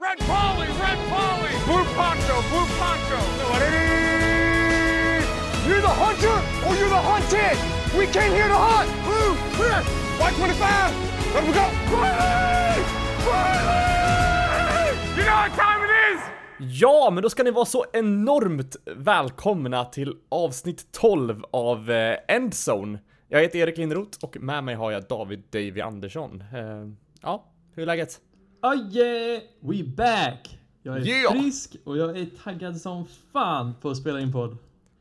[0.00, 3.20] Red Polly, Red Polly, Blue Poncho, Blue Poncho.
[5.68, 7.58] You're the hunter or you're the hunted.
[7.98, 8.88] We came here to hunt.
[9.04, 9.82] Blue, clear.
[10.18, 11.34] White 25.
[11.34, 11.66] Let we go.
[11.96, 12.80] Riley!
[13.28, 14.96] Riley!
[15.16, 16.20] You know what time it is?
[16.80, 22.98] Ja, men då ska ni vara så enormt välkomna till avsnitt 12 av eh, Endzone.
[23.28, 26.44] Jag heter Erik Lindroth och med mig har jag David Davy Andersson.
[26.54, 26.88] Eh,
[27.22, 27.44] ja,
[27.74, 28.20] hur är läget?
[28.62, 30.58] Oh yeah, we back!
[30.82, 31.32] Jag är Yeah!
[31.32, 34.56] frisk och jag är taggad som fan på att spela in podd.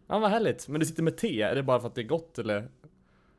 [0.07, 0.67] Ja, vad härligt.
[0.67, 2.67] Men du sitter med te, är det bara för att det är gott eller?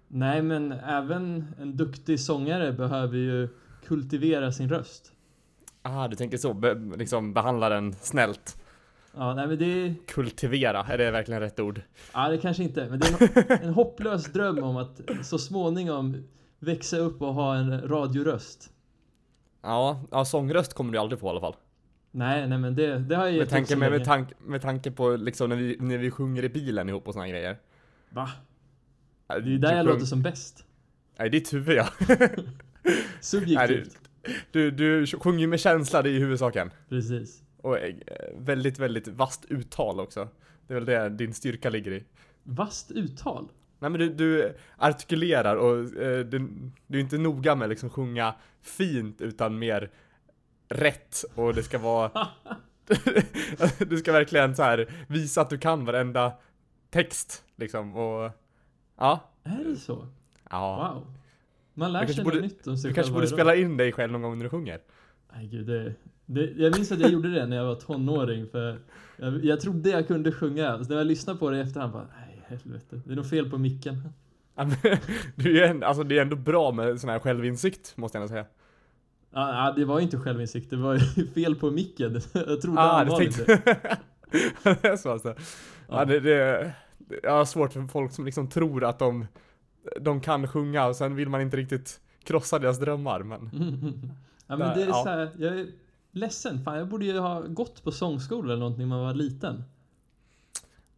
[0.09, 3.49] Nej, men även en duktig sångare behöver ju
[3.87, 5.13] kultivera sin röst.
[5.83, 8.63] Ah, du tänker så, be, liksom behandla den snällt.
[9.17, 11.81] Ja, nej men det, Kultivera, är det verkligen rätt ord?
[12.13, 16.25] ja, det kanske inte, men det är en, hopplös dröm om att så småningom
[16.59, 18.71] växa upp och ha en radioröst.
[19.63, 21.57] Ja, ja sångröst kommer du aldrig få i alla fall.
[22.11, 24.63] Nej, nej men det, det har jag Med gett upp tanke, med, med, tanke, med
[24.63, 27.57] tanke på liksom när vi, när vi sjunger i bilen ihop och såna grejer.
[28.11, 28.31] Va?
[29.27, 30.65] Det är ju där du jag sjung- låter som bäst.
[31.19, 31.89] Nej, ditt huvud ja.
[32.83, 33.99] Nej, Subjektivt.
[34.51, 36.71] du, du, du sjunger ju med känsla, det är ju huvudsaken.
[36.89, 37.43] Precis.
[37.57, 37.95] Och eh,
[38.39, 40.29] väldigt, väldigt vasst uttal också.
[40.67, 42.05] Det är väl det din styrka ligger i.
[42.43, 43.49] Vasst uttal.
[43.81, 46.49] Nej men du, du artikulerar och eh, du,
[46.87, 49.91] du är inte noga med liksom sjunga fint utan mer
[50.69, 52.11] rätt och det ska vara
[53.79, 56.33] Du ska verkligen så här visa att du kan varenda
[56.91, 58.31] text liksom och
[58.99, 60.07] Ja, Är det så?
[60.51, 60.93] ja.
[60.95, 61.15] Wow.
[61.75, 64.13] Man lär sig borde- något nytt om sig Du kanske borde spela in dig själv
[64.13, 64.81] någon gång när du sjunger.
[65.33, 65.95] Nej gud, det,
[66.27, 68.79] det, jag minns att jag gjorde det när jag var tonåring för
[69.17, 70.85] jag, jag trodde jag kunde sjunga.
[70.85, 73.51] Så när jag lyssnade på det i efterhand bara, nej helvete, det är nog fel
[73.51, 74.09] på micken.
[75.35, 78.33] Du är en, alltså det är ändå bra med sån här självinsikt måste jag ändå
[78.33, 78.45] säga.
[79.31, 80.99] Ja, ja, det var inte självinsikt, det var
[81.35, 82.21] fel på micken.
[82.33, 83.45] Jag trodde Ah, allvarligt det.
[83.45, 83.99] tänkte...
[84.63, 85.35] det är så alltså.
[85.89, 86.73] Ja, det, det,
[87.23, 89.27] jag har svårt för folk som liksom tror att de,
[90.01, 93.51] de kan sjunga och sen vill man inte riktigt krossa deras drömmar men...
[94.47, 95.03] Ja men det är Ja.
[95.05, 95.67] så här, jag är
[96.13, 96.65] ledsen.
[96.65, 99.65] Fan jag borde ju ha gått på sångskola eller någonting när man var liten.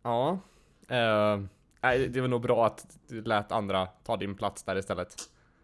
[0.03, 0.39] Ja.
[0.93, 1.41] Eh,
[1.83, 5.15] nej, det var nog bra att du lät andra ta din plats där istället.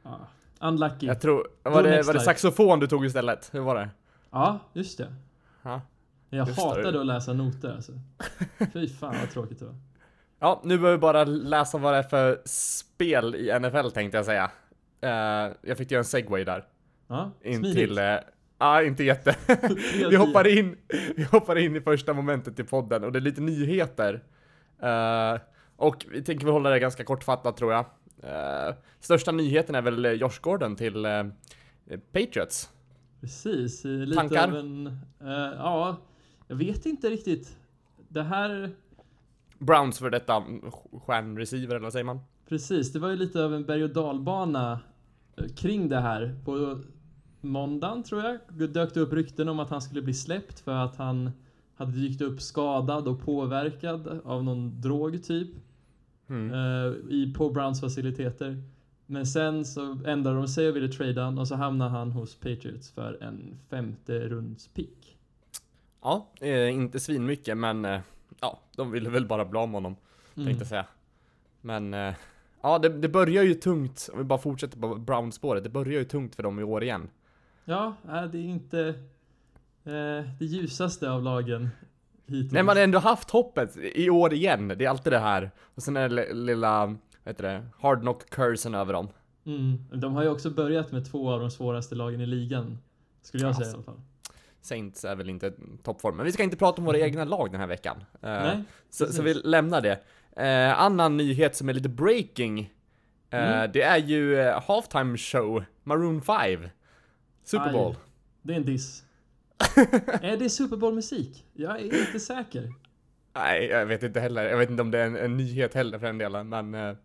[0.03, 0.19] Ja.
[0.61, 1.07] Unlucky.
[1.07, 1.49] Jag tror...
[1.63, 3.49] Var det, var det saxofon du tog istället?
[3.55, 3.89] Hur var det?
[4.31, 5.15] Ja, just det.
[5.63, 5.81] Ja.
[6.31, 6.67] Jag Just det.
[6.69, 7.93] hatade att läsa noter alltså.
[8.73, 9.75] Fy fan vad tråkigt det var.
[10.39, 14.25] Ja, nu behöver vi bara läsa vad det är för spel i NFL tänkte jag
[14.25, 14.51] säga.
[15.01, 16.65] Eh, jag fick göra en segway där.
[17.07, 17.99] Ja, In till...
[17.99, 18.05] eh,
[18.59, 19.37] Ja, inte jätte.
[20.11, 20.77] vi, hoppar in,
[21.17, 24.23] vi hoppar in i första momentet i podden och det är lite nyheter.
[24.83, 25.41] Eh,
[25.77, 27.85] och vi tänker väl hålla det ganska kortfattat tror jag.
[28.23, 31.25] Eh, största nyheten är väl Josh Gordon till eh,
[32.13, 32.71] Patriots.
[33.21, 34.49] Precis, lite Tankar?
[34.49, 34.99] av en...
[35.59, 35.97] ja,
[36.49, 37.57] jag vet inte riktigt.
[38.09, 38.71] Det här...
[39.59, 40.45] Browns för detta
[41.07, 42.21] stjärnreceiver eller vad säger man?
[42.49, 44.81] Precis, det var ju lite av en berg och dalbana
[45.57, 46.37] kring det här.
[46.45, 46.81] På
[47.41, 50.97] måndagen tror jag dök det upp rykten om att han skulle bli släppt för att
[50.97, 51.31] han
[51.79, 55.49] hade dykt upp skadad och påverkad av någon drog typ.
[56.29, 56.53] Mm.
[56.53, 58.63] eh, i, på Browns faciliteter.
[59.07, 62.35] Men sen så ändrade de sig och ville trada han och så hamnade han hos
[62.35, 65.19] Patriots för en femte runds pick.
[66.03, 68.01] Ja, eh, inte svinmycket men eh,
[68.41, 69.97] ja, de ville väl bara bli av med honom.
[70.35, 70.47] Mm.
[70.47, 70.87] tänkte säga.
[71.61, 72.15] Men eh,
[72.61, 76.05] ja, det, det börjar ju tungt, om vi bara fortsätter på Brown-spåret, det börjar ju
[76.05, 77.09] tungt för dem i år igen.
[77.65, 78.95] Ja, äh, det är inte eh,
[80.39, 81.69] det ljusaste av lagen
[82.27, 82.53] hittills.
[82.53, 85.51] Nej, man har ändå haft hoppet i år igen, det är alltid det här.
[85.75, 89.09] Och sen är det li- lilla, vad heter det, hard knock cursen över dem.
[89.47, 89.79] Mm.
[90.01, 92.79] De har ju också börjat med två av de svåraste lagen i ligan.
[93.23, 93.77] Skulle jag säga i Alltså.
[93.91, 94.05] alla fall.
[94.61, 97.61] Saints är väl inte toppform, men vi ska inte prata om våra egna lag den
[97.61, 97.97] här veckan.
[98.01, 100.01] Eh, Nej, så, så vi lämnar det.
[100.43, 102.59] Eh, annan nyhet som är lite breaking,
[103.31, 103.71] eh, Mm.
[103.73, 106.69] det är ju eh, halftime show, Maroon 5.
[107.45, 107.73] Super Aj.
[107.73, 107.95] Bowl.
[108.43, 109.05] Det är en diss.
[110.23, 111.45] är det Super Bowl-musik?
[111.55, 112.73] Jag är inte säker.
[113.35, 114.45] Nej, jag vet inte heller.
[114.45, 116.75] Jag vet inte om det är en, en nyhet heller för den delen, men...
[116.75, 116.97] eh,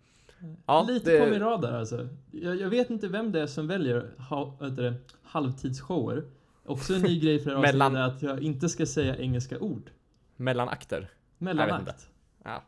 [0.66, 2.08] ja, Lite det, på min radar alltså.
[2.32, 6.24] Jag, jag vet inte vem det är som väljer ha, det, halvtidsshower.
[6.66, 9.90] Också en ny grej för det Mellan- att jag inte ska säga engelska ord.
[10.36, 11.10] Mellanakter.
[11.38, 12.10] Mellanakt.
[12.44, 12.64] Ja.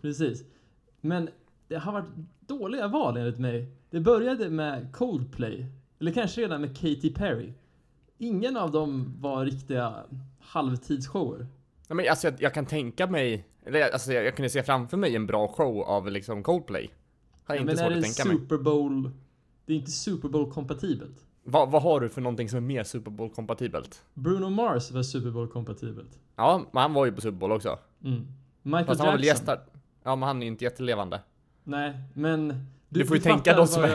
[0.00, 0.44] Precis.
[1.00, 1.28] Men
[1.68, 2.10] det har varit
[2.40, 3.68] dåliga val enligt mig.
[3.90, 5.66] Det började med Coldplay.
[6.00, 7.52] Eller kanske redan med Katy Perry.
[8.22, 9.94] Ingen av dem var riktiga
[10.40, 11.38] halvtidsshower.
[11.88, 14.96] Nej, men alltså jag, jag kan tänka mig, eller alltså jag, jag kunde se framför
[14.96, 16.90] mig en bra show av liksom Coldplay.
[17.44, 18.38] Har jag Men inte är svårt att tänka mig.
[18.38, 19.10] Super Bowl...
[19.66, 21.26] Det är inte Super Bowl kompatibelt.
[21.42, 24.02] Vad, vad har du för någonting som är mer Super Bowl-kompatibelt?
[24.14, 26.18] Bruno Mars var Super Bowl-kompatibelt.
[26.36, 27.78] Ja, men han var ju på Super Bowl också.
[28.04, 28.26] Mm.
[28.62, 29.46] Michael Fast han var väl Jackson.
[29.46, 29.60] gästar.
[30.02, 31.20] Ja, men han är ju inte jättelevande.
[31.64, 32.66] Nej, men...
[32.92, 33.88] Du, får ju tänka de som, är,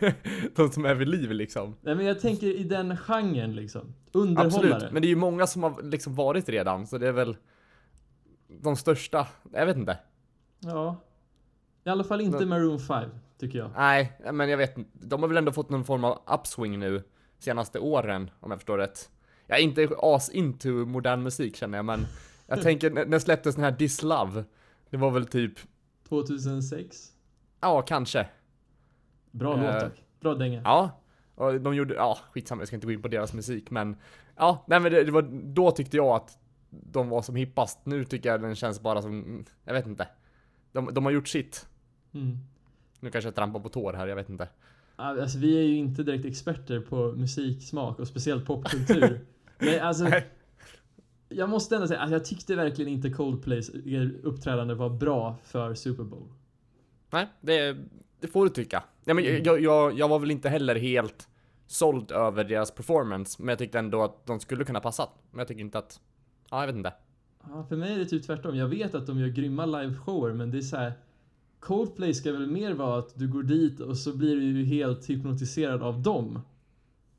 [0.00, 0.14] jag-
[0.54, 1.76] de som är vid liv liksom.
[1.80, 3.94] Nej men jag tänker i den genren liksom.
[4.12, 4.74] Underhållare.
[4.74, 7.36] Absolut, men det är ju många som har liksom varit redan, så det är väl
[8.62, 9.98] de största, jag vet inte.
[10.60, 10.96] Ja.
[11.84, 13.70] I alla fall inte Men- Maroon 5, tycker jag.
[13.76, 14.90] Nej, men jag vet inte.
[15.06, 17.02] De har väl ändå fått någon form av upswing nu
[17.38, 19.10] senaste åren, om jag förstår rätt.
[19.46, 22.06] Jag är inte as into modern musik känner jag, men
[22.46, 24.44] jag tänker när släpptes den här This Love?
[24.90, 25.54] Det var väl typ,
[26.08, 27.11] 2006.
[27.62, 28.28] Ja kanske.
[29.30, 30.02] Bra Eh, låt dock.
[30.20, 30.62] Bra dänga.
[30.64, 31.00] Ja,
[31.34, 33.96] och de gjorde, ja skitsamma jag ska inte gå in på deras musik men
[34.36, 36.38] Ja, nej men det, det var, då tyckte jag att
[36.70, 37.86] de var som hippast.
[37.86, 40.08] Nu tycker jag den känns bara som, jag vet inte.
[40.72, 41.66] De, de har gjort sitt.
[42.14, 42.38] Mm.
[43.00, 44.48] Nu kanske jag trampar på tår här, jag vet inte.
[44.96, 49.20] Alltså vi är ju inte direkt experter på musiksmak och speciellt popkultur.
[49.58, 50.10] Men alltså,
[51.28, 53.70] jag måste ändå säga att jag tyckte verkligen inte Coldplays
[54.22, 56.28] uppträdande var bra för Super Bowl.
[57.12, 57.76] Nej, det,
[58.20, 58.82] det får du tycka.
[59.04, 59.42] Nej, men Mm.
[59.44, 61.28] jag, jag, jag var väl inte heller helt
[61.66, 65.08] såld över deras performance, men jag tyckte ändå att de skulle kunna passa.
[65.30, 66.00] Men jag tycker inte att,
[66.50, 66.92] ja jag vet inte.
[67.48, 68.56] Ja, för mig är det typ tvärtom.
[68.56, 70.92] Jag vet att de gör grymma liveshower, men det är så här.
[71.60, 75.10] Coldplay ska väl mer vara att du går dit och så blir du ju helt
[75.10, 76.40] hypnotiserad av dem.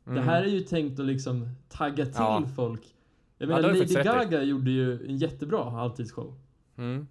[0.05, 0.15] Mm.
[0.15, 2.43] Det här är ju tänkt att liksom tagga till Ja.
[2.55, 2.81] folk.
[3.37, 4.03] Jag Ja, menar, du Lady.
[4.03, 6.33] Gaga gjorde ju en jättebra halvtidsshow.
[6.77, 7.07] Mm.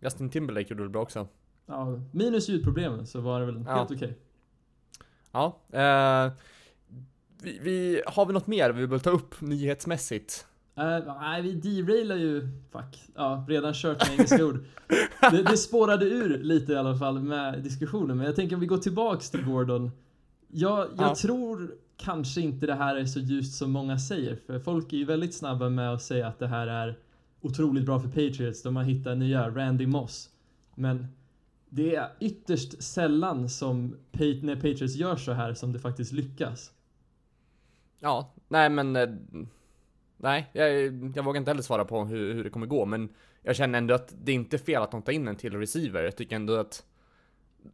[0.00, 1.28] Justin Timberlake gjorde det bra också.
[1.66, 3.74] Ja, minus ljudproblemen så var det väl Ja.
[3.76, 4.16] helt okej.
[5.32, 5.58] Ja.
[5.72, 6.32] Eh,
[7.42, 10.46] vi, vi, har vi något mer vi vill ta upp nyhetsmässigt?
[10.76, 14.64] Eh, nej, vi derailar ju, fuck, ja, redan kört med engelska ord.
[15.30, 18.66] Det, det spårade ur lite i alla fall med diskussionen, men jag tänker om vi
[18.66, 19.90] går tillbaks till Gordon.
[20.48, 21.14] Jag, jag Ja.
[21.14, 25.04] tror kanske inte det här är så ljust som många säger, för folk är ju
[25.04, 26.98] väldigt snabba med att säga att det här är
[27.40, 30.30] otroligt bra för Patriots, de har hittat nya Randy Moss.
[30.74, 31.06] Men
[31.76, 33.96] det är ytterst sällan som
[34.42, 36.72] när Patriots gör så här som det faktiskt lyckas.
[37.98, 38.96] Ja, nej men...
[38.96, 39.08] eh,
[40.18, 40.70] Nej, jag,
[41.16, 43.08] jag vågar inte heller svara på hur, hur det kommer gå, men
[43.42, 46.02] jag känner ändå att det är inte fel att de tar in en till receiver.
[46.02, 46.84] Jag tycker ändå att...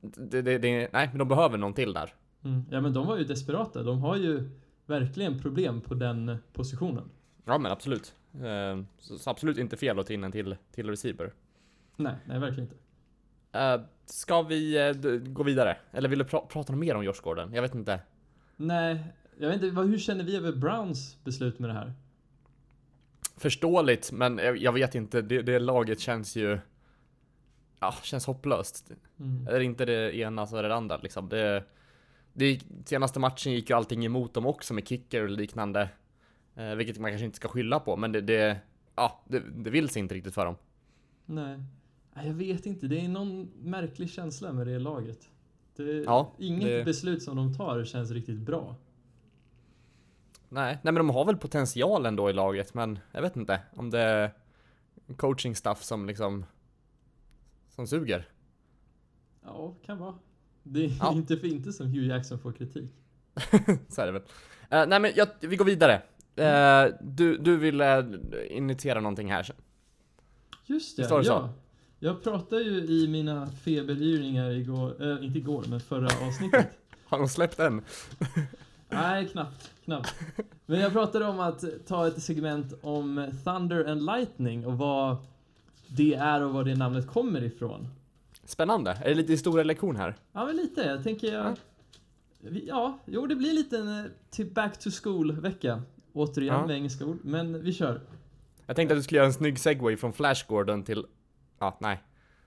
[0.01, 2.15] Det, det, det, nej, men de behöver någon till där.
[2.45, 2.63] Mm.
[2.71, 3.83] Ja men de var ju desperata.
[3.83, 4.51] De har ju
[4.87, 7.11] verkligen problem på den positionen.
[7.45, 8.15] Ja men absolut.
[8.35, 11.33] Eh, Så, så absolut inte fel att ta in en till, till receiver.
[11.97, 12.82] Nej, nej verkligen inte.
[13.53, 15.77] Eh, Ska vi d- gå vidare?
[15.93, 17.53] Eller vill du pra- prata mer om Josh Gordon?
[17.55, 18.01] Jag vet inte.
[18.57, 19.05] Nej,
[19.39, 21.93] jag vet inte, hur känner vi över Browns beslut med det här?
[23.37, 25.23] Förståeligt, men jag, vet inte.
[25.23, 26.59] Det, det laget känns ju...
[27.81, 28.91] Ja, känns hopplöst.
[29.21, 29.47] Mm.
[29.47, 31.29] Är det inte det ena så är det det andra liksom.
[31.29, 31.65] Det,
[32.33, 35.89] det senaste matchen gick ju allting emot dem också med kicker och liknande.
[36.55, 38.59] Eh, vilket man kanske inte ska skylla på, men det, det
[38.95, 40.57] ja, det, det vill sig inte riktigt för dem.
[41.27, 41.59] Nej.
[42.15, 42.87] Jag vet inte.
[42.87, 45.29] Det är någon märklig känsla med det laget.
[45.77, 48.77] Det, Ja, inget det- beslut som de tar känns riktigt bra.
[50.49, 53.91] Nej, nej men de har väl potential ändå i laget, men jag vet inte om
[53.91, 54.31] det är
[55.17, 56.45] coaching stuff som liksom
[57.69, 58.29] som suger.
[59.45, 60.15] Ja, kan vara.
[60.63, 61.13] Det är Ja.
[61.17, 62.91] inte för inte som Hugh Jackson får kritik.
[63.89, 64.23] Så är det väl.
[64.71, 66.03] Eh, nej men jag, vi går vidare.
[66.37, 68.05] Eh, du, du vill uh,
[68.51, 69.51] initiera någonting här.
[70.67, 71.49] Just det, Visst var det så?
[72.03, 72.09] Ja.
[72.09, 76.67] Jag pratade ju i mina feberyringar igår, äh, inte igår, men förra avsnittet.
[77.05, 77.83] Har de släppt en?
[78.89, 80.15] Nej, knappt, knappt.
[80.67, 85.17] Men jag pratade om att ta ett segment om Thunder and Lightning och vad
[85.87, 87.89] det är och var det namnet kommer ifrån.
[88.45, 88.91] Spännande.
[88.91, 90.15] Är det lite historielektion här?
[90.33, 90.81] Ja, men lite.
[90.81, 91.57] Jag tänker jag...
[92.67, 95.83] Ja, jo det blir lite en eh, till back to school-vecka.
[96.13, 96.67] Återigen Ja.
[96.67, 98.01] med engelska ord, men vi kör.
[98.67, 101.05] Jag tänkte att du skulle göra en snygg segway från Flash Gordon till...
[101.63, 102.03] Ja, nej.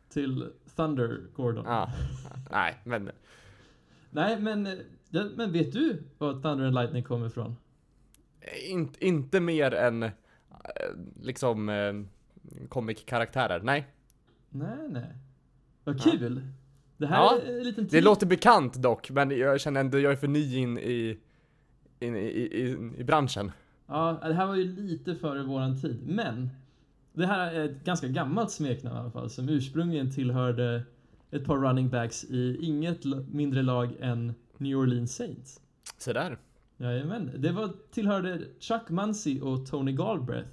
[0.09, 1.65] Till Thunder Gordon.
[1.67, 1.91] Ja,
[2.51, 3.11] nej, men...
[4.11, 4.67] Nej, men,
[5.09, 7.55] ja, men vet du var Thunder and Lightning kommer ifrån?
[8.69, 10.11] In, inte mer än eh,
[11.21, 11.93] liksom eh,
[12.69, 13.61] comic-karaktärer.
[13.63, 13.87] Nej.
[14.49, 15.13] Nej, nej.
[15.83, 16.11] Vad Ja.
[16.11, 16.47] kul!
[16.97, 20.11] Det här Ja, är en liten Det låter bekant dock, men jag känner ändå jag
[20.11, 21.19] är för ny in i,
[21.99, 23.51] in, i, i, i branschen.
[23.87, 26.49] Ja, det här var ju lite före våran tid, men
[27.15, 30.83] det här är ett ganska gammalt smeknamn i alla fall, som ursprungligen tillhörde
[31.31, 35.61] ett par running backs i inget mindre lag än New Orleans Saints.
[35.97, 36.37] Så där.
[36.77, 40.49] Jajamän, det var, tillhörde Chuck Muncy och Tony Galbraith.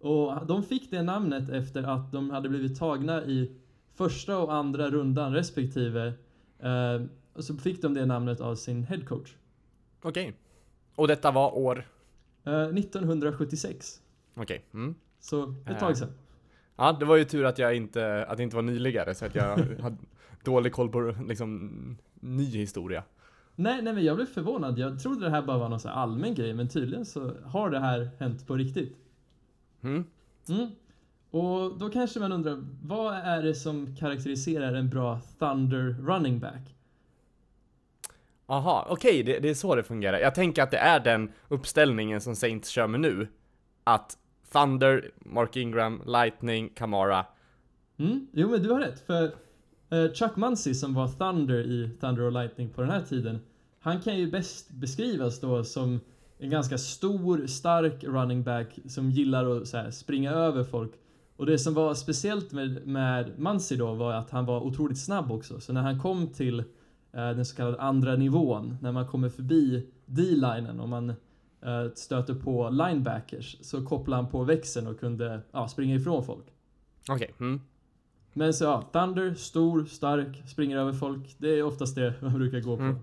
[0.00, 3.52] Och de fick det namnet efter att de hade blivit tagna i
[3.94, 6.12] första och andra rundan respektive.
[6.58, 7.02] Eh,
[7.32, 9.34] och så fick de det namnet av sin headcoach.
[10.02, 10.36] Okej.
[10.94, 11.84] Och detta var år?
[12.44, 14.00] Eh, 1976.
[14.34, 14.64] Okej.
[14.74, 14.94] Mm.
[15.20, 15.78] Så ett Eh.
[15.78, 16.12] tag sedan.
[16.76, 19.34] Ja, det var ju tur att jag inte, att det inte var nyligare så att
[19.34, 19.96] jag hade
[20.44, 21.70] dålig koll på liksom
[22.14, 23.02] ny historia.
[23.54, 24.78] Nej, nej men jag blev förvånad.
[24.78, 27.78] Jag trodde det här bara var någon så allmän grej, men tydligen så har det
[27.80, 28.96] här hänt på riktigt.
[29.82, 30.04] Mm.
[30.48, 30.70] Mm.
[31.30, 36.74] Och då kanske man undrar, vad är det som karaktäriserar en bra Thunder running back?
[38.46, 40.18] Aha, okej, det, det är så det fungerar.
[40.18, 43.28] Jag tänker att det är den uppställningen som Saints kör med nu.
[43.84, 44.18] Att
[44.52, 47.26] Thunder, Mark Ingram, Lightning, Kamara.
[47.98, 49.24] Mm, jo men du har rätt, för
[49.90, 53.40] eh, Chuck Muncy som var Thunder i Thunder och Lightning på den här tiden,
[53.80, 56.00] han kan ju bäst beskrivas då som
[56.38, 60.92] en ganska stor, stark running back som gillar att så här, springa över folk.
[61.36, 65.32] Och det som var speciellt med, med Mansi då var att han var otroligt snabb
[65.32, 65.60] också.
[65.60, 66.64] Så när han kom till eh,
[67.12, 71.12] den så kallade andra nivån, när man kommer förbi D-linen och man
[71.94, 76.44] stöter på linebackers, så kopplade han på växeln och kunde ja, springa ifrån folk.
[77.10, 77.60] Okej, mm.
[78.32, 81.34] Men så ja, Thunder, stor, stark, springer över folk.
[81.38, 82.82] Det är oftast det man brukar gå på.
[82.82, 82.96] Mm.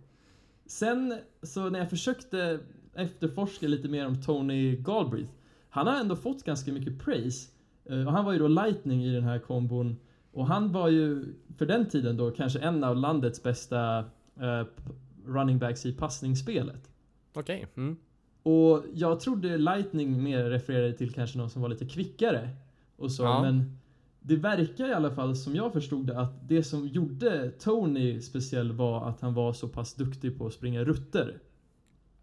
[0.66, 2.60] Sen så när jag försökte
[2.94, 5.30] efterforska lite mer om Tony Galbraith.
[5.70, 7.50] Han har ändå fått ganska mycket praise.
[7.86, 9.98] Eh, Och han var ju då lightning i den här kombon.
[10.32, 13.98] Och han var ju för den tiden då kanske en av landets bästa
[14.40, 14.94] eh, p-
[15.26, 16.90] running backs i passningsspelet.
[17.34, 17.98] Okej, mm.
[18.46, 22.50] Och jag trodde Lightning mer refererade till kanske någon som var lite kvickare
[22.98, 23.42] och så, Ja.
[23.42, 23.78] men
[24.20, 28.72] det verkar i alla fall som jag förstod det att det som gjorde Tony speciell
[28.72, 31.40] var att han var så pass duktig på att springa rutter.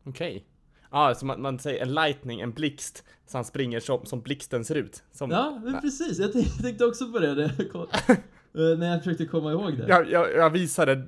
[0.04, 0.46] Okej.
[0.90, 4.64] Ja, så man, man säger en lightning, en blixt, så han springer som, som blixten
[4.64, 5.02] ser ut.
[5.12, 6.18] Som, Ja, men precis.
[6.18, 7.50] Jag tänkte, tänkte också på det
[8.54, 9.88] när jag, koll- eh, när jag försökte komma ihåg det.
[9.88, 11.04] Jag, jag, jag visade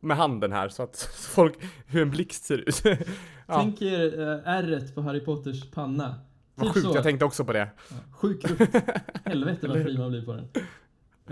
[0.00, 0.96] med handen här så att
[1.34, 1.54] folk,
[1.86, 2.82] hur en blixt ser ut.
[3.46, 6.14] ja, Tänk er uh, ärret på Harry Potters panna.
[6.54, 6.94] vad Typ sjukt, så.
[6.96, 7.68] jag tänkte också på det.
[7.90, 8.68] Ja, Sjuk rutt.
[9.24, 10.44] Helvete vad fri man blir på den.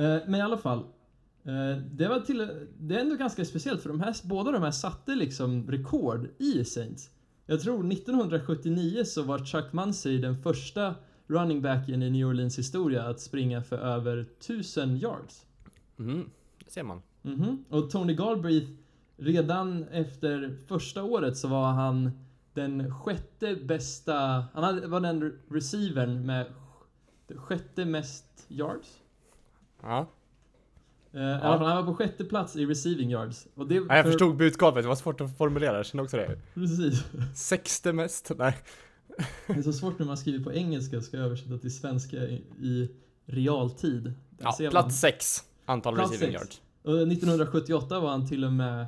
[0.07, 0.79] Eh, men i alla fall.
[0.79, 4.71] eh, det var till, det är ändå ganska speciellt för de här, båda de här
[4.71, 7.11] satte liksom rekord i Saints.
[7.47, 10.95] Jag tror 1979 så var Chuck Muncy den första
[11.29, 15.47] running backen i New Orleans historia att springa för över 1000 yards.
[15.99, 16.31] Mm,
[16.65, 17.03] det ser man.
[17.23, 17.65] Mhm.
[17.69, 18.71] Och Tony Galbraith,
[19.17, 22.11] redan efter första året så var han
[22.55, 26.47] den sjätte bästa, han var den receivern med
[27.29, 28.89] sj- sjätte mest yards.
[29.83, 30.07] Ja.
[31.13, 33.47] Alla fall, han var på sjätte plats i receiving yards.
[33.55, 36.17] Och det, Ja, jag för- förstod budskapet, det var svårt att formulera, jag kände också
[36.17, 36.39] det.
[36.55, 37.05] Precis.
[37.35, 38.31] Sexte mest?
[38.39, 38.57] Nej.
[39.47, 42.91] Det är så svårt när man skriver på engelska och ska översätta till svenska i,
[43.27, 44.03] realtid.
[44.31, 46.61] Där Ja, plats sex antal Plats receiving yards.
[46.83, 48.81] Och 1978 var han till och med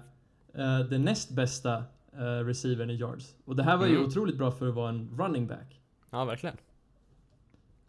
[0.54, 1.76] eh, den näst bästa
[2.14, 3.34] uh, receivern i yards.
[3.44, 4.06] Och det här var ju Mm.
[4.06, 5.80] otroligt bra för att vara en running back.
[6.10, 6.56] Ja, verkligen.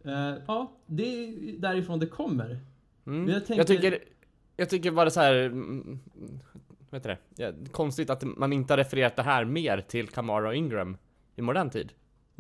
[0.04, 2.60] Eh, ja, det är därifrån det kommer.
[3.06, 3.28] Mm.
[3.30, 4.00] Jag Jag, tänker- tycker,
[4.58, 6.00] jag tycker bara så här, mm,
[6.92, 7.44] heter det?
[7.44, 10.98] Ja, konstigt att man inte har refererat det här mer till Kamara och Ingram
[11.36, 11.94] i modern tid.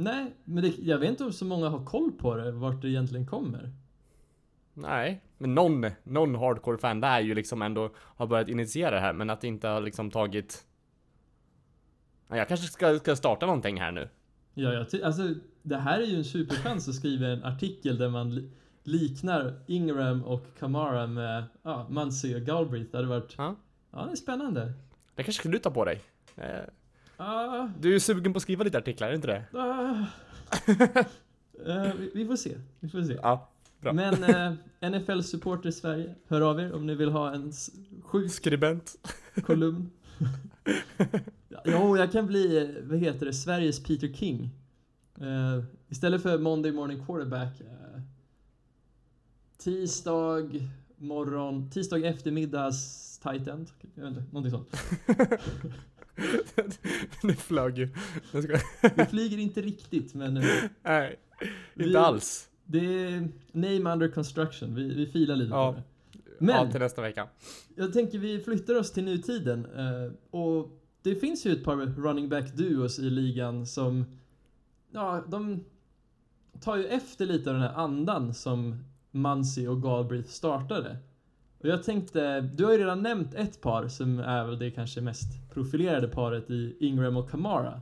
[0.03, 2.89] Nej, men det, jag vet inte om så många har koll på det, vart det
[2.89, 3.73] egentligen kommer.
[4.73, 8.99] Nej, men någon, någon hardcore fan där är ju liksom ändå har börjat initiera det
[8.99, 10.65] här, men att det inte har liksom tagit...
[12.27, 14.09] Ja, jag kanske ska, ska starta någonting här nu.
[14.53, 18.35] Ja, jag alltså, det här är ju en superchans att skriva en artikel där man
[18.35, 18.51] li-
[18.83, 22.91] liknar Ingram och Kamara med ja, Muncy och Galbraith.
[22.91, 23.35] Det hade varit...
[23.37, 23.55] Ja.
[23.91, 24.73] Ja, det är spännande.
[25.15, 26.01] Det kanske ska du ta på dig.
[26.35, 26.45] Eh,
[27.23, 29.45] Ah, Du är sugen på att skriva lite artiklar, är inte det?
[29.59, 30.05] ah.
[31.65, 32.57] Eh, vi, vi får se.
[32.79, 33.17] Vi får se.
[33.21, 33.49] Ja,
[33.79, 33.93] bra.
[33.93, 34.53] Men eh,
[34.89, 37.51] NFL-supporter Sverige, hör av er om ni vill ha en
[38.03, 38.95] sjuk Skribent.
[39.43, 39.89] kolumn.
[41.65, 44.49] Jo, jag kan bli, vad heter det, Sveriges Peter King.
[45.21, 47.61] Eh, istället för Monday Morning Quarterback.
[49.57, 50.49] tisdag
[50.97, 53.69] morgon, tisdag eftermiddags tight end.
[53.95, 54.75] Jag vet inte, någonting sånt.
[57.21, 57.89] det flög ju.
[58.95, 60.43] Det flyger inte riktigt, men eh,
[60.83, 61.19] Nej,
[61.73, 62.49] Vi- inte alls.
[62.65, 64.75] det är name under construction.
[64.75, 65.73] Vi, vi filar lite Ja.
[65.73, 65.83] på det.
[66.39, 67.27] Men Ja, till nästa vecka.
[67.75, 69.65] Jag tänker vi flyttar oss till nutiden.
[69.65, 74.05] eh, och det finns ju ett par running back duos i ligan som,
[74.91, 75.63] ja, de
[76.61, 80.97] tar ju efter lite av den här andan som Muncy och Galbraith startade.
[81.61, 85.01] Och jag tänkte, du har ju redan nämnt ett par som är väl det kanske
[85.01, 87.81] mest profilerade paret i Ingram och Kamara.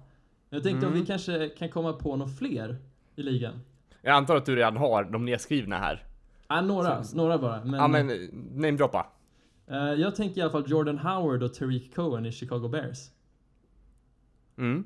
[0.49, 1.01] Jag tänkte om Mm.
[1.01, 2.77] vi kanske kan komma på några fler
[3.15, 3.59] i ligan.
[4.01, 6.03] Jag antar att du redan har de nedskrivna här.
[6.47, 7.63] Ja, några, Så- några bara.
[7.63, 8.07] Men, Ja men,
[8.53, 9.07] namedroppa.
[9.67, 13.09] eh, jag tänker i alla fall Jordan Howard och Tariq Cohen i Chicago Bears.
[14.57, 14.83] Mm.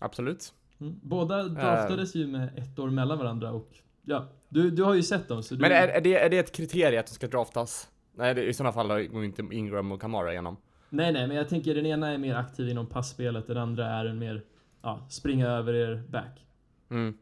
[0.00, 0.52] Absolut.
[0.80, 1.00] Mm.
[1.02, 3.70] Båda draftades ju med ett år mellan varandra och
[4.04, 5.60] ja, du, du har ju sett dem så du...
[5.60, 7.88] Men är, är, det, är det ett kriterie att de ska draftas?
[8.14, 10.56] Nej, det, i sådana fall går inte Ingram och Kamara igenom.
[10.90, 14.04] Nej, nej, men jag tänker den ena är mer aktiv inom passspelet, den andra är
[14.04, 14.42] en mer,
[14.82, 16.46] ja, springa över er back.
[16.90, 17.18] Mm.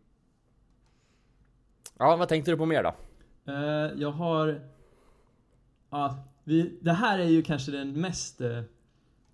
[1.99, 2.95] Ja, vad tänkte du på mer då?
[3.53, 4.61] Eh, jag har...
[5.91, 8.41] Ja, vi, det här är ju kanske den mest...
[8.41, 8.63] Eh,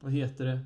[0.01, 0.61] vad heter det?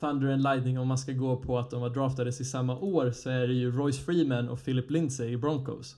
[0.00, 3.10] Thunder and Lightning om man ska gå på att de var draftades i samma år
[3.10, 5.96] så är det ju Royce Freeman och Philip Lindsay i Broncos.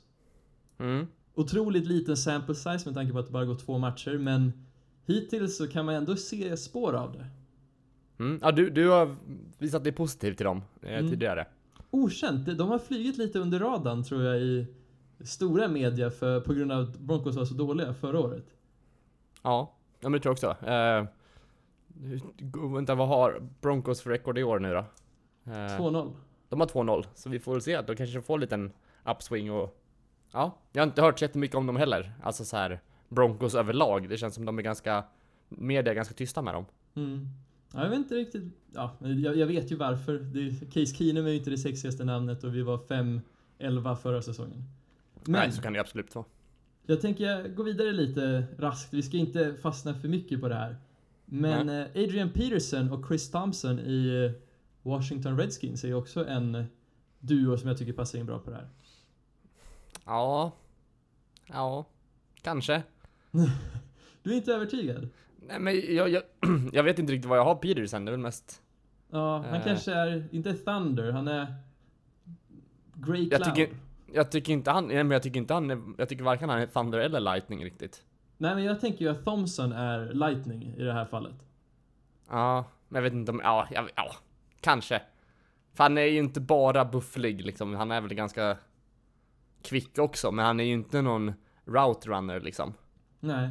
[0.79, 1.07] Mm.
[1.35, 4.53] Otroligt liten sample size med tanke på att det bara går två matcher men
[5.07, 7.27] hittills så kan man ändå se spår av det.
[8.25, 8.39] Mm.
[8.43, 9.17] Ja, du, du har
[9.59, 11.11] visat dig positiv till dem eh, Mm.
[11.11, 11.47] tidigare.
[11.91, 14.67] Okänt, de har flugit lite under radarn tror jag i
[15.21, 18.45] stora media för, på grund av att Broncos var så dåliga förra året.
[19.43, 20.67] Ja, ja men det tror jag också.
[20.67, 21.05] Eh,
[22.75, 24.85] vänta, vad har Broncos för rekord i år nu då?
[25.53, 26.13] Eh, 2-0.
[26.49, 27.83] de har 2-0, så vi får väl se.
[27.87, 28.73] Kanske de får en liten
[29.05, 29.81] upswing och...
[30.35, 32.13] Ja, jag har inte hört så jättemycket om dem heller.
[32.23, 34.09] Alltså så här Broncos överlag.
[34.09, 35.05] Det känns som de är ganska...
[35.49, 36.65] Media är ganska tysta med dem.
[36.95, 37.29] Mm.
[37.73, 38.43] Ja, jag vet inte riktigt.
[38.75, 40.19] Ja, jag, jag vet ju varför.
[40.19, 42.79] Det, Case Keenum är ju inte det sexigaste namnet och vi var
[43.59, 44.65] 5-11 förra säsongen.
[45.15, 46.25] Men Nej, så kan det absolut vara.
[46.87, 48.95] jag tänker gå vidare lite raskt.
[48.95, 50.77] Vi ska inte fastna för mycket på det här.
[51.25, 54.41] Men eh, Adrian Peterson och Chris Thompson i eh,
[54.83, 56.65] Washington Redskins är ju också en
[57.19, 58.69] duo som jag tycker passar in bra på det här.
[60.05, 60.53] Ja...
[61.47, 61.85] Ja...
[62.43, 62.83] Kanske.
[64.23, 65.09] Du är inte övertygad?
[65.37, 66.23] Nej men jag, jag,
[66.73, 68.63] jag vet inte riktigt vad jag har Peterson, det är väl mest...
[69.11, 69.65] Ja, han Eh.
[69.65, 71.55] kanske är, inte Thunder, han är
[72.95, 73.55] Grey Jag Cloud.
[73.57, 73.77] tycker-
[74.13, 76.61] Jag tycker inte han, nej men jag tycker inte han är, jag tycker varken han
[76.61, 78.03] är Thunder eller Lightning riktigt.
[78.39, 81.35] Nej men jag tänker ju att Thompson är Lightning i det här fallet.
[82.31, 84.11] Ja, men jag vet inte om, ja, ja, ja
[84.61, 85.03] kanske.
[85.75, 88.57] För han är ju inte bara bufflig liksom, han är väl ganska
[89.65, 91.33] kvick också, men han är ju inte någon
[91.67, 92.75] route runner liksom.
[93.21, 93.49] Nej.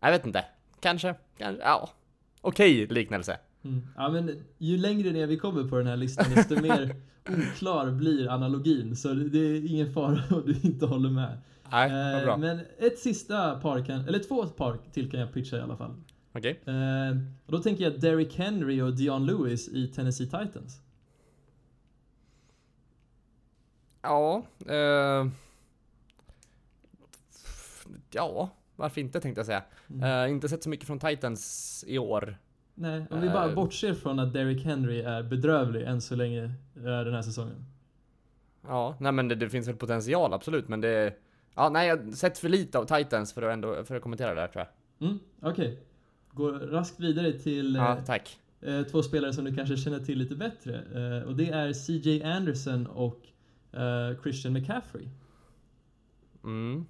[0.00, 0.44] Jag vet inte,
[0.80, 1.90] kanske, kanske, ja.
[2.40, 3.38] Okej liknelse.
[3.64, 3.86] Mm.
[3.96, 6.96] Ja men ju längre ner vi kommer på den här listan desto mer
[7.28, 8.96] oklar blir analogin.
[8.96, 11.38] Så det är ingen fara om du inte håller med.
[11.70, 12.36] Nej, vad Eh, bra.
[12.36, 15.94] men ett sista par kan, eller två par till kan jag pitcha i alla fall.
[16.32, 16.60] Okej.
[16.66, 20.80] Eh, och då tänker jag Derrick Henry och Dion Lewis i Tennessee Titans.
[24.04, 25.26] Ja, eh,
[28.10, 29.62] Ja, varför inte tänkte jag säga.
[29.90, 30.24] Mm.
[30.24, 32.36] Eh, inte sett så mycket från Titans i år.
[32.74, 33.54] Nej, om vi bara Eh.
[33.54, 36.44] bortser från att Derrick Henry är bedrövlig än så länge
[36.76, 37.64] eh, den här säsongen.
[38.66, 41.14] Ja, nej men det, det finns väl potential absolut, men det...
[41.54, 44.34] Ja, nej, jag har sett för lite av Titans för att ändå, för att kommentera
[44.34, 44.64] det här tror
[44.98, 45.08] jag.
[45.08, 45.78] Mm, Okej.
[46.30, 48.38] Går raskt vidare till Ja, tack.
[48.60, 51.24] eh, två spelare som du kanske känner till lite bättre.
[51.24, 53.20] Och det är CJ Anderson och
[53.76, 55.08] eh, Christian McCaffrey.
[56.44, 56.86] Mm.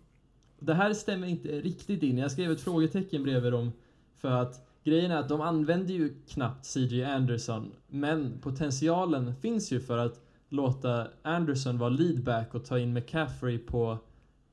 [0.58, 2.18] Det här stämmer inte riktigt in.
[2.18, 3.72] Jag skrev ett frågetecken bredvid dem.
[4.16, 7.72] För att grejen är att de använder ju knappt CJ Anderson.
[7.88, 13.98] Men potentialen finns ju för att låta Anderson vara leadback och ta in McCaffrey på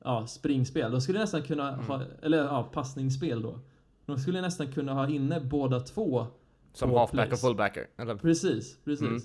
[0.04, 0.90] ja, springspel.
[0.92, 1.86] De skulle nästan kunna Mm.
[1.86, 3.58] ha, eller ja, passningsspel då.
[4.06, 6.26] De skulle nästan kunna ha inne båda två.
[6.72, 7.32] Som halfback plays.
[7.32, 7.86] och fullbacker.
[7.96, 8.14] Eller?
[8.14, 9.06] Precis, precis.
[9.08, 9.22] Mm.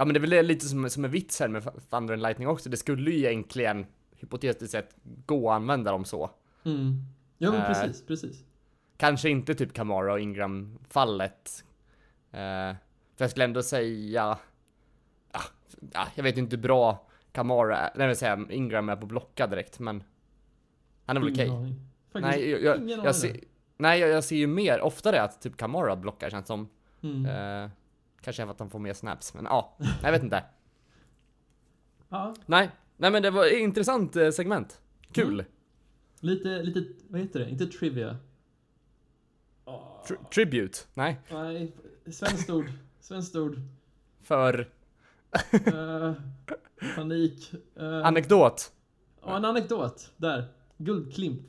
[0.00, 2.48] Ja men det är väl lite som, som en vits här med Thunder and Lightning
[2.48, 2.68] också.
[2.68, 3.86] Det skulle ju egentligen,
[4.16, 4.94] hypotetiskt sett,
[5.26, 6.30] gå att använda dem så.
[6.64, 7.04] Mm.
[7.38, 7.66] Ja men Eh.
[7.66, 8.44] precis, precis.
[8.96, 11.64] Kanske inte typ Kamara och Ingram fallet.
[12.30, 12.74] Eh,
[13.16, 14.38] för jag skulle ändå säga...
[15.32, 15.40] Ja,
[15.92, 19.78] ja, jag vet inte hur bra Kamara nej, vill säga Ingram är på blocka direkt
[19.78, 20.02] men...
[21.04, 21.48] Han är väl okej.
[22.12, 23.04] Faktiskt Nej, jag, jag, aning.
[23.04, 23.36] jag, ser,
[23.76, 26.68] nej jag, jag ser ju mer, oftare att typ Kamara blockar känns som.
[27.02, 27.26] Mm.
[27.26, 27.70] Eh,
[28.20, 30.44] kanske för att han får mer snaps, men ja, jag vet inte.
[32.08, 34.80] Ja, Nej, nej men det var ett intressant eh, segment.
[35.12, 35.32] Kul.
[35.40, 35.46] Mm.
[36.20, 37.50] lite, lite, vad heter det?
[37.50, 38.16] Inte trivia.
[39.64, 40.78] Åh, Tri- tribute?
[40.94, 41.72] Nej, nej,
[42.12, 42.66] svenskt ord.
[43.00, 43.60] Svenskt ord.
[44.22, 44.68] för
[45.52, 46.12] Eh,
[46.96, 47.54] panik.
[47.80, 48.72] Uh, anekdot.
[49.22, 50.10] ja, en anekdot.
[50.16, 50.48] Där.
[50.76, 51.42] Guldklimp.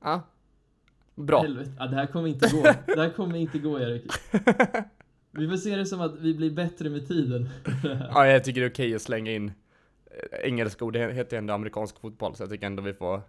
[0.00, 0.22] Ja.
[1.14, 1.42] Bra.
[1.42, 1.72] Helvete.
[1.78, 2.62] Ja, det här kommer inte gå.
[2.94, 4.12] Det här kommer inte gå, Erik.
[5.32, 7.48] Vi får se det som att vi blir bättre med tiden.
[8.10, 9.48] Ja, jag tycker det är okej att slänga in
[10.06, 10.92] eh, engelska ord.
[10.92, 13.22] Det heter ändå amerikansk fotboll, så jag tycker ändå vi får...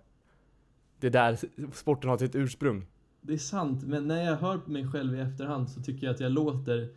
[0.99, 1.37] Det är där
[1.73, 2.85] sporten har sitt ursprung.
[3.21, 6.13] Det är sant, men när jag hör på mig själv i efterhand så tycker jag
[6.13, 6.89] att jag låter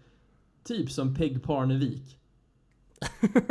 [0.64, 2.18] typ som Peg Parnevik.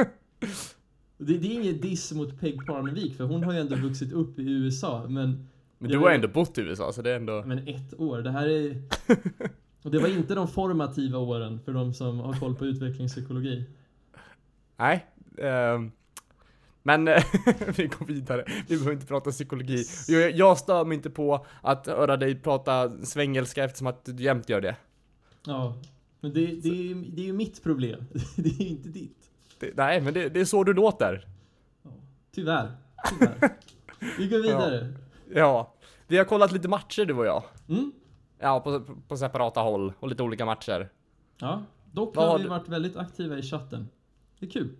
[1.17, 4.39] det, det är inget diss mot Peg Parnevik, för hon har ju ändå vuxit upp
[4.39, 7.43] i USA, men, Men du har ändå bott i USA, så det är ändå...
[7.45, 8.21] men ett år.
[8.21, 8.81] Det här är...
[9.85, 13.65] Och det var inte de formativa åren för de som har koll på utvecklingspsykologi.
[14.77, 15.05] Nej.
[15.37, 15.91] ehm,
[16.83, 17.23] men eh,
[17.77, 18.45] vi går vidare.
[18.67, 19.83] Vi behöver inte prata psykologi.
[20.07, 24.49] Jag, jag stör mig inte på att höra dig prata svengelska eftersom att du jämt
[24.49, 24.75] gör det.
[25.45, 25.75] Ja,
[26.19, 28.05] men det, det, är, ju- det är ju mitt problem.
[28.35, 29.29] Det är ju inte ditt.
[29.59, 31.27] det nej, men det, det är så du låter.
[32.31, 32.71] Tyvärr.
[33.09, 33.49] Tyvärr.
[34.17, 34.93] Vi går vidare.
[35.33, 35.73] Ja.
[36.07, 37.43] Vi har kollat lite matcher du och jag.
[37.69, 37.91] Mm.
[38.45, 40.89] Ja, på, på separata håll och lite olika matcher.
[41.37, 43.89] Ja, dock har har vi du- varit väldigt aktiva i chatten.
[44.39, 44.75] Det är kul.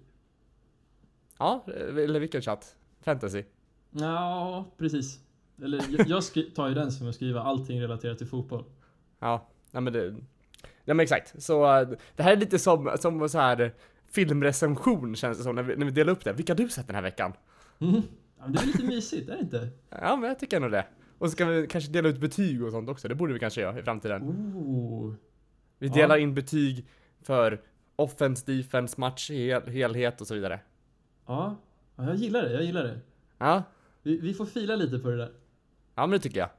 [1.38, 2.76] Ja, eller vilken chatt?
[3.02, 3.44] Fantasy?
[3.92, 5.20] Ja, precis.
[5.64, 6.24] Eller jag,
[6.56, 8.64] tar ju den som att skriva allting relaterat till fotboll.
[9.20, 10.16] Ja, nej men det...
[10.84, 11.44] Ja men exakt.
[11.44, 13.74] Så eh, det här är lite som, som så här
[14.12, 16.34] filmrecension känns det som när vi, när vi delar upp det.
[16.34, 17.34] Vilka har du sett den här veckan?
[17.80, 18.02] Mm.
[18.40, 19.70] Ja, det är lite mysigt, är det inte?
[19.90, 20.86] Ja men jag tycker nog det.
[21.18, 23.08] Och så ska vi kanske dela ut betyg och sånt också.
[23.08, 24.24] Det borde vi kanske göra i framtiden.
[24.24, 25.14] Ooh.
[25.80, 25.94] Vi Ja.
[25.94, 26.86] delar in betyg
[27.22, 27.62] för
[27.96, 30.60] offense, defense, match, hel, helhet och så vidare.
[31.26, 31.56] Ja,
[31.96, 33.00] ja, jag gillar det, jag gillar det.
[33.38, 33.64] Ja,
[34.04, 35.32] Vi, vi får fila lite på det där.
[35.96, 36.50] ja men det tycker jag.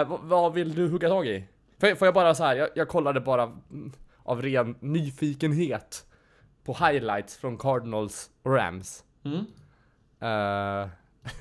[0.00, 1.44] Eh, vad, vad vill du hugga tag i?
[1.78, 3.92] Får, får jag bara så här, jag, jag kollade bara mm,
[4.22, 6.06] av ren nyfikenhet
[6.64, 9.04] på highlights från Cardinals och Rams.
[9.24, 9.38] Mm.
[10.20, 10.88] Eh,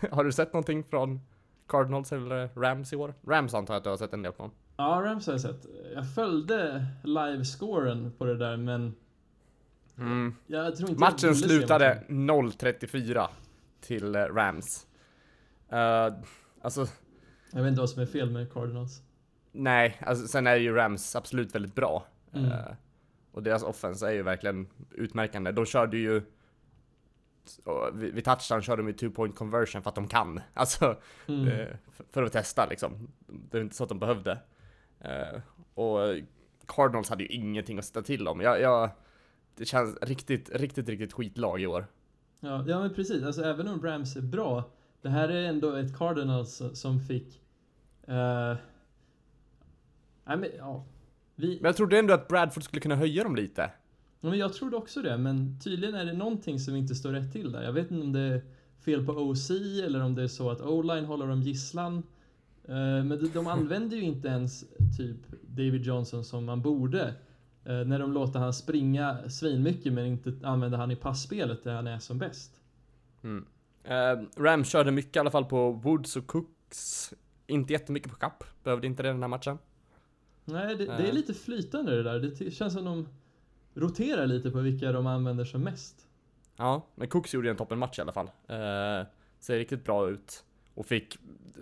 [0.11, 1.19] har du sett någonting från
[1.77, 3.13] Cardinals eller Rams i år?
[3.27, 4.51] Rams antar jag att du har sett en del från.
[4.77, 5.65] Ja, Rams har jag sett.
[5.93, 8.95] Jag följde livescoren på det där, men
[9.97, 10.35] Mm.
[10.47, 12.29] jag tror inte Matchen slutade matchen.
[12.29, 13.27] 0-34
[13.81, 14.87] till eh, Rams.
[15.69, 16.13] Eh,
[16.61, 16.85] alltså,
[17.51, 19.01] Jag vet inte vad som är fel med Cardinals.
[19.51, 22.05] nej, alltså, sen är ju Rams absolut väldigt bra.
[22.33, 22.51] Mm.
[22.51, 22.59] Eh,
[23.31, 25.51] och deras offense är ju verkligen utmärkande.
[25.51, 26.21] De körde ju
[27.93, 30.41] vid vid touchdown körde de ju two point conversion för att de kan.
[30.53, 31.47] Alltså, Mm.
[31.47, 33.07] eh, för, för att testa liksom.
[33.27, 34.37] Det är inte så att de behövde.
[34.99, 35.39] Eh,
[35.73, 35.99] och
[36.67, 38.41] Cardinals hade ju ingenting att sätta till om.
[38.41, 38.89] Jag, jag,
[39.55, 41.85] det känns riktigt, riktigt, riktigt skitlag i år.
[42.39, 43.23] Ja, ja, men precis.
[43.23, 44.63] Alltså, även om Rams är bra,
[45.01, 47.41] det här är ändå ett Cardinals som fick...
[48.07, 48.55] eh,
[50.25, 50.85] nej, men ja.
[51.35, 53.71] Vi, Men jag trodde ändå att Bradford skulle kunna höja dem lite.
[54.23, 57.31] Ja, men jag trodde också det, men tydligen är det någonting som inte står rätt
[57.31, 57.63] till där.
[57.63, 58.41] Jag vet inte om det är
[58.79, 59.49] fel på OC
[59.83, 62.03] eller om det är så att O-line håller dem gisslan.
[62.63, 64.65] Eh, Men de, de använder ju inte ens
[64.97, 67.13] typ David Johnson som man borde.
[67.65, 71.87] eh, När de låter han springa svinmycket men inte använder han i passspelet där han
[71.87, 72.61] är som bäst.
[73.23, 73.45] Mm.
[73.83, 77.13] Eh, Rams körde mycket i alla fall på Woods och Cooks.
[77.47, 78.43] Inte jättemycket på Cup.
[78.63, 79.57] Behövde inte det den här matchen.
[80.45, 81.09] Nej, det, det Eh.
[81.09, 82.19] är lite flytande det där.
[82.19, 83.07] Det känns som de
[83.73, 86.07] roterar lite på vilka de använder som mest.
[86.55, 88.27] Ja, men Cooks gjorde en toppenmatch i alla fall.
[88.47, 89.07] Eh,
[89.39, 90.43] ser riktigt bra ut.
[90.73, 91.17] Och fick,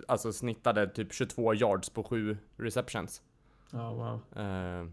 [0.08, 3.22] alltså snittade typ 22 yards på 7 receptions.
[3.70, 4.42] Ja, wow.
[4.44, 4.86] Eh,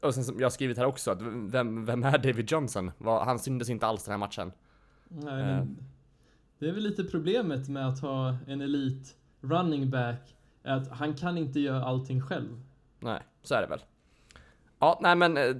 [0.00, 2.90] och sen som jag har skrivit här också, att vem, vem är David Johnson?
[3.04, 4.52] Han syntes inte alls den här matchen.
[5.08, 5.46] Nej, Eh.
[5.46, 5.78] men
[6.58, 11.14] det är väl lite problemet med att ha en elit running back, är att han
[11.14, 12.60] kan inte göra allting själv.
[13.00, 13.80] Nej, så är det väl.
[14.80, 15.56] Ja, nej men eh,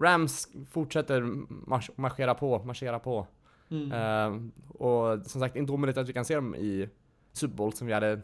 [0.00, 1.20] Rams fortsätter
[1.66, 3.26] marsch, marschera på, marschera på.
[3.70, 3.92] Mm.
[3.92, 6.88] Eh, och som sagt, inte omöjligt att vi kan se dem i
[7.32, 8.20] Super Bowl som vi hade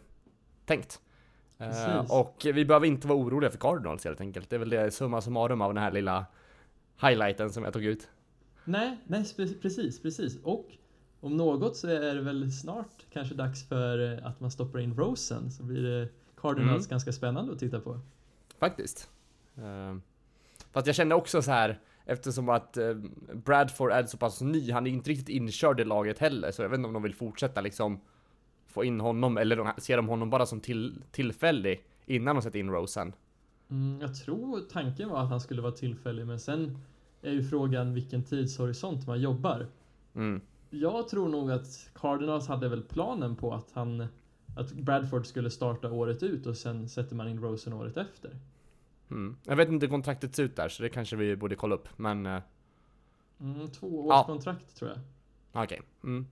[0.64, 1.00] tänkt.
[1.58, 2.10] Eh, Precis.
[2.12, 4.50] och vi behöver inte vara oroliga för Cardinals helt enkelt.
[4.50, 6.26] Det är väl det summa summarum av den här lilla
[7.00, 8.08] highlighten som jag tog ut.
[8.64, 9.24] Nej, nej,
[9.62, 10.38] precis, precis.
[10.42, 10.66] Och
[11.20, 14.96] om något så är det väl snart kanske dags för eh, att man stoppar in
[14.96, 16.90] Rosen, så blir det Cardinals Mm.
[16.90, 18.00] ganska spännande att titta på.
[18.58, 19.10] Faktiskt.
[19.58, 19.96] Uh,
[20.74, 22.94] fast jag känner också så här eftersom att eh,
[23.32, 26.68] Bradford är så pass ny, han är inte riktigt inkörd i laget heller, så jag
[26.68, 28.00] vet inte om de vill fortsätta liksom
[28.66, 32.58] få in honom, eller de, ser de honom bara som till, tillfällig innan de sätter
[32.58, 33.12] in Rosen.
[33.70, 36.78] Mm, jag tror tanken var att han skulle vara tillfällig, men sen
[37.22, 39.66] är ju frågan vilken tidshorisont man jobbar.
[40.14, 40.40] Mm.
[40.70, 44.06] Jag tror nog att Cardinals hade väl planen på att han
[44.56, 48.30] att Bradford skulle starta året ut och sen sätter man in Rosen året efter.
[49.14, 49.36] Mm.
[49.44, 51.88] Jag vet inte hur kontraktet ser ut där, så det kanske vi borde kolla upp,
[51.96, 52.40] men uh,
[53.40, 54.24] Mm, två års Ja.
[54.26, 55.64] kontrakt tror jag.
[55.64, 55.80] okej.
[56.04, 56.26] Mm.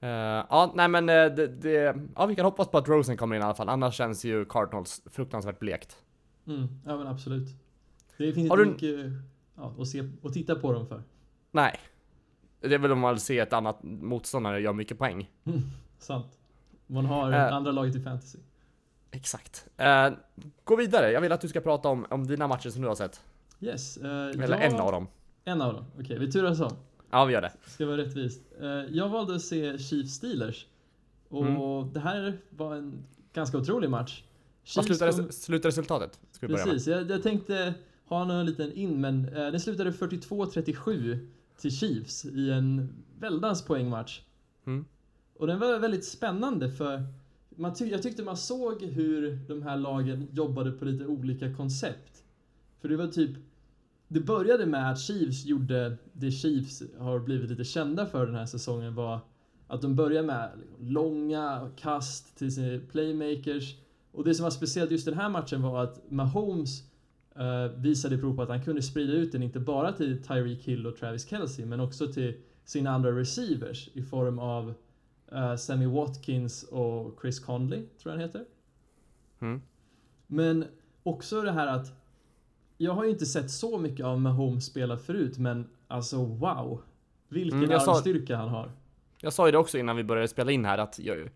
[0.00, 0.08] Eh,
[0.50, 3.42] ja, nej men eh, det, det, ja vi kan hoppas på att Rosen kommer in
[3.42, 5.96] i alla fall, annars känns ju Cardinals fruktansvärt blekt.
[6.46, 7.48] Mm, ja men absolut.
[8.18, 9.22] Det finns Har inte du- mycket
[9.56, 11.02] ja, att, se, att titta på dem för.
[11.50, 11.78] Nej.
[12.60, 15.30] Det är väl om man vill se ett annat motståndare göra mycket poäng.
[15.98, 16.38] Sant.
[16.86, 17.54] Man har Äh.
[17.54, 18.38] andra laget i fantasy.
[19.14, 19.66] Exakt.
[19.76, 20.10] Eh,
[20.64, 22.94] gå vidare, jag vill att du ska prata om, om dina matcher som du har
[22.94, 23.20] sett.
[23.60, 23.98] Yes.
[23.98, 25.06] Uh, Eller en av dem.
[25.44, 25.84] En av dem.
[26.00, 26.72] Okej, vi turas om.
[27.10, 27.52] Ja, vi gör det.
[27.66, 28.40] Ska vara rättvist.
[28.60, 30.66] Eh, jag valde att se Chiefs Steelers.
[31.28, 31.92] Och Mm.
[31.92, 34.22] det här var en ganska otrolig match.
[34.76, 36.20] Vad Chiefs slutar, kom- slutar resultatet?
[36.32, 36.72] Ska vi börja med.
[36.74, 37.74] Precis, jag, jag tänkte
[38.06, 41.18] ha någon liten in, men eh, den slutade 42-37.
[41.58, 44.20] till Chiefs i en väldans poängmatch.
[44.66, 44.84] Mm.
[45.38, 47.02] Och den var väldigt spännande för
[47.56, 52.24] man ty jag tyckte man såg hur de här lagen jobbade på lite olika koncept.
[52.80, 53.36] För det var typ
[54.08, 58.46] det började med att Chiefs gjorde det Chiefs har blivit lite kända för den här
[58.46, 59.20] säsongen var
[59.66, 63.76] att de började med långa kast till sina playmakers.
[64.12, 66.82] Och det som var speciellt just den här matchen var att Mahomes
[67.38, 70.86] uh, visade prov på att han kunde sprida ut den inte bara till Tyreek Hill
[70.86, 74.74] och Travis Kelce men också till sina andra receivers i form av
[75.32, 78.44] uh, Sammy Watkins och Chris Conley, tror jag han heter.
[79.40, 79.62] Mm.
[80.26, 80.64] Men
[81.02, 81.92] också det här att
[82.78, 86.80] jag har ju inte sett så mycket av Mahomes spela förut, men alltså wow.
[87.28, 88.70] Vilken Mm, armstyrka han har.
[89.20, 91.30] Jag sa ju det också innan vi började spela in här att jag,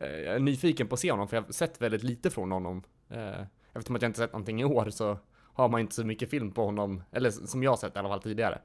[0.00, 2.82] jag är nyfiken på att se honom för jag har sett väldigt lite från honom.
[3.08, 3.40] Eh,
[3.72, 5.18] eftersom att jag inte sett någonting i år så
[5.52, 8.22] har man inte så mycket film på honom, eller som jag sett i alla fall
[8.22, 8.58] tidigare.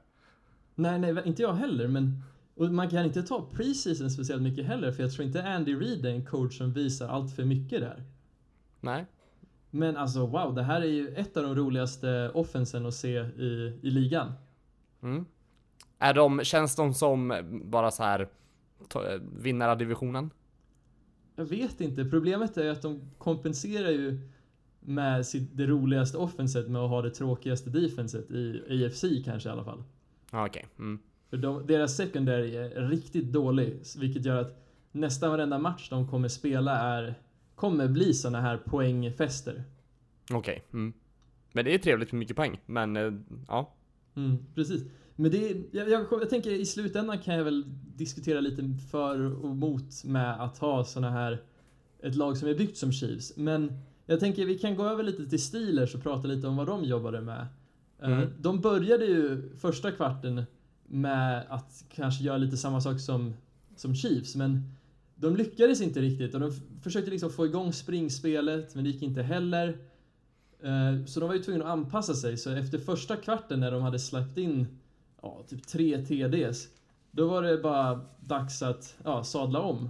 [0.74, 2.22] Nej, nej, inte jag heller, men
[2.56, 6.06] och man kan inte ta preseason speciellt mycket heller, för jag tror inte Andy Reid
[6.06, 8.04] är en coach som visar allt för mycket där.
[8.80, 9.06] Nej.
[9.70, 13.78] Men alltså wow, det här är ju ett av de roligaste offensen att se i,
[13.82, 14.32] i ligan.
[15.02, 15.24] Mm.
[15.98, 18.20] Är de, känns de som bara så här
[18.94, 20.30] eh, vinnare av divisionen?
[21.34, 24.20] Jag vet inte, problemet är ju att de kompenserar ju
[24.80, 29.52] med sitt, det roligaste offenset med att ha det tråkigaste defenset i AFC kanske i
[29.52, 29.82] alla fall.
[30.32, 30.66] Okej.
[30.78, 30.98] Mm.
[31.30, 34.62] För de, deras secondary är riktigt dålig, vilket gör att
[34.92, 37.14] nästan varenda match de kommer spela är
[37.54, 39.64] kommer bli såna här poängfester.
[40.32, 40.64] Okej.
[40.72, 40.92] Mm.
[41.52, 43.12] Men det är trevligt med mycket poäng, men eh,
[43.48, 43.74] ja.
[44.16, 44.84] Mm, precis.
[45.16, 47.64] Men det, är- jag, jag, jag tänker i slutändan kan jag väl
[47.96, 51.42] diskutera lite för och mot med att ha såna här
[52.02, 53.36] ett lag som är byggt som Chiefs.
[53.36, 53.72] Men
[54.06, 56.84] jag tänker vi kan gå över lite till Steelers och prata lite om vad de
[56.84, 57.46] jobbade med.
[58.02, 58.28] Eh, Mm.
[58.40, 60.42] De började ju första kvarten
[60.88, 63.34] med att kanske göra lite samma sak som,
[63.76, 64.76] som Chiefs, men
[65.14, 69.22] de lyckades inte riktigt och de försökte liksom få igång springspelet, men det gick inte
[69.22, 69.78] heller.
[70.62, 73.82] Eh, så de var ju tvungna att anpassa sig, så efter första kvarten när de
[73.82, 74.66] hade släppt in
[75.22, 76.68] ja, typ tre TDs,
[77.10, 79.88] då var det bara dags att ja, sadla om.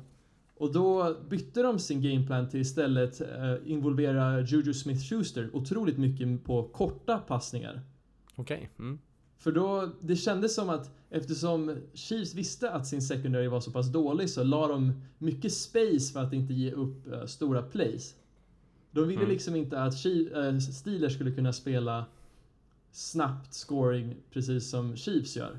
[0.59, 6.63] Och då bytte de sin gameplan till istället eh, involvera Juju Smith-Schuster otroligt mycket på
[6.63, 7.81] korta passningar.
[8.37, 8.71] Okej.
[8.79, 8.99] Mm.
[9.39, 13.93] För då, det kändes som att eftersom Chiefs visste att sin secondary var så pass
[13.93, 18.15] dålig så la de mycket space för att inte ge upp eh, stora plays.
[18.91, 19.31] De ville Mm.
[19.33, 22.05] liksom inte att eh, Steelers skulle kunna spela
[22.91, 25.59] snabbt scoring precis som Chiefs gör.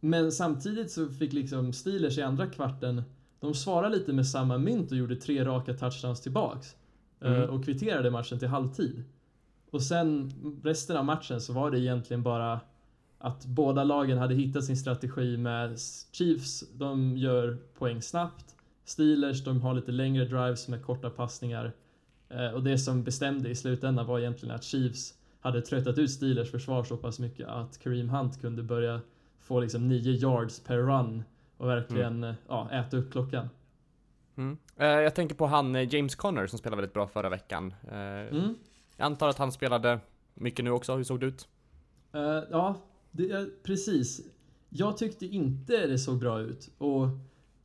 [0.00, 3.02] Men samtidigt så fick liksom Steelers i andra kvarten,
[3.40, 6.76] de svarade lite med samma mynt och gjorde tre raka touchdowns tillbaks.
[7.20, 7.50] eh, Mm.
[7.50, 9.04] Och kvitterade matchen till halvtid.
[9.70, 10.32] Och sen
[10.64, 12.60] resten av matchen så var det egentligen bara
[13.18, 15.78] att båda lagen hade hittat sin strategi med
[16.12, 18.54] Chiefs, de gör poäng snabbt.
[18.84, 21.72] Steelers, de har lite längre drives med korta passningar.
[22.28, 26.50] Eh, och det som bestämde i slutändan var egentligen att Chiefs hade tröttat ut Steelers
[26.50, 29.00] försvar så pass mycket att Kareem Hunt kunde börja
[29.40, 31.22] få liksom 9 yards per run
[31.56, 33.48] och verkligen eh, ja, äta upp klockan.
[34.36, 34.58] Mm.
[34.76, 37.74] Eh, jag tänker på han James Conner som spelade väldigt bra förra veckan.
[37.90, 37.98] Eh,
[38.36, 38.54] Mm.
[38.96, 40.00] Jag antar att han spelade
[40.34, 41.48] mycket nu också, hur såg det ut?
[42.12, 42.74] Eh, ja,
[43.10, 44.20] det, precis.
[44.68, 47.08] Jag tyckte inte det såg bra ut och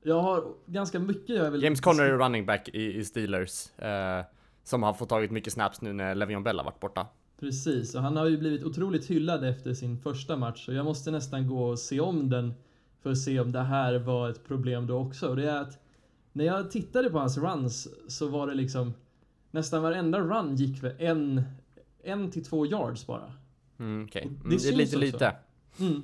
[0.03, 1.63] jag har ganska mycket jag vill...
[1.63, 3.79] James Conner är running back i, i Steelers.
[3.79, 4.25] Eh,
[4.63, 7.07] som har fått tagit mycket snaps nu när Le'Veon Bell har varit borta.
[7.39, 11.11] Precis, och han har ju blivit otroligt hyllad efter sin första match och jag måste
[11.11, 12.53] nästan gå och se om den
[13.01, 15.29] för att se om det här var ett problem då också.
[15.29, 15.79] Och det är att
[16.31, 18.93] när jag tittade på hans runs så var det liksom
[19.51, 21.41] nästan varenda run gick för en,
[22.03, 23.33] en till två yards bara.
[23.83, 24.03] Mm.
[24.03, 24.99] Och Mm, det det är lite också.
[24.99, 25.35] lite.
[25.79, 26.01] Mm.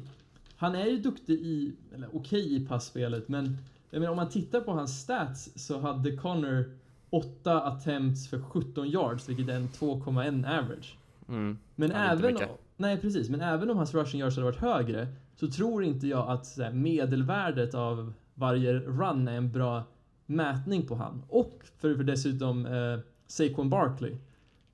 [0.58, 3.58] Han är ju duktig i, eller okej i passspelet, men
[3.90, 6.72] jag menar, om man tittar på hans stats så hade Connor
[7.10, 10.98] 8 attempts för 17 yards, vilket är en 2,1 average.
[11.30, 11.58] Mm.
[11.76, 12.50] Men Ja, även, mycket.
[12.78, 16.30] nej precis, men även om hans rushing yards hade varit högre så tror inte jag
[16.30, 19.84] att här, medelvärdet av varje run är en bra
[20.26, 21.24] mätning på han.
[21.30, 24.16] Och för, för dessutom eh, Saquon Barkley.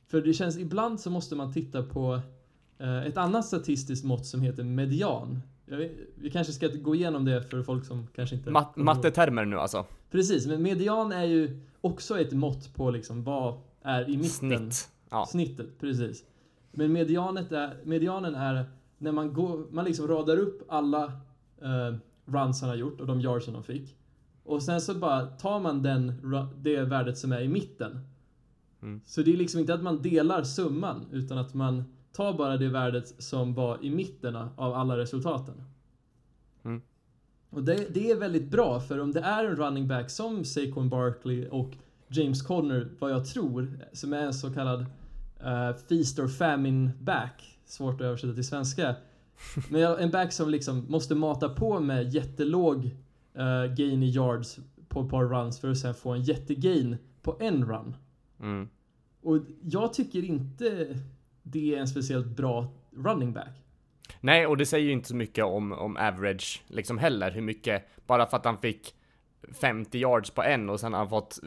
[0.08, 2.20] För det känns, ibland så måste man titta på
[3.08, 5.42] ett annat statistiskt mått som heter median.
[5.66, 8.52] Vet, vi kanske ska gå igenom det för folk som kanske inte...
[8.52, 9.86] Mat- mattetermer nu alltså.
[10.12, 14.30] Precis, men median är ju också ett mått på liksom vad är i mitten.
[14.72, 14.90] Snitt.
[15.10, 15.26] Ja.
[15.30, 16.24] Snittet, precis.
[16.72, 18.66] Men medianet är, medianen är
[18.98, 21.04] när man, går, man liksom radar upp alla
[21.62, 21.96] eh,
[22.26, 23.96] runs han har gjort och de yards de fick.
[24.44, 26.14] Och sen så bara tar man den,
[26.58, 28.00] det värdet som är i mitten.
[28.82, 29.02] Mm.
[29.06, 31.84] Så det är liksom inte att man delar summan utan att man
[32.16, 35.64] tar bara det värdet som var i mitten av alla resultaten.
[36.64, 36.82] Mm.
[37.50, 40.90] Och det, det är väldigt bra, för om det är en running back som Saquon
[40.90, 41.72] Barkley och
[42.08, 47.60] James Conner, vad jag tror, som är en så kallad uh, Feast or Famine back,
[47.66, 48.96] svårt att översätta till svenska.
[49.70, 55.02] Men en back som liksom måste mata på med jättelåg uh, gain i yards på
[55.02, 57.96] ett par runs för att sen få en jättegain på en run.
[58.40, 58.70] Mm.
[59.22, 60.98] Och jag tycker inte
[61.46, 63.62] det är en speciellt bra running back.
[64.22, 67.32] Nej, och det säger ju inte så mycket om, om average liksom heller.
[67.32, 68.96] Hur mycket, bara för att han fick
[69.54, 71.40] 50 yards på en och sen har han fått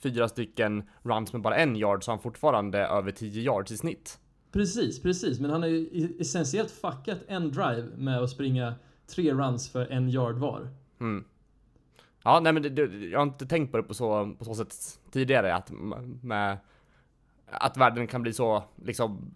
[0.00, 3.76] fyra stycken runs med bara en yard så har han fortfarande över 10 yards i
[3.76, 4.18] snitt.
[4.52, 5.40] Precis, precis.
[5.40, 8.74] Men han har ju essentiellt fuckat en drive med att springa
[9.06, 10.68] tre runs för en yard var.
[11.00, 11.24] Mm.
[12.24, 14.54] Ja, nej men det, det, jag har inte tänkt på det på så, på så
[14.54, 14.74] sätt
[15.10, 15.70] tidigare att
[16.22, 16.58] med
[17.46, 19.34] att världen kan bli så liksom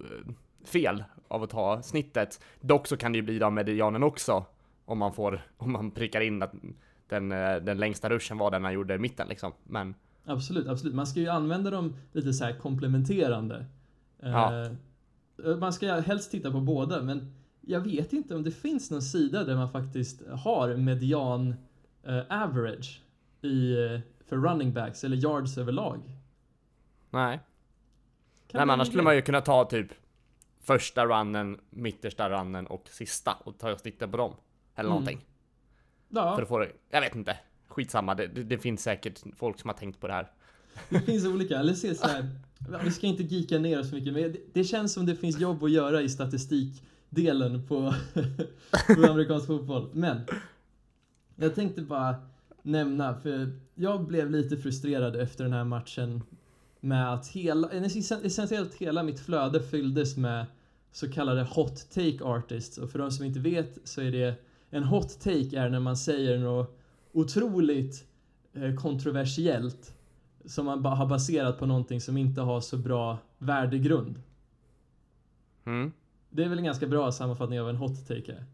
[0.65, 2.41] fel av att ta snittet.
[2.61, 4.45] Dock så kan det ju bli av medianen också
[4.85, 6.53] om man får, om man prickar in att
[7.09, 7.29] den,
[7.65, 9.53] den längsta ruschen var den han gjorde i mitten liksom.
[9.65, 9.95] Men
[10.25, 10.95] Absolut, absolut.
[10.95, 13.67] Man ska ju använda dem lite så här komplementerande.
[14.21, 14.65] Ja.
[15.45, 19.03] Eh, man ska helst titta på båda, men jag vet inte om det finns någon
[19.03, 21.55] sida där man faktiskt har median
[22.03, 23.03] eh, average
[23.43, 26.01] i, eh, för running backs eller yards överlag.
[27.11, 27.41] nej.
[28.53, 29.87] Nej men annars skulle man ju kunna ta typ
[30.63, 34.35] första runnen, mittersta runnen och sista och ta och snittet på dem.
[34.75, 34.91] Eller Mm.
[34.91, 35.27] någonting.
[36.09, 37.37] Ja, För att få det, jag vet inte.
[37.69, 40.31] Skitsamma, det, det, det finns säkert folk som har tänkt på det här.
[40.89, 41.59] det finns olika.
[41.59, 42.29] Eller se så här,
[42.85, 45.65] vi ska inte geeka ner oss mycket, men det, det känns som det finns jobb
[45.65, 47.95] att göra i statistikdelen på,
[48.97, 49.91] på amerikansk fotboll.
[49.93, 50.21] Men
[51.37, 52.15] jag tänkte bara
[52.63, 56.23] nämna, för jag blev lite frustrerad efter den här matchen
[56.81, 60.47] med att hela, essentiellt hela mitt flöde fylldes med
[60.93, 62.79] så kallade hot take artists.
[62.79, 64.35] Och för de som inte vet så är det
[64.71, 66.79] en hot take är när man säger något
[67.13, 68.05] otroligt
[68.53, 69.95] eh, kontroversiellt
[70.45, 74.23] som man har baserat på någonting som inte har så bra värdegrund.
[75.65, 75.93] Mm.
[76.31, 78.45] Det är väl en ganska bra sammanfattning av en hot take.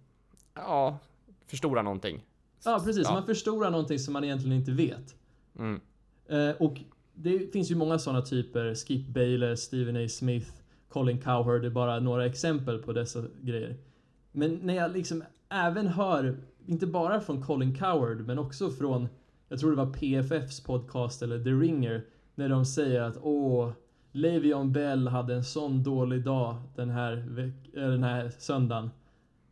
[0.55, 0.99] Ja,
[1.47, 2.25] förstora någonting.
[2.65, 3.05] Ja, precis.
[3.05, 3.13] Ja.
[3.13, 5.15] Man förstorar någonting som man egentligen inte vet.
[5.59, 5.81] Mm.
[6.29, 6.81] Eh, och
[7.17, 8.75] det finns ju många sådana typer.
[8.75, 10.09] Skip Bayless, Stephen A.
[10.09, 10.51] Smith,
[10.89, 13.77] Colin Cowherd är bara några exempel på dessa grejer.
[14.33, 19.09] Men när jag liksom även hör, inte bara från Colin Cowherd, men också från,
[19.49, 23.73] jag tror det var PFFs podcast eller The Ringer, när de säger att åh,
[24.13, 27.17] Le'Veon Bell hade en sån dålig dag den här,
[27.73, 28.91] den här söndagen.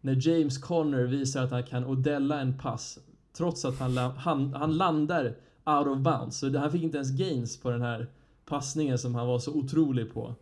[0.01, 2.99] När James Conner visar att han kan odella en pass,
[3.37, 5.35] trots att han, han, han landar
[5.67, 6.39] out of bounds.
[6.39, 8.07] Så det- han fick inte ens gains på den här
[8.45, 10.35] passningen som han var så otrolig på.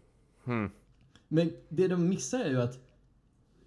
[0.44, 0.70] Mm.
[1.28, 2.78] Men det de missar är ju att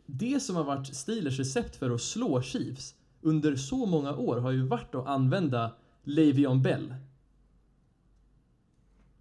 [0.05, 4.51] det som har varit Steelers recept för att slå Chiefs under så många år har
[4.51, 5.71] ju varit att använda
[6.03, 6.95] Le'Veon Bell.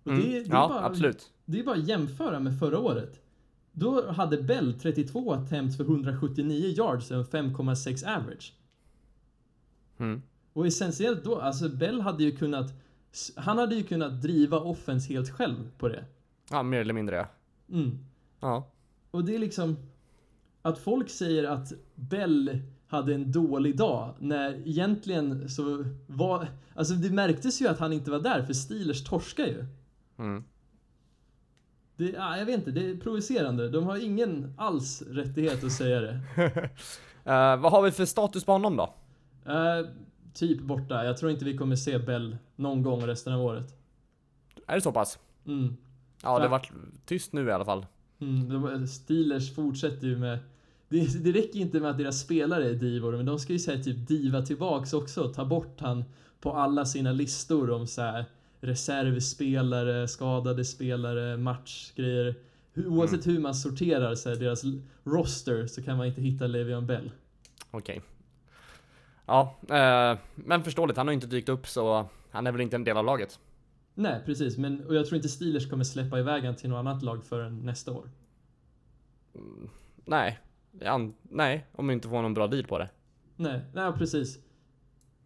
[0.03, 0.23] Och Mm.
[0.23, 1.31] det, det, är ja, bara, absolut.
[1.45, 3.21] det är bara att jämföra med förra året.
[3.73, 8.53] Då hade Bell 32 attempts för 179 yards och en 5,6 average.
[9.99, 10.23] Mm.
[10.55, 12.73] Och essentiellt då, alltså Bell hade ju kunnat
[13.37, 16.05] han hade ju kunnat driva offense helt själv på det.
[16.51, 17.27] Ja, mer eller mindre ja.
[17.75, 17.99] Mm.
[18.41, 18.71] Ja.
[19.11, 19.77] Och det är liksom
[20.63, 27.11] att folk säger att Bell hade en dålig dag när egentligen så var alltså det
[27.11, 29.65] märktes ju att han inte var där för Steelers torskar ju.
[30.19, 30.45] Mm.
[31.97, 33.69] Det, ja, jag vet inte, det är provocerande.
[33.69, 36.21] De har ingen alls rättighet att säga det.
[37.27, 38.95] Eh, vad har vi för status på honom då?
[39.53, 39.87] Eh,
[40.35, 41.05] typ borta.
[41.05, 43.75] Jag tror inte vi kommer se Bell någon gång resten av året.
[44.67, 45.19] Är det så pass?
[45.47, 45.77] Mm.
[46.23, 46.49] Ja, det Ja.
[46.51, 46.73] vart
[47.07, 47.87] tyst nu i alla fall.
[48.21, 50.39] Mm, Steelers fortsätter ju med...
[50.89, 53.83] Det, det räcker inte med att deras spelare är divor, men de ska ju säga
[53.83, 55.29] typ diva tillbaks också.
[55.33, 56.05] Ta bort han
[56.41, 58.25] på alla sina listor om så här
[58.61, 62.35] reservspelare, skadade spelare, matchgrejer.
[62.73, 64.63] Hur- Oavsett hur man sorterar så här, deras
[65.05, 67.11] roster så kan man inte hitta Le'Veon Bell.
[67.71, 68.01] Okej.
[69.27, 70.97] Ja, eh, men förståeligt.
[70.97, 73.39] Han har inte dykt upp så han är väl inte en del av laget.
[73.95, 74.59] Nej, precis.
[74.59, 77.59] Men, och jag tror inte Steelers kommer släppa iväg han till något annat lag förrän
[77.67, 78.11] nästa år.
[80.05, 80.39] Nej.
[80.85, 82.89] Han, nej, om vi inte får någon bra deal på det.
[83.37, 84.39] Nej, nej precis.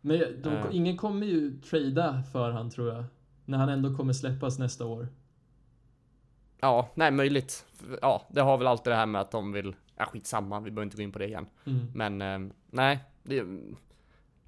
[0.00, 0.66] Men de, Eh.
[0.72, 3.04] ingen kommer ju trada för han tror jag.
[3.44, 5.08] När han ändå kommer släppas nästa år.
[6.60, 7.66] Ja, nej möjligt.
[8.02, 10.84] Ja, det har väl alltid det här med att de vill, ja skitsamma, vi behöver
[10.86, 11.46] inte gå in på det igen.
[11.64, 11.86] Mm.
[11.94, 13.44] Men eh, nej, det,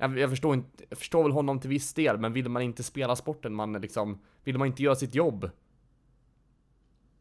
[0.01, 2.83] jag, jag, förstår inte, jag förstår väl honom till viss del, men vill man inte
[2.83, 5.51] spela sporten, man liksom, vill man inte göra sitt jobb?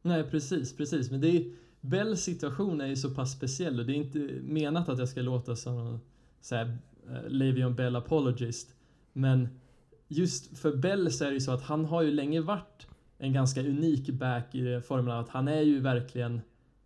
[0.02, 1.12] Nej, precis, precis.
[1.12, 1.52] Men det är,
[1.82, 5.22] Bells situation är ju så pass speciell och det är inte menat att jag ska
[5.22, 6.00] låta som någon
[6.42, 6.78] så här
[7.08, 8.76] eh, uh, Levion Bell apologist.
[9.14, 9.48] Men
[10.08, 13.34] just för Bell så är det ju så att han har ju länge varit en
[13.34, 16.42] ganska unik back i formen av att han är ju verkligen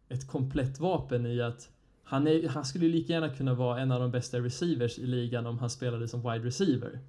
[0.10, 1.70] ett komplett vapen i att
[2.04, 5.06] han, är, han skulle ju lika gärna kunna vara en av de bästa receivers i
[5.06, 7.00] ligan om han spelade som wide receiver.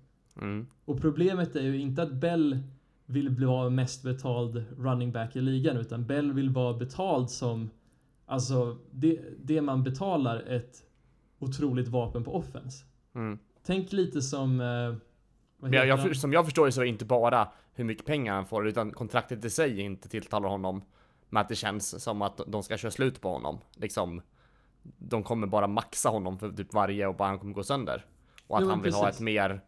[0.41, 0.67] Mm.
[0.85, 2.59] Och problemet är ju inte att Bell
[3.07, 7.71] vill bli mest betald running back i ligan utan Bell vill vara betald som
[8.27, 10.83] alltså det, det man betalar ett
[11.39, 12.85] otroligt vapen på offense.
[13.15, 13.39] Mm.
[13.67, 14.95] Tänk lite som eh,
[15.73, 18.47] jag, jag, som jag förstår det så är det inte bara hur mycket pengar han
[18.47, 20.83] får, utan kontraktet i sig inte tilltalar honom.
[21.29, 23.59] Men att det känns som att de ska köra slut på honom.
[23.77, 24.23] Liksom,
[24.99, 28.05] de kommer bara maxa honom för typ varje och bara han kommer gå sönder.
[28.47, 29.21] Och att Jo, han vill ha precis.
[29.21, 29.61] ett mer,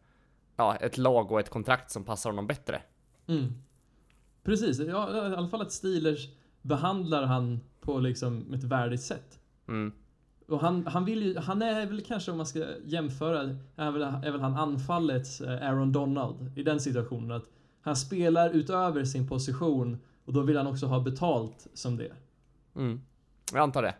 [0.56, 2.82] ja, ett lag och ett kontrakt som passar honom bättre.
[3.26, 3.52] Mm.
[4.42, 6.28] Precis, ja, i alla fall att Steelers
[6.62, 9.38] behandlar han på liksom ett värdigt sätt.
[9.68, 9.92] Mm.
[10.48, 14.02] Och han, han vill ju, han är väl kanske om man ska jämföra, är väl,
[14.02, 17.30] är väl han anfallets eh, Aaron Donald i den situationen.
[17.36, 17.44] Att
[17.80, 22.12] han spelar utöver sin position och då vill han också ha betalt som det.
[22.76, 23.00] Mm.
[23.52, 23.94] Jag antar det.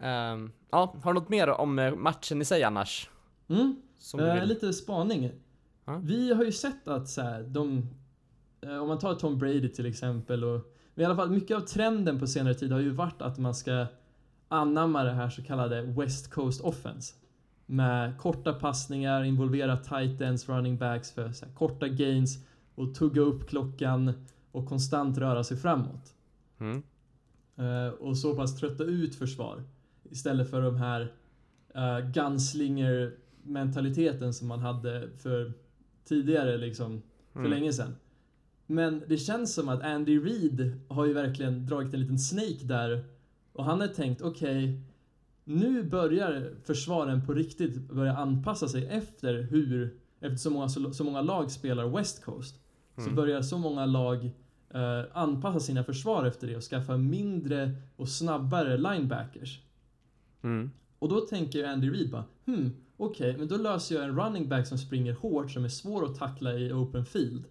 [0.00, 3.10] Ehm, ja, har du något mer om eh, matchen i sig annars?
[3.48, 3.76] Mm.
[4.14, 4.48] Vill?
[4.48, 5.30] lite spaning.
[5.84, 6.00] Ja.
[6.02, 7.90] Vi har ju sett att så här, de,
[8.60, 12.18] eh, om man tar Tom Brady till exempel och i alla fall mycket av trenden
[12.18, 13.86] på senare tid har ju varit att man ska
[14.48, 17.14] anamma det här så kallade West Coast Offense.
[17.66, 22.38] Med korta passningar, involvera tight ends, running backs för så här, korta gains
[22.74, 24.12] och tugga upp klockan
[24.52, 26.14] och konstant röra sig framåt.
[26.58, 26.82] Mm.
[27.56, 29.64] Eh, och så pass trötta ut försvar.
[30.10, 31.00] Istället för de här
[31.76, 35.52] uh, gunslinger mentaliteten som man hade för
[36.04, 37.02] tidigare liksom,
[37.32, 37.50] för Mm.
[37.50, 37.96] länge sedan.
[38.66, 43.04] Men det känns som att Andy Reid har ju verkligen dragit en liten snake där
[43.52, 44.80] och han har tänkt okej
[45.44, 51.04] nu börjar försvaren på riktigt börja anpassa sig efter hur efter så många, så, så
[51.04, 52.60] många lag spelar West Coast
[52.96, 53.14] så Mm.
[53.14, 54.24] börjar så många lag
[54.70, 59.60] eh, anpassa sina försvar efter det och skaffa mindre och snabbare linebackers.
[60.46, 60.70] Mm.
[60.98, 64.66] Och då tänker Andy Reid bara, hmm, okej, men då löser jag en running back
[64.66, 67.44] som springer hårt, som är svår att tackla i open field.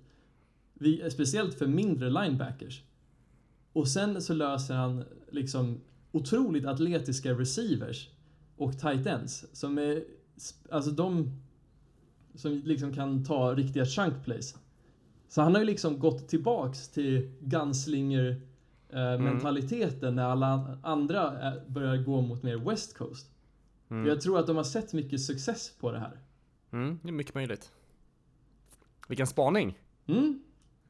[0.73, 2.83] Vi, speciellt för mindre linebackers.
[3.73, 5.81] Och sen så löser han liksom
[6.11, 8.09] otroligt atletiska receivers
[8.57, 10.03] och tight ends som är,
[10.71, 11.31] alltså de
[12.35, 14.55] som liksom kan ta riktiga chunk plays.
[15.27, 18.41] Så han har ju liksom gått tillbaks till gunslinger
[18.95, 23.27] eh, mentaliteten när alla andra eh, börjar gå mot mer West Coast.
[23.91, 24.07] Mm.
[24.07, 26.19] Jag tror att de har sett mycket success på det här.
[26.71, 27.71] Mm, det är mycket möjligt.
[29.07, 29.77] Vilken spaning!
[30.07, 30.39] Mm.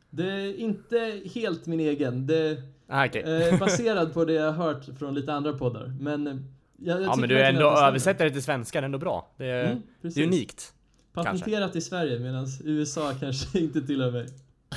[0.10, 2.28] Det är inte helt min egen.
[2.28, 3.22] Det Ah, okej.
[3.22, 5.94] är baserad på det jag har hört från lite andra poddar.
[6.00, 6.36] Men eh,
[6.78, 9.32] jag, jag Ja men du är ändå översätter det till svenska, det är ändå bra.
[9.38, 10.74] Det är, Mm, det är unikt.
[11.14, 14.28] Patenterat i Sverige medan USA kanske inte tillhör mig.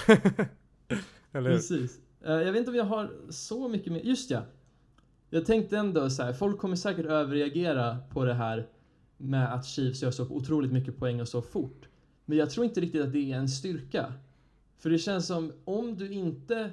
[1.33, 1.57] Eller hur?
[1.57, 1.99] Precis.
[2.25, 4.01] Eh, Jag vet inte om jag har så mycket mer.
[4.01, 4.43] Just ja.
[5.31, 8.67] Jag tänkte ändå så här, folk kommer säkert överreagera på det här
[9.17, 11.89] med att Chiefs gör så otroligt mycket poäng och så fort.
[12.25, 14.13] Men jag tror inte riktigt att det är en styrka.
[14.79, 16.71] För det känns som om du inte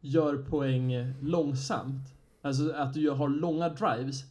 [0.00, 4.24] gör poäng långsamt, alltså att du har långa drives,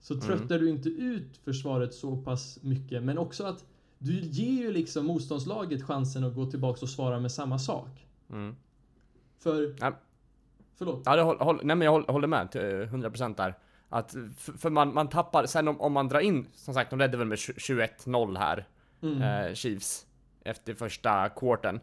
[0.00, 3.02] så tröttar du inte ut försvaret så pass mycket.
[3.02, 3.64] Men också att
[3.98, 8.06] du ger ju liksom motståndslaget chansen att gå tillbaka och svara med samma sak.
[8.30, 8.56] Mm.
[9.38, 9.76] För...
[9.80, 9.98] Ja.
[10.78, 11.02] Förlåt.
[11.04, 13.54] Ja, det håll, håll, nej men jag håller, håller med till eh, 100% där.
[13.88, 14.14] Att,
[14.58, 17.26] för, man, man tappar, sen om, om man drar in, som sagt de ledde väl
[17.26, 18.66] med 20 21-0 här,
[19.02, 19.22] Mm.
[19.22, 20.06] eh, Chiefs,
[20.44, 21.80] efter första quarten.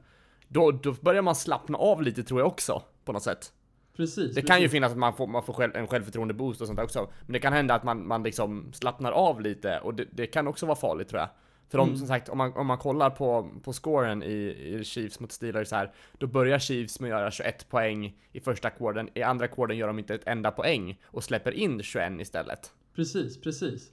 [0.47, 3.51] Då, då börjar man slappna av lite tror jag också, på något sätt.
[3.95, 4.35] Precis.
[4.35, 6.77] Det kan ju finnas att man får, man får själv, en självförtroende boost och sånt
[6.77, 7.09] där också.
[7.21, 10.47] Men det kan hända att man, man liksom slappnar av lite och det, det kan
[10.47, 11.29] också vara farligt tror jag.
[11.69, 11.97] För om, Mm.
[11.99, 14.33] som sagt, om man, om man kollar på, på scoren i,
[14.79, 18.69] i Chiefs mot Steelers här, då börjar Chiefs med att göra 21 poäng i första
[18.69, 22.71] quarten, i andra quarten gör de inte ett enda poäng och släpper in 21 istället.
[22.95, 23.91] Precis, precis.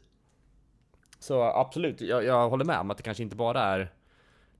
[1.19, 3.93] Så absolut, jag, jag håller med om att det kanske inte bara är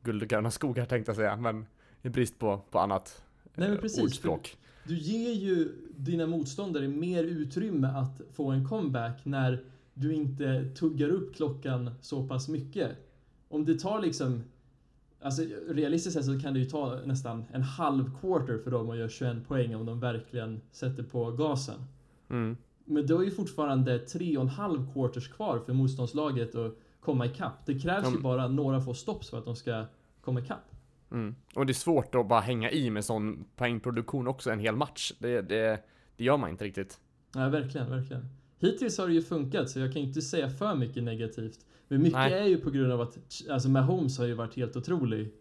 [0.03, 1.67] guld och gröna skogar tänkte jag säga, men
[2.03, 3.23] i brist på, på annat
[3.55, 4.57] Nej, men eh, precis, ordspråk.
[4.85, 9.65] Du ger ju dina motståndare mer utrymme att få en comeback när
[9.95, 12.91] du inte tuggar upp klockan så pass mycket.
[13.49, 14.43] Om det tar liksom...
[15.21, 18.97] Alltså realistiskt sett så kan det ju ta nästan en halv quarter för dem att
[18.97, 21.85] göra 21 poäng om de verkligen sätter på gasen.
[22.31, 22.57] Mm.
[22.85, 27.27] Men då är ju fortfarande tre och en halv quarters kvar för motståndslaget att komma
[27.27, 27.67] ikapp.
[27.67, 28.23] Det krävs ju Mm.
[28.23, 29.85] bara några få stopps för att de ska
[30.21, 30.71] komma ikapp.
[31.11, 31.35] Mm.
[31.55, 35.13] Och det är svårt att bara hänga i med sån poängproduktion också en hel match.
[35.19, 35.85] Det, det,
[36.17, 37.01] det gör man inte riktigt.
[37.35, 38.29] Ja, verkligen, verkligen.
[38.63, 41.59] Hittills har det ju funkat, så jag kan inte säga för mycket negativt.
[41.89, 42.33] Men mycket Nej.
[42.33, 43.19] är ju på grund av att
[43.51, 45.33] alltså Mahomes har ju varit helt otrolig.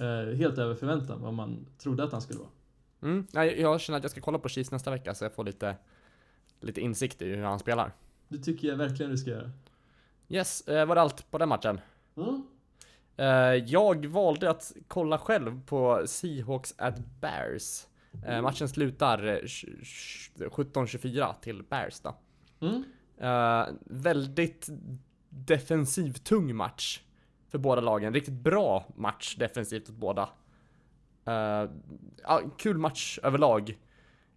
[0.00, 2.50] Eh, helt över förväntan vad man trodde att han skulle vara.
[3.02, 3.26] Mm.
[3.58, 5.76] Jag känner att jag ska kolla på Chiefs nästa vecka så jag får lite,
[6.60, 7.92] lite insikt i hur han spelar.
[8.28, 9.50] Det tycker jag verkligen du ska göra.
[10.28, 11.80] Yes, eh, var det allt på den matchen?
[12.16, 12.42] Mm.
[13.16, 13.26] Eh,
[13.72, 17.86] jag valde att kolla själv på Seahawks at Bears.
[18.26, 22.14] Eh, matchen slutar eh, tj- tj- 17-24 till Bears då.
[22.60, 22.84] Mm.
[23.18, 24.68] Eh, väldigt
[25.28, 27.00] defensivt tung match
[27.48, 28.14] för båda lagen.
[28.14, 30.28] Riktigt bra match defensivt åt båda.
[31.24, 31.70] Eh,
[32.22, 33.78] ja, kul match överlag.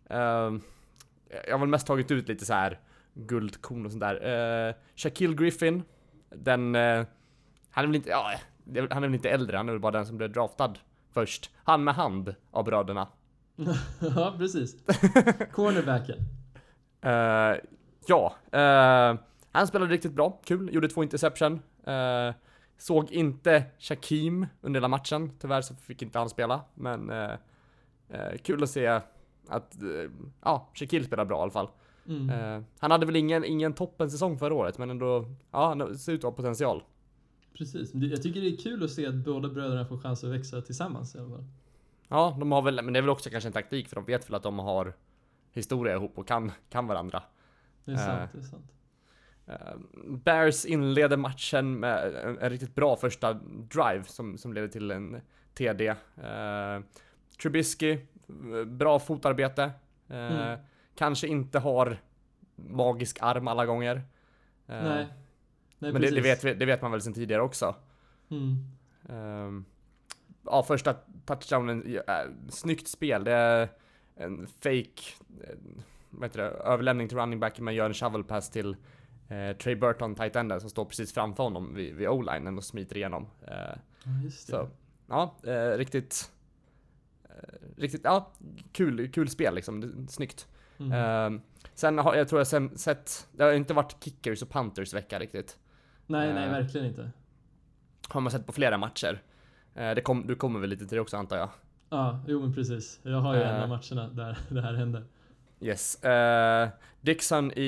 [0.09, 0.51] Eh,
[1.47, 2.79] jag har väl mest tagit ut lite så här
[3.13, 4.67] guldkorn och sånt där.
[4.67, 5.83] Uh, Shaquille Griffin,
[6.29, 6.75] den...
[6.75, 7.05] eh,
[7.71, 8.31] han är väl inte, ja,
[8.89, 10.73] han är väl inte äldre, han är väl bara den som blev draftad
[11.11, 11.51] först.
[11.63, 13.07] Han med hand av bröderna.
[14.15, 14.75] ja, precis.
[15.51, 16.17] Cornerbacken.
[18.07, 19.19] Ja, eh,
[19.51, 21.59] han spelade riktigt bra, kul, gjorde två interception.
[21.83, 22.33] Eh,
[22.77, 27.31] såg inte Shakim under hela matchen, tyvärr så fick inte han spela, men eh,
[28.09, 28.87] eh, kul att se
[29.47, 31.69] att, eh, ja, Shaquille spelar bra i alla fall.
[32.07, 32.29] Mm.
[32.29, 36.13] Eh, han hade väl ingen, ingen toppen säsong förra året, men ändå, ja, han ser
[36.13, 36.83] ut att ha potential.
[37.53, 37.91] Precis.
[37.93, 41.15] Jag tycker det är kul att se att båda bröderna får chans att växa tillsammans
[41.15, 41.45] i alla fall.
[42.07, 44.29] Ja, de har väl, men det är väl också kanske en taktik för de vet
[44.29, 44.93] väl att de har
[45.51, 47.23] historia ihop och kan, kan varandra.
[47.85, 48.05] Det är Eh.
[48.05, 48.71] sant, det är sant.
[49.47, 49.77] Eh,
[50.07, 53.33] Bears inleder matchen med en, en riktigt bra första
[53.69, 55.21] drive som, som leder till en
[55.53, 55.89] TD.
[55.89, 56.83] Uh,
[57.41, 59.63] Trubisky, eh, bra fotarbete.
[59.63, 59.71] Eh,
[60.17, 60.59] Mm.
[60.95, 61.97] Kanske inte har
[62.55, 63.95] magisk arm alla gånger.
[64.67, 65.07] Eh, Nej.
[65.79, 67.75] Nej, men det, det, vet, det vet man väl sedan tidigare också.
[68.31, 68.55] Mm.
[69.09, 69.65] Ehm,
[70.45, 72.01] ja, första touchdownen, äh,
[72.49, 73.23] snyggt spel.
[73.23, 73.69] Det är
[74.15, 75.01] en fake,
[76.11, 78.75] vad det, överlämning till running back, man gör en shovel pass till
[79.27, 82.97] eh, Trey Burton, tight enden, som står precis framför honom vid, vid o-linen och smiter
[82.97, 83.27] igenom.
[83.47, 83.53] Eh,
[84.03, 84.51] Ja, just det.
[84.53, 84.69] så,
[85.07, 86.31] ja, eh, riktigt,
[87.23, 88.31] eh, riktigt, ja,
[88.71, 90.47] kul, kul spel liksom, snyggt.
[90.79, 90.91] Mm.
[90.91, 91.41] Ehm,
[91.73, 95.19] sen har jag tror jag sen sett, det har inte varit kickers och punters vecka
[95.19, 95.57] riktigt.
[96.07, 97.11] nej, nej, eh, verkligen inte.
[98.09, 99.21] Har man sett på flera matcher.
[99.75, 101.49] Eh, det kom, du kommer väl lite till det också antar jag?
[101.89, 102.99] Ja, jo men precis.
[103.03, 105.03] Jag har ju en av matcherna där det här hände.
[105.61, 106.03] Yes.
[106.03, 106.69] Eh,
[107.01, 107.61] Dixon i,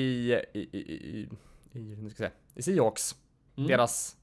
[0.52, 1.28] i, i, i,
[1.72, 3.16] i, nu ska jag säga, i Seahawks.
[3.56, 3.68] Mm.
[3.68, 4.16] Deras,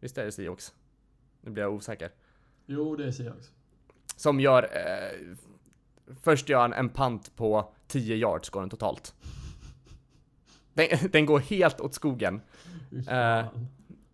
[0.00, 0.74] visst är det Seahawks?
[1.40, 2.10] Nu blir jag osäker.
[2.66, 3.50] Jo, det jag också.
[4.16, 5.36] Som gör, eh,
[6.22, 9.14] först gör han en punt på 10 yards går den totalt.
[10.74, 12.40] Den, den går helt åt skogen.
[13.06, 13.68] Fan.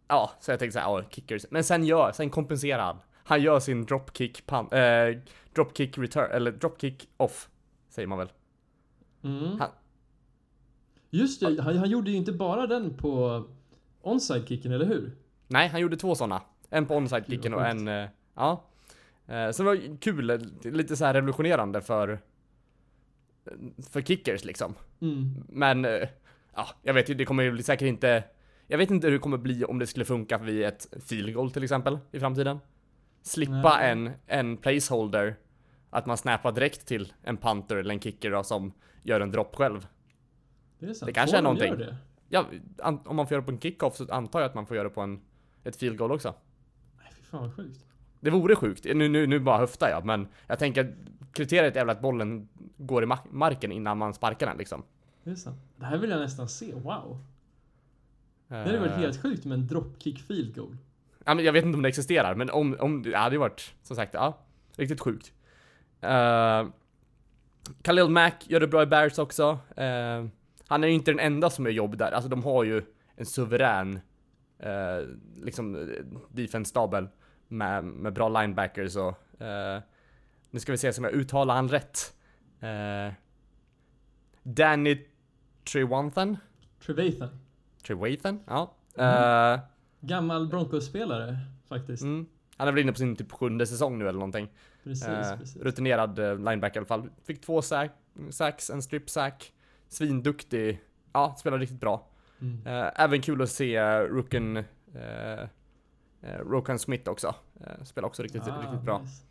[0.09, 1.47] Ja, så jag tänkte såhär, ja, kickers.
[1.51, 2.99] Men sen gör, sen kompenserar han.
[3.25, 5.23] Han gör sin dropkick punt, eh,
[5.55, 7.49] dropkick return, eller dropkick off,
[7.89, 8.29] säger man väl.
[9.23, 9.59] Mm.
[9.61, 9.71] han-
[11.11, 13.45] Just det, han, han gjorde ju inte bara den på
[14.03, 15.17] onside-kicken, eller hur?
[15.47, 16.43] Nej, han gjorde två sådana.
[16.71, 18.65] En på onside-kicken och en, eh, ja.
[19.27, 22.21] Eh, Så det var kul, eh, lite så här revolutionerande för,
[23.91, 24.75] för kickers liksom.
[25.01, 25.45] Mm.
[25.49, 26.09] Men, eh,
[26.55, 28.25] ja, jag vet ju, det kommer ju säkert inte,
[28.67, 31.51] jag vet inte hur det kommer bli om det skulle funka vid ett field goal
[31.51, 32.59] till exempel i framtiden.
[33.23, 33.91] Slippa Nej.
[33.91, 35.37] en, en placeholder,
[35.91, 38.73] att man snappar direkt till en punter eller en kicker då, som
[39.03, 39.87] gör en drop själv.
[40.79, 41.07] Det är sant.
[41.07, 41.67] Det kanske Får är någonting.
[41.69, 41.97] göra Det?
[42.29, 42.45] Ja,
[43.05, 44.89] om man får göra det på en kickoff så antar jag att man får göra
[44.89, 45.21] det på en,
[45.65, 46.35] ett field goal också.
[46.97, 47.85] Nej, fy fan vad sjukt.
[48.21, 48.85] Det vore sjukt.
[48.85, 50.91] Nu, nu, nu bara höftar jag, men jag tänker att
[51.33, 54.83] kriteriet är väl att bollen går i ma- marken innan man sparkar den liksom.
[55.25, 55.59] Det är sant.
[55.77, 57.19] Det här vill jag nästan se, wow.
[58.49, 60.77] Det hade varit helt sjukt med en dropkick field goal.
[61.25, 63.97] Ja, men jag vet inte om det existerar, men om, om det hade varit, som
[63.97, 64.39] sagt, ja,
[64.77, 65.33] riktigt sjukt.
[66.05, 66.71] Uh,
[67.83, 69.59] Khalil Mack gör det bra i Bears också.
[69.77, 70.25] Eh,
[70.67, 72.83] han är ju inte den enda som gör jobb där, alltså de har ju
[73.17, 74.01] en suverän,
[74.59, 75.07] eh,
[75.43, 75.95] liksom,
[76.29, 77.09] defense-stabel
[77.49, 79.83] med, med bra linebackers och, eh,
[80.51, 82.15] nu ska vi se om jag uttalar han rätt.
[84.43, 85.07] Danny
[85.73, 86.37] Trewanthan?
[86.87, 87.29] Trevathan.
[87.87, 88.41] Trewathan?
[88.47, 88.75] Ja.
[88.97, 89.61] Mm.
[90.01, 91.39] Gammal Broncos-spelare,
[91.69, 92.03] faktiskt.
[92.03, 92.27] Mm.
[92.57, 94.49] Han är väl inne på sin typ sjunde säsong nu eller någonting.
[94.89, 95.63] Precis, Eh, precis.
[95.63, 97.11] rutinerad eh, linebacker i alla fall.
[97.25, 97.91] Fick två sack,
[98.31, 99.53] sacks, en strip sack.
[99.89, 100.81] Svinduktig.
[101.13, 102.07] Ja, spelar riktigt bra.
[102.41, 102.67] Mm.
[102.67, 104.65] Eh, även kul att se Rooken, uh,
[106.47, 107.35] Rokan Smith också.
[107.61, 108.99] Eh, spelar också riktigt, Ah, riktigt bra.
[108.99, 109.23] nice.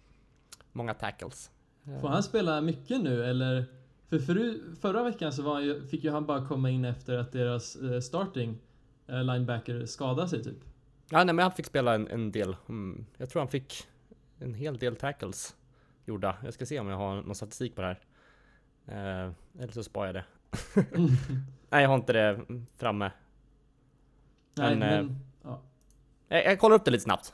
[0.71, 1.51] Många tackles.
[1.87, 3.65] Eh, Får han spela mycket nu eller?
[4.09, 7.31] För förru, förra veckan så var ju, fick ju han bara komma in efter att
[7.31, 8.57] deras eh, starting
[9.07, 10.57] eh, linebacker skadade sig typ.
[11.09, 12.55] Ja, nej, men han fick spela en, en del.
[12.69, 13.87] Mm, jag tror han fick
[14.39, 15.55] en hel del tackles
[16.05, 16.35] gjorda.
[16.43, 17.99] Jag ska se om jag har någon statistik på det här.
[19.25, 20.23] Eh, eller så sparar jag det.
[21.69, 22.39] Nej, jag har inte det
[22.77, 23.11] framme.
[24.57, 25.59] Nej, Men, eh, men
[26.27, 27.33] Jag, jag kollar upp det lite snabbt.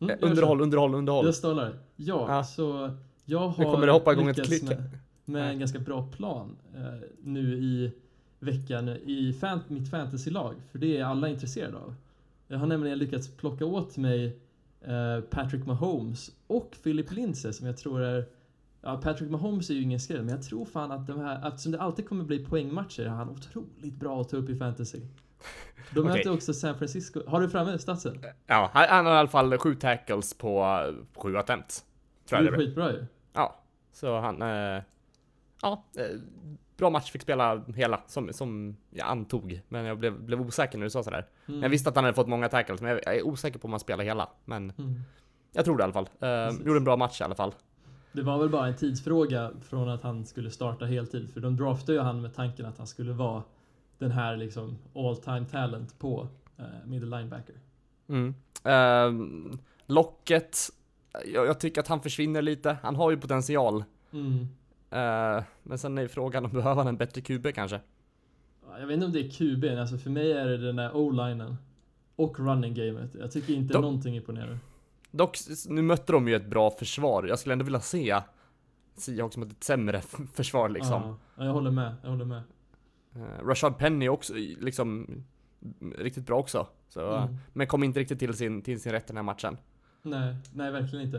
[0.00, 0.30] Mm, Eh, gör så.
[0.30, 1.26] underhåll, underhåll, underhåll.
[1.26, 1.78] Jag stollar.
[1.96, 2.44] Ja, Ja.
[2.44, 4.62] så jag har Nu kommer det hoppa igång ett klick.
[4.62, 7.92] med, med en ganska bra plan eh, nu i
[8.38, 10.54] veckan i fan, mitt fantasylag.
[10.72, 11.94] För det är alla intresserade av.
[12.48, 14.38] Jag har nämligen lyckats plocka åt mig
[15.30, 18.26] Patrick Mahomes och Philip Lindsay som jag tror är
[18.82, 21.72] Ja, Patrick Mahomes är ju ingen skräll, men jag tror fan att de här, eftersom
[21.72, 25.00] det alltid kommer bli poängmatcher, är han otroligt bra att ta upp i fantasy.
[25.94, 26.12] De Okej.
[26.12, 27.22] möter också San Francisco.
[27.26, 28.24] Har du framme statsen?
[28.46, 30.80] Ja, han har i alla fall sju tackles på
[31.12, 31.84] på sju attempts.
[32.24, 33.06] Det Tror är skitbra ju.
[33.32, 33.60] Ja,
[33.92, 34.42] så han...
[34.42, 34.82] Eh,
[35.62, 36.20] ja, eh,
[36.80, 37.10] bra match.
[37.10, 39.60] Fick spela hela som, som jag antog.
[39.68, 41.26] Men jag blev, blev osäker när du sa sådär.
[41.48, 41.62] Mm.
[41.62, 43.72] Jag visste att han hade fått många tackles, men jag, jag är osäker på om
[43.72, 44.28] han spelar hela.
[44.44, 45.00] Men Mm.
[45.52, 46.08] jag tror det i alla fall.
[46.20, 46.66] Precis.
[46.66, 47.54] gjorde en bra match i alla fall.
[48.12, 51.30] Det var väl bara en tidsfråga från att han skulle starta heltid.
[51.32, 53.42] För de draftade ju han med tanken att han skulle vara
[53.98, 56.28] den här liksom all time talent på
[56.60, 57.54] uh, middle linebacker.
[58.08, 58.34] Mm.
[58.64, 59.12] Eh,
[59.86, 60.56] locket.
[61.34, 62.76] Jag, jag tycker att han försvinner lite.
[62.82, 63.84] Han har ju potential.
[64.12, 64.46] Mm.
[64.90, 67.80] Eh, men sen är frågan om behöver han en bättre QB kanske?
[68.68, 70.96] Ja, Jag vet inte om det är QB, alltså för mig är det den där
[70.96, 71.56] o-linen.
[72.16, 73.10] Och running gamet.
[73.14, 74.58] Jag tycker inte De- någonting imponerar.
[75.10, 75.38] Dock,
[75.68, 77.24] nu mötte de ju ett bra försvar.
[77.24, 78.20] Jag skulle ändå vilja se
[78.96, 80.00] Seahawks mot ett sämre
[80.34, 81.02] försvar liksom.
[81.02, 81.94] Ja, ja, jag håller med.
[82.02, 82.42] Jag håller med.
[83.16, 85.06] Uh, Rashad Penny också liksom
[85.98, 86.66] riktigt bra också.
[86.88, 87.36] Så, Mm.
[87.52, 89.56] Men kom inte riktigt till sin, till sin rätt den här matchen.
[90.02, 91.18] Nej, nej verkligen inte.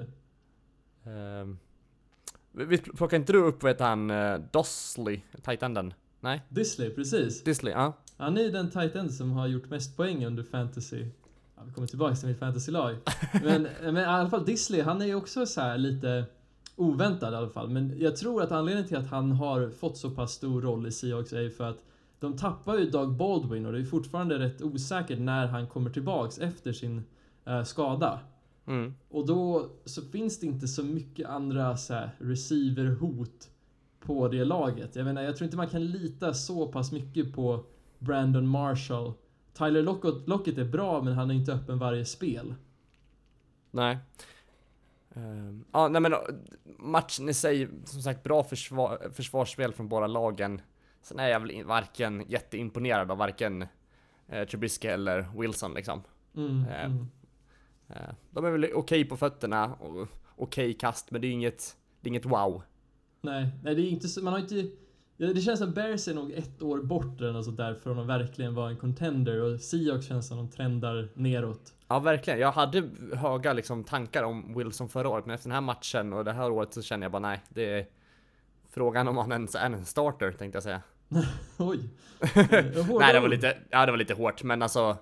[1.09, 1.55] Uh,
[2.51, 5.93] visst plockar inte du upp, vad heter han, uh, Dosley, tight-enden?
[6.19, 6.41] Nej?
[6.49, 7.43] Disley, precis.
[7.43, 7.97] Disley, ja.
[8.17, 11.05] Han är den tight end som har gjort mest poäng under fantasy.
[11.55, 12.95] Ja, vi kommer tillbaka till mitt fantasylag.
[13.43, 16.25] Men, men i alla fall Disley, han är ju också så lite
[16.75, 17.69] oväntad i alla fall.
[17.69, 20.91] Men jag tror att anledningen till att han har fått så pass stor roll i
[20.91, 21.83] Seahawks är ju för att
[22.19, 26.37] de tappar ju Doug Baldwin och det är fortfarande rätt osäkert när han kommer tillbaks
[26.37, 27.03] efter sin
[27.45, 28.19] eh, skada.
[28.72, 28.93] Mm.
[29.09, 33.49] Och då så finns det inte så mycket andra så här, receiver-hot
[33.99, 34.95] på det laget.
[34.95, 37.65] Jag menar, jag tror inte man kan lita så pass mycket på
[37.99, 39.13] Brandon Marshall.
[39.53, 42.55] Tyler Lockett, Lockett är bra, men han är inte öppen varje spel.
[43.72, 43.97] Nej.
[45.15, 46.19] Ehm, ja, nej men uh,
[46.78, 50.61] matchen i sig, som sagt, bra försvar, försvarsspel från båda lagen.
[51.01, 53.61] Sen är jag väl varken jätteimponerad av varken
[54.34, 56.03] uh, Trubisky eller Wilson liksom.
[56.36, 57.07] Mm, Eh, mm.
[57.95, 62.07] Eh, de är väl okej på fötterna och okej kast, men det är inget, det
[62.07, 62.63] är inget wow.
[63.21, 64.65] Nej, nej, det är inte så, man har inte...
[65.17, 68.07] Det känns som Bears är nog ett år bort eller något sånt där från att
[68.07, 71.73] verkligen vara en contender och Seahawks känns som de trendar neråt.
[71.87, 72.39] Ja, verkligen.
[72.39, 76.25] Jag hade höga liksom, tankar om Wilson förra året, men efter den här matchen och
[76.25, 77.85] det här året så känner jag bara nej, det är
[78.69, 80.81] frågan om han ens är en starter tänkte jag säga.
[81.57, 81.79] Oj!
[82.99, 84.97] Nej, det var lite, ja, det var lite hårt, men alltså,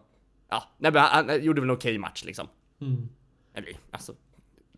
[0.50, 2.48] ja, nej, men han, han gjorde väl en okej match liksom.
[2.82, 3.10] Mm,
[3.54, 4.14] Eller alltså,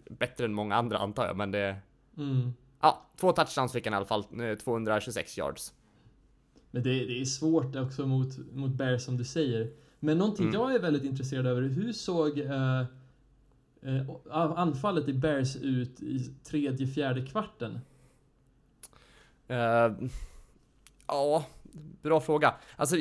[0.10, 1.76] bättre än många andra antar jag, men det,
[2.18, 2.54] mm.
[2.82, 5.74] ja, två touchdowns fick han i alla fall, eh, 226 yards.
[6.72, 9.72] Men det, det är svårt också mot, mot Bears som du säger.
[10.00, 10.62] Men någonting Mm.
[10.62, 12.80] jag är väldigt intresserad över, hur såg eh,
[13.82, 17.80] eh, anfallet i Bears ut i tredje, fjärde kvarten?
[19.48, 19.92] Eh,
[21.08, 21.46] ja,
[22.02, 22.56] bra fråga.
[22.76, 22.96] Alltså,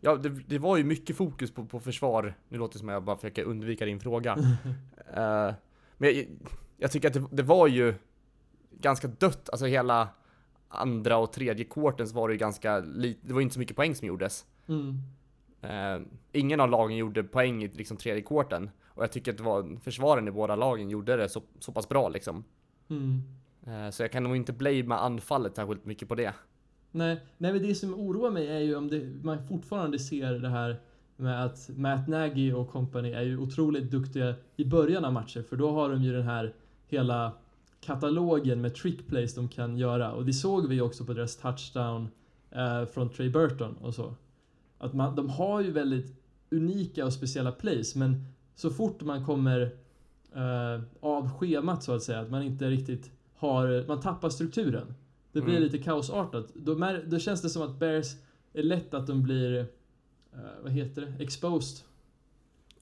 [0.00, 2.34] ja, det, det var ju mycket fokus på, på försvar.
[2.48, 4.38] Nu låter det som att jag bara försöker undvika din fråga.
[5.14, 5.54] Eh,
[5.96, 6.26] men jag,
[6.76, 7.94] jag tycker att det, det var ju
[8.70, 9.48] ganska dött.
[9.50, 10.08] Alltså hela
[10.68, 13.20] andra och tredje quarten så var det ju ganska lite.
[13.26, 14.46] Det var ju inte så mycket poäng som gjordes.
[14.68, 14.98] Mm.
[15.60, 18.70] Eh, ingen av lagen gjorde poäng i liksom tredje quarten.
[18.84, 21.88] Och jag tycker att det var försvaren i båda lagen gjorde det så, så pass
[21.88, 22.44] bra liksom.
[22.88, 23.22] Mm.
[23.66, 26.34] Eh, så jag kan nog inte blamea anfallet särskilt mycket på det.
[26.90, 30.48] Nej, nej, men det som oroar mig är ju om det, man fortfarande ser det
[30.48, 30.76] här
[31.16, 35.56] med att Matt Nagy och company är ju otroligt duktiga i början av matcher, för
[35.56, 36.54] då har de ju den här
[36.86, 37.32] hela
[37.80, 40.12] katalogen med trickplays de kan göra.
[40.12, 42.08] Och det såg vi ju också på deras touchdown
[42.50, 44.14] eh, från Trey Burton och så.
[44.78, 48.24] Att man, de har ju väldigt unika och speciella plays, men
[48.54, 49.60] så fort man kommer
[50.34, 54.94] eh, av schemat så att säga, att man inte riktigt har, man tappar strukturen.
[55.38, 55.62] Det blir Mm.
[55.72, 56.46] lite kaosartat.
[56.54, 56.74] Då,
[57.06, 58.06] då känns det som att Bears
[58.52, 59.58] är lätt att de blir,
[60.32, 61.84] eh, vad heter det, exposed.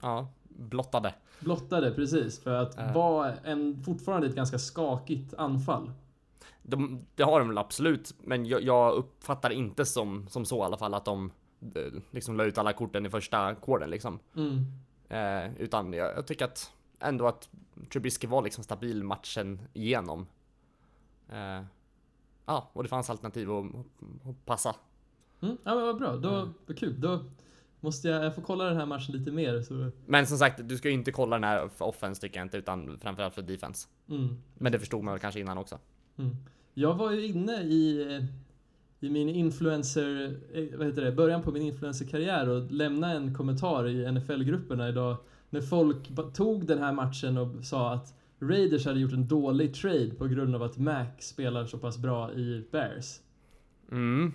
[0.01, 1.13] Ja, blottade.
[1.39, 2.39] Blottade, precis.
[2.39, 2.91] För att Ja.
[2.93, 5.91] vara en, fortfarande ett ganska skakigt anfall.
[6.63, 10.61] De, det har de väl absolut, men jag, jag uppfattar inte som, som så i
[10.61, 11.31] alla fall att de
[11.75, 11.81] eh,
[12.11, 14.19] liksom la ut alla korten i första quartern liksom.
[14.35, 14.65] Mm.
[15.09, 17.49] Eh, utan jag, jag tycker att ändå att
[17.91, 20.27] Trubisky var liksom stabil matchen igenom.
[21.29, 21.63] Eh,
[22.47, 23.65] ja, och det fanns alternativ att,
[24.29, 24.75] att passa.
[25.41, 25.57] Mm.
[25.63, 26.53] Ja men vad bra, då, Mm.
[26.67, 27.01] vad kul.
[27.01, 27.19] Då
[27.79, 29.91] Måste jag, jag får kolla den här matchen lite mer så...
[30.05, 32.57] Men som sagt, du ska ju inte kolla den här för offense tycker jag inte,
[32.57, 33.87] utan framförallt för defense.
[34.09, 34.37] Mm.
[34.53, 35.79] Men det förstod man väl kanske innan också.
[36.17, 36.35] Mm.
[36.73, 38.21] Jag var ju inne i,
[38.99, 43.87] i min influencer, eh, vad heter det, början på min influencerkarriär och lämnade en kommentar
[43.87, 45.17] i NFL-grupperna idag
[45.49, 50.09] när folk tog den här matchen och sa att Raiders hade gjort en dålig trade
[50.17, 53.19] på grund av att Mac spelar så pass bra i Bears.
[53.91, 54.33] Mm.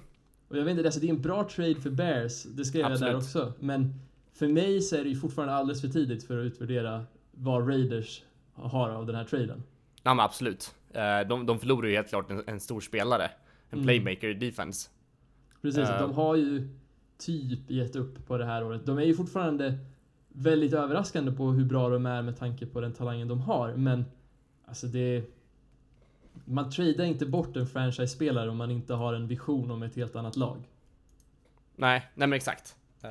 [0.48, 2.90] Och jag vet inte, alltså det är en bra trade för Bears, det skrev jag
[2.90, 3.16] där Absolut.
[3.16, 3.52] också.
[3.60, 3.94] Men
[4.32, 8.22] för mig så är det ju fortfarande alldeles för tidigt för att utvärdera vad Raiders
[8.54, 9.62] har av den här traden.
[10.02, 10.74] Ja men absolut.
[10.90, 13.24] Eh, De, de förlorar ju helt klart en, en stor spelare.
[13.70, 13.86] En Mm.
[13.86, 14.88] playmaker i defense.
[15.62, 16.00] Precis, Eh.
[16.00, 16.68] de har ju
[17.18, 18.86] typ gett upp på det här året.
[18.86, 19.78] De är ju fortfarande
[20.32, 24.04] väldigt överraskande på hur bra de är med tanke på den talangen de har, men
[24.64, 25.24] alltså det...
[26.44, 30.16] Man tradar inte bort en franchise-spelare om man inte har en vision om ett helt
[30.16, 30.56] annat lag.
[31.76, 32.76] Nej, nej men exakt.
[33.02, 33.10] Eh,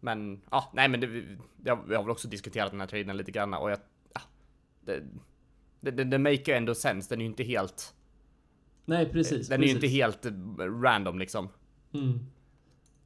[0.00, 3.54] Men ja, nej men det, vi- har- väl också diskuterat den här traden lite grann
[3.54, 3.78] och jag...
[4.14, 4.20] Ja,
[4.80, 5.02] det,
[5.80, 7.94] det, det, det make ju ändå sense, den är ju inte helt...
[8.84, 9.48] Nej, precis.
[9.48, 9.84] den är ju precis.
[9.84, 10.26] inte helt
[10.82, 11.48] random liksom.
[11.92, 12.26] Mm.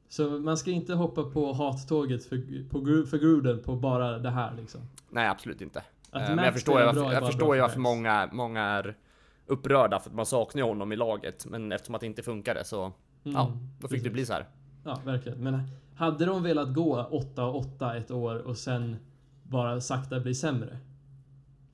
[0.09, 4.29] Så man ska inte hoppa på hattåget för, på, Gru- för Gruden på bara det
[4.29, 4.81] här liksom.
[5.09, 5.83] Nej absolut inte.
[6.11, 8.97] Att Eh, men jag förstår är jag bara förstår ju för varför många, många är
[9.45, 11.45] upprörda för att man saknar honom i laget.
[11.45, 12.93] Men eftersom att det inte funkade så, Mm.
[13.23, 14.13] ja, då fick det Precis.
[14.13, 14.45] bli så här.
[14.85, 15.43] Ja, verkligen.
[15.43, 15.61] Men
[15.95, 18.95] hade de velat gå 8-8 ett år och sen
[19.43, 20.77] bara sakta bli sämre?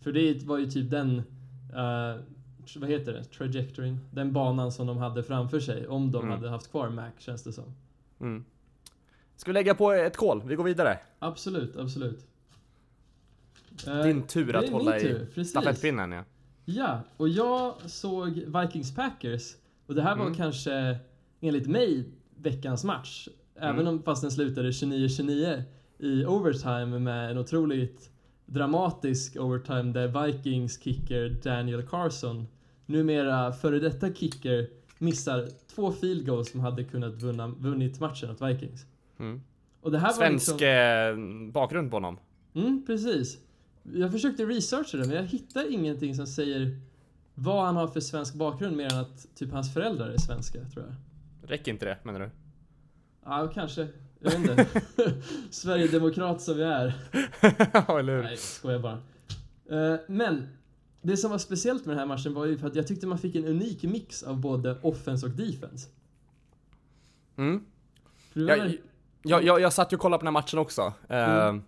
[0.02, 1.18] För det var ju typ den,
[1.74, 2.22] eh,
[2.80, 6.32] vad heter det, trajectoryn, den banan som de hade framför sig om de Mm.
[6.38, 7.64] hade haft kvar Mac känns det som.
[8.20, 8.46] Mm.
[9.36, 10.42] Ska vi lägga på ett call?
[10.46, 11.00] Vi går vidare.
[11.20, 12.28] Absolut, absolut.
[13.88, 16.24] Eh, Din tur att hålla i stafettpinnen ja.
[16.66, 19.56] Ja, och jag såg Vikings Packers
[19.88, 20.36] och det här var Mm.
[20.38, 20.98] kanske
[21.42, 22.06] enligt mig
[22.36, 23.28] veckans match.
[23.56, 23.88] Även Mm.
[23.88, 25.64] om fast den slutade 29-29
[25.98, 28.10] i overtime med en otroligt
[28.46, 32.48] dramatisk overtime där Vikings kicker Daniel Carson,
[32.86, 38.42] numera före detta kicker, missar två field goals som hade kunnat vunna, vunnit matchen åt
[38.42, 38.86] Vikings.
[39.20, 39.42] Mm.
[39.82, 40.68] Och det här var Svensk liksom...
[41.48, 42.20] eh, bakgrund på honom.
[42.54, 43.38] Mm, precis.
[43.94, 46.80] Jag försökte researcha det, men jag hittar ingenting som säger
[47.34, 50.86] vad han har för svensk bakgrund mer än att typ hans föräldrar är svenska, tror
[50.86, 50.96] jag.
[51.50, 52.30] Räcker inte det menar du?
[53.26, 53.88] Ja, kanske.
[54.20, 54.68] Jag vet inte.
[55.50, 56.94] Sverigedemokrat som jag är.
[57.74, 58.24] ja, eller hur?
[58.24, 59.00] Nej, skojar bara.
[59.70, 60.48] Eh, men
[61.06, 63.18] det som var speciellt med den här matchen var ju för att jag tyckte man
[63.18, 65.88] fick en unik mix av både offense och defense.
[67.38, 67.66] Mm.
[68.34, 68.78] Jag,
[69.24, 70.94] jag, jag, jag satt ju och kollade på den här matchen också.
[71.10, 71.64] Eh, Mm.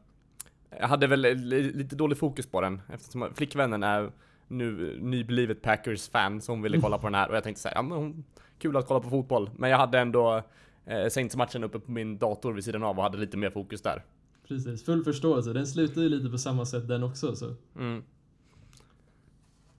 [0.79, 4.11] Jag hade väl li- lite dålig fokus på den eftersom flickvännen är
[4.47, 8.23] nu nyblivet Packers-fan hon ville kolla på den här och jag tänkte säga ja men
[8.59, 9.49] kul att kolla på fotboll.
[9.57, 10.43] Men jag hade ändå
[10.85, 14.03] eh, Saints-matchen uppe på min dator vid sidan av och hade lite mer fokus där.
[14.47, 15.53] Precis, full förståelse.
[15.53, 17.35] Den slutade ju lite på samma sätt den också.
[17.35, 17.55] Så.
[17.75, 18.03] Mm.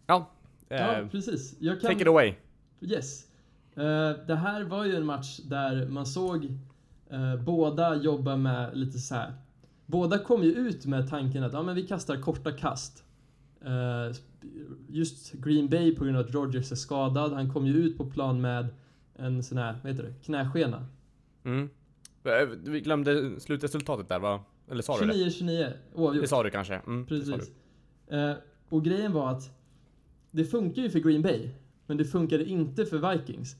[0.09, 0.31] Ja,
[0.69, 1.57] eh, Ja, precis.
[1.59, 1.91] Jag kan...
[1.91, 2.35] take it away.
[2.81, 3.27] Yes.
[3.75, 6.45] Eh, det här var ju en match där man såg
[7.11, 9.33] eh, båda jobba med lite så här.
[9.87, 13.05] Båda kom ju ut med tanken att ja, men vi kastar korta kast.
[13.65, 14.17] Eh,
[14.89, 17.33] just Green Bay på grund av att Rogers är skadad.
[17.33, 18.67] Han kom ju ut på plan med
[19.17, 20.87] en sån här, vad heter det, knäskena.
[21.45, 21.71] Mm.
[22.25, 24.45] Eh, Vi glömde slutresultatet där va?
[24.71, 25.13] Eller sa du det?
[25.13, 26.23] 29-29 oavgjort.
[26.23, 26.75] Det sa du kanske?
[26.75, 27.51] Mm, Precis.
[28.09, 28.33] Eh,
[28.69, 29.58] och grejen var att
[30.31, 31.51] det funkar ju för Green Bay,
[31.87, 33.57] men det funkade inte för Vikings.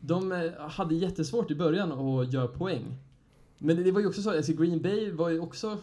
[0.00, 2.96] De eh, hade jättesvårt i början att göra poäng.
[3.58, 5.78] Men det, var ju också så, alltså Green Bay var ju också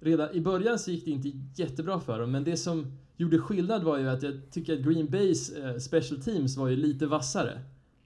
[0.00, 3.82] redan i början så gick det inte jättebra för dem, men det som gjorde skillnad
[3.82, 7.60] var ju att jag tycker att Green Bays eh, special teams var ju lite vassare.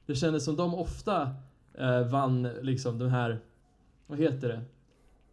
[0.06, 1.34] Det kändes som de ofta
[1.74, 3.40] eh, vann liksom den här,
[4.06, 4.60] vad heter det?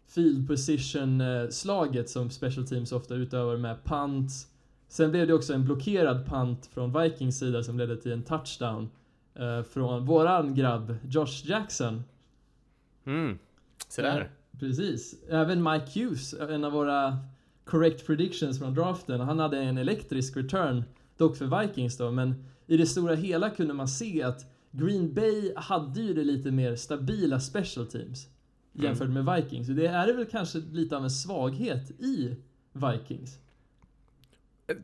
[0.07, 4.31] Field position-slaget som special teams ofta utövar med punt.
[4.87, 8.89] Sen blev det också en blockerad punt från Vikings sida som ledde till en touchdown
[9.35, 12.03] eh, från våran grabb Josh Jackson.
[13.05, 13.39] Mm.
[13.89, 14.21] Så där.
[14.21, 15.15] Eh, precis.
[15.29, 17.17] Även Mike Hughes, en av våra
[17.65, 20.83] correct predictions från draften, han hade en elektrisk return,
[21.17, 25.53] dock för Vikings då, men i det stora hela kunde man se att Green Bay
[25.55, 28.27] hade ju det lite mer stabila special teams
[28.73, 29.69] jämfört med Vikings.
[29.69, 32.35] Och det är väl kanske lite av en svaghet i
[32.73, 33.39] Vikings.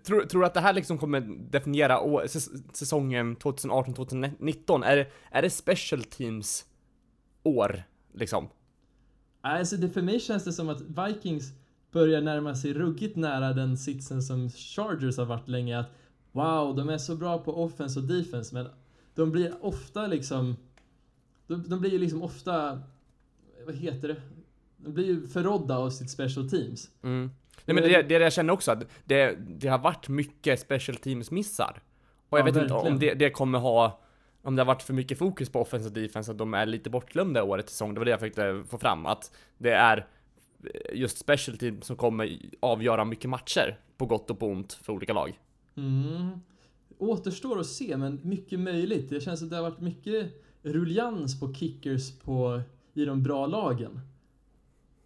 [0.04, 1.22] Tror, tror du att det här liksom kommer
[1.52, 4.84] definiera å- säs- säsongen 2018-2019?
[4.84, 6.66] Är är det special teams
[7.44, 8.48] år liksom?
[9.42, 11.52] Alltså det, för mig känns det som att Vikings
[11.92, 15.80] börjar närma sig ruggigt nära den sitsen som Chargers har varit länge.
[15.80, 15.90] Att
[16.32, 18.68] wow, de är så bra på offense och defense, men
[19.16, 20.56] de blir ofta liksom...
[21.48, 22.82] De, de blir ju liksom ofta...
[23.66, 24.22] Vad heter det?
[24.78, 26.90] De blir ju förrådda av sitt special teams.
[27.04, 27.30] Mm.
[27.66, 31.32] Nej men det, det jag känner också att det, det har varit mycket special teams
[31.32, 31.82] missar.
[32.30, 33.18] Och jag Ja, vet inte om verkligen.
[33.18, 34.00] det, det kommer ha,
[34.42, 36.90] om det har varit för mycket fokus på offense och defense, att de är lite
[36.90, 37.94] bortglömda i årets säsong.
[37.94, 40.08] Det var det jag försökte få fram, att det är
[40.94, 45.14] just special teams som kommer avgöra mycket matcher, på gott och på ont, för olika
[45.14, 45.40] lag.
[45.78, 46.30] Mm.
[46.98, 49.10] Återstår att se, men mycket möjligt.
[49.10, 52.62] Det känns att det har varit mycket ruljans på kickers på,
[52.94, 54.00] i de bra lagen.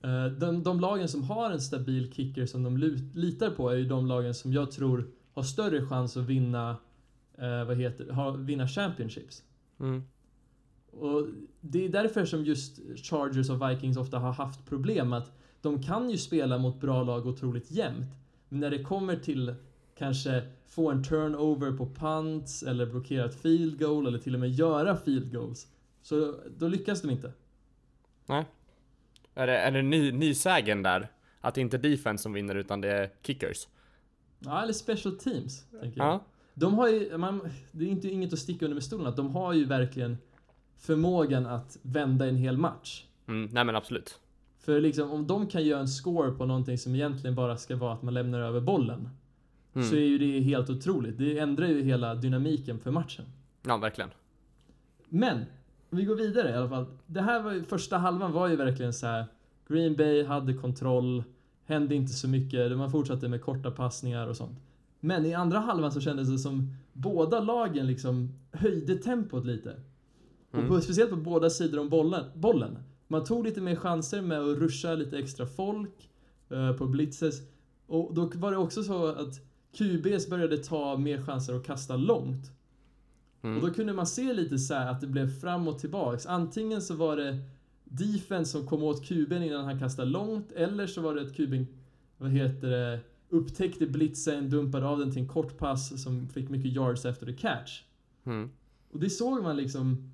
[0.05, 2.77] Eh, De, de lagen som har en stabil kicker som de
[3.13, 6.77] litar på är ju de lagen som jag tror har större chans att vinna,
[7.37, 9.43] eh, vad heter ha, vinna championships.
[9.79, 10.03] Mm.
[10.91, 11.27] Och
[11.61, 15.31] det är därför som just Chargers och Vikings ofta har haft problem att
[15.61, 18.07] de kan ju spela mot bra lag otroligt jämnt.
[18.49, 19.55] Men när det kommer till
[19.97, 24.49] kanske få en turnover på punts eller blockera ett field goal eller till och med
[24.49, 25.67] göra field goals.
[26.01, 27.31] Så då lyckas de inte.
[28.25, 28.45] Nej.
[29.35, 31.11] Är det, är det ny, nysägen där?
[31.41, 33.67] Att det inte är defense som vinner utan det är kickers?
[34.39, 36.07] Ja, eller special teams, tänker jag.
[36.07, 36.25] Ja.
[36.53, 39.35] De har ju, man, det är inte inget att sticka under med stolen att de
[39.35, 40.17] har ju verkligen
[40.77, 43.05] förmågan att vända en hel match.
[43.27, 44.19] Mm, nej men absolut.
[44.57, 47.93] För liksom, om de kan göra en score på någonting som egentligen bara ska vara
[47.93, 49.09] att man lämnar över bollen.
[49.75, 49.87] Mm.
[49.87, 51.17] Så är ju det helt otroligt.
[51.17, 53.25] Det ändrar ju hela dynamiken för matchen.
[53.61, 54.09] Ja, verkligen.
[55.09, 55.45] Men,
[55.89, 56.85] vi går vidare i alla fall.
[57.07, 59.25] Det här var ju, första halvan var ju verkligen så här.
[59.67, 61.23] Green Bay hade kontroll,
[61.65, 64.59] hände inte så mycket, man fortsatte med korta passningar och sånt.
[64.99, 69.75] Men i andra halvan så kändes det som båda lagen liksom höjde tempot lite.
[70.51, 70.69] Och Mm.
[70.69, 72.77] på, speciellt på båda sidor om bollen, bollen.
[73.07, 76.09] Man tog lite mer chanser med att ruscha lite extra folk
[76.49, 77.35] eh, på blitzes.
[77.87, 79.39] Och då var det också så att
[79.77, 82.51] QBs började ta mer chanser att kasta långt.
[83.45, 83.57] Mm.
[83.57, 86.25] Och då kunde man se lite så här att det blev fram och tillbaks.
[86.25, 87.37] Antingen så var det
[87.83, 91.67] defense som kom åt kuben innan han kastade långt, eller så var det att kuben,
[92.17, 96.71] vad heter det, upptäckte blitzen, dumpade av den till en kort pass som fick mycket
[96.71, 97.81] yards efter the catch.
[98.23, 98.49] Mm.
[98.91, 100.11] Och det såg man liksom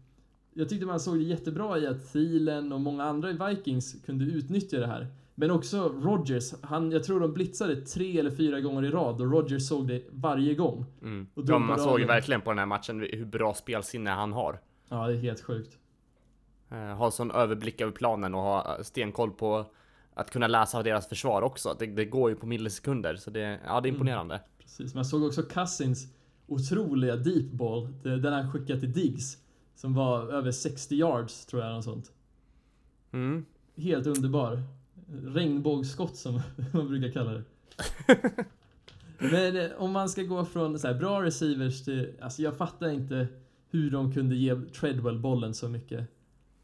[0.53, 4.25] Jag tyckte man såg det jättebra i att Thielen och många andra i Vikings kunde
[4.25, 5.07] utnyttja det här.
[5.35, 9.31] Men också Rodgers, han, jag tror de blitzade tre eller fyra gånger i rad och
[9.31, 10.85] Rodgers såg det varje gång.
[11.01, 11.27] Mm.
[11.33, 14.59] Och Ja, man såg ju verkligen på den här matchen hur bra spelsinne han har.
[14.89, 15.77] Ja, det är helt sjukt.
[16.69, 19.65] Eh, ha sån överblick över planen och ha stenkoll på
[20.13, 21.75] att kunna läsa av deras försvar också.
[21.79, 23.95] Det, det går ju på millisekunder, så det, ja, det är Mm.
[23.95, 24.41] imponerande.
[24.59, 26.07] Precis, man såg också Cousins
[26.47, 29.37] otroliga deep ball, den han skickade till Diggs.
[29.75, 32.11] Som var över 60 yards, tror jag, något sånt.
[33.11, 33.45] Mm.
[33.77, 34.63] Helt underbar.
[35.11, 36.41] Regnbågsskott som
[36.73, 37.43] man brukar kalla det.
[39.17, 42.13] Men eh, om man ska gå från så här, bra receivers till...
[42.21, 43.27] Alltså jag fattar inte
[43.69, 46.07] hur de kunde ge Treadwell bollen så mycket.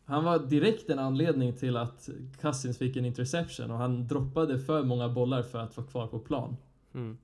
[0.06, 2.10] Han var direkt en anledning till att
[2.42, 6.20] Cousins fick en interception och han droppade för många bollar för att vara kvar på
[6.20, 6.58] plan.
[6.94, 7.18] Mm.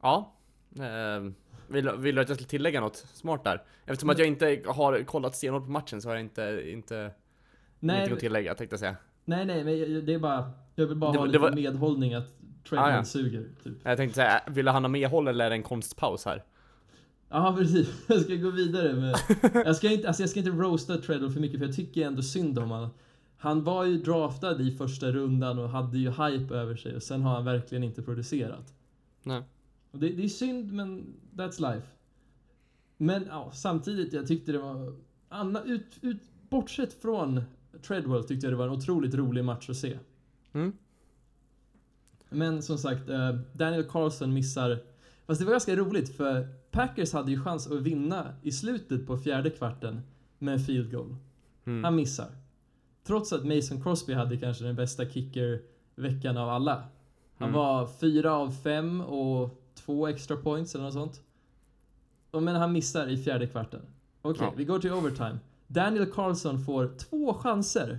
[0.00, 0.32] Ja.
[0.76, 1.32] Eh,
[1.68, 3.62] vill, vill du att jag ska tillägga något smart där?
[3.84, 7.10] Eftersom att jag inte har kollat stenhårt på matchen så har jag inte, inte
[7.78, 8.96] Nej, ingenting att tillägga tänkte jag säga.
[9.26, 10.50] Nej, nej, men det är bara...
[10.74, 12.32] Jag vill bara Det ha lite var- medhållning att
[12.68, 13.04] Treadwell Ah, ja.
[13.04, 13.74] suger, typ.
[13.82, 16.42] Jag tänkte säga, vill han ha medhåll eller är det en konstpaus här?
[17.28, 17.88] Ja, precis.
[18.08, 19.16] Jag ska gå vidare med...
[19.66, 22.22] Jag ska inte, alltså jag ska inte roasta Treadwell för mycket för jag tycker ändå
[22.22, 22.90] synd om honom.
[23.36, 27.22] Han var ju draftad i första rundan och hade ju hype över sig och sen
[27.22, 28.74] har han verkligen inte producerat.
[29.22, 29.42] Nej.
[29.90, 31.86] Och det, det är synd men that's life.
[32.96, 34.94] Men ja, samtidigt, jag tyckte det var...
[35.28, 37.42] Anna, ut, ut, bortsett från
[37.82, 39.98] Treadwell tyckte jag det var en otroligt rolig match att se.
[40.52, 40.72] Mm.
[42.30, 44.78] Men som sagt, eh, Daniel Carlson missar...
[45.26, 49.18] Fast det var ganska roligt för Packers hade ju chans att vinna i slutet på
[49.18, 50.00] fjärde kvarten
[50.38, 51.16] med en field goal.
[51.64, 51.84] Mm.
[51.84, 52.28] Han missar.
[53.06, 56.84] Trots att Mason Crosby hade kanske den bästa kicker-veckan av alla.
[57.38, 57.60] Han Mm.
[57.60, 61.20] var fyra av fem och två extra points eller något sånt.
[62.32, 63.80] Men han missar i fjärde kvarten.
[64.22, 64.52] Okej, Ja.
[64.56, 65.38] vi går till overtime.
[65.66, 67.98] Daniel Carlson får två chanser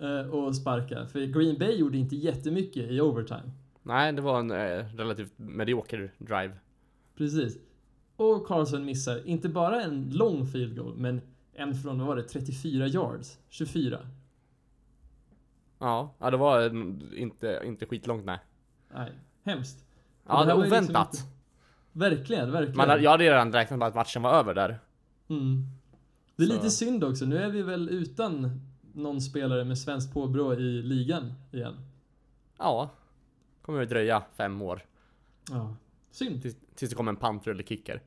[0.00, 1.06] eh, att sparka.
[1.06, 3.50] För Green Bay gjorde inte jättemycket i overtime.
[3.82, 6.52] Nej, det var en eh, relativt medioker drive.
[7.16, 7.58] Precis.
[8.16, 11.20] Och Carlson missar inte bara en lång field goal, men
[11.52, 13.38] en från, vad var det, 34 yards?
[13.48, 13.98] 24?
[15.78, 18.38] Ja, ja det var en, inte, inte skitlångt nej.
[18.94, 19.12] Nej,
[19.44, 19.84] hemskt.
[20.24, 21.14] Och Ja, det det liksom oväntat.
[21.14, 21.26] inte-
[21.92, 22.76] Verkligen, verkligen.
[22.88, 24.78] Man, jag hade redan räknat med att matchen var över där.
[25.28, 25.64] Mm.
[26.38, 28.60] Det är Så- lite synd också, nu är vi väl utan
[28.94, 31.74] någon spelare med svenskt påbrå i ligan igen.
[32.58, 32.90] Ja.
[33.62, 34.82] Kommer att dröja fem år.
[35.50, 35.74] Ja.
[36.10, 36.42] Synd.
[36.42, 38.02] Tills, tills det kommer en pantrulle kicker.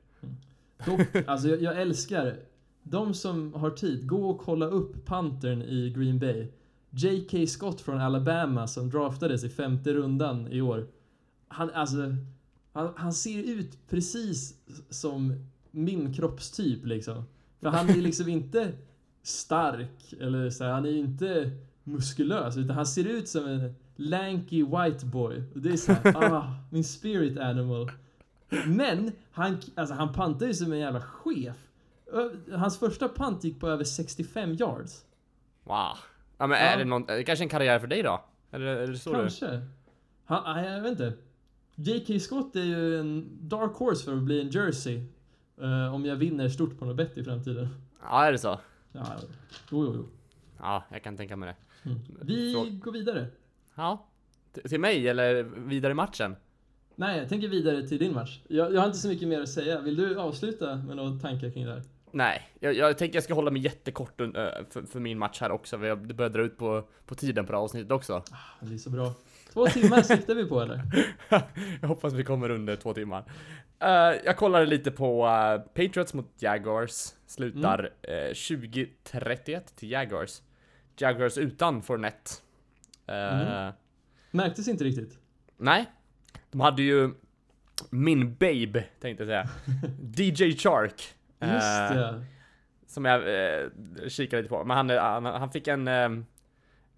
[0.86, 2.36] Dock, alltså jag, jag älskar
[2.82, 6.48] de som har tid, gå och kolla upp pantern i Green Bay.
[6.90, 7.46] J.K.
[7.46, 10.88] Scott från Alabama som draftades i femte rundan i år.
[11.48, 12.16] Han, alltså,
[12.72, 14.54] han, han ser ut precis
[14.90, 17.24] som min kroppstyp liksom.
[17.62, 18.72] För han är liksom inte
[19.22, 21.50] stark eller så här, han är ju inte
[21.84, 25.42] muskulös utan han ser ut som en lanky white boy.
[25.54, 27.90] Och det är såhär, ah, min spirit animal.
[28.66, 31.56] Men han, alltså han pantar ju som en jävla chef.
[32.52, 35.04] Hans första pant gick på över 65 yards.
[35.64, 35.96] Wow.
[36.38, 36.76] Ja men är Ja.
[36.78, 38.24] det någon, är det kanske en karriär för dig då?
[38.50, 39.18] Eller är det så du?
[39.18, 39.60] Kanske.
[40.24, 41.12] Han, nej, jag vet inte.
[41.74, 42.18] J.K.
[42.18, 45.02] Scott är ju en dark horse för att bli en jersey.
[45.62, 47.68] Eh, om jag vinner stort på något bett i framtiden.
[48.02, 48.58] Ja, är det så?
[48.92, 49.06] Ja,
[49.70, 50.08] jo, jo, jo.
[50.58, 51.88] Ja, jag kan tänka mig det.
[51.90, 52.00] Mm.
[52.20, 53.26] Vi Frå- går vidare.
[53.74, 54.06] Ja.
[54.54, 56.36] T- till mig eller vidare i matchen?
[56.96, 58.40] Nej, jag tänker vidare till din match.
[58.48, 59.80] Jag, jag har inte så mycket mer att säga.
[59.80, 61.82] Vill du avsluta med några tankar kring det här?
[62.10, 64.26] Nej, jag, jag tänker jag ska hålla mig jättekort äh,
[64.70, 65.76] för, för min match här också.
[65.78, 68.22] Det börjar dra ut på, på tiden på det här avsnittet också.
[68.60, 69.14] Det är så bra.
[69.52, 70.82] Två timmar siktar vi på eller?
[71.80, 73.24] jag hoppas vi kommer under två timmar.
[73.78, 77.14] Eh, jag kollade lite på eh, Patriots mot Jaguars.
[77.26, 80.42] Slutar eh, 20-31 till Jaguars.
[80.96, 82.30] Jaguars utan Fournette.
[83.06, 83.72] Mm.
[84.30, 85.18] Märktes inte riktigt.
[85.56, 85.86] Nej.
[86.50, 87.10] De hade ju
[87.90, 89.48] min babe, tänkte jag säga.
[90.16, 91.14] DJ Shark.
[91.40, 92.24] Just det.
[92.86, 93.22] Som jag
[94.08, 94.64] kikade lite på.
[94.64, 95.88] Men han, han, han fick en...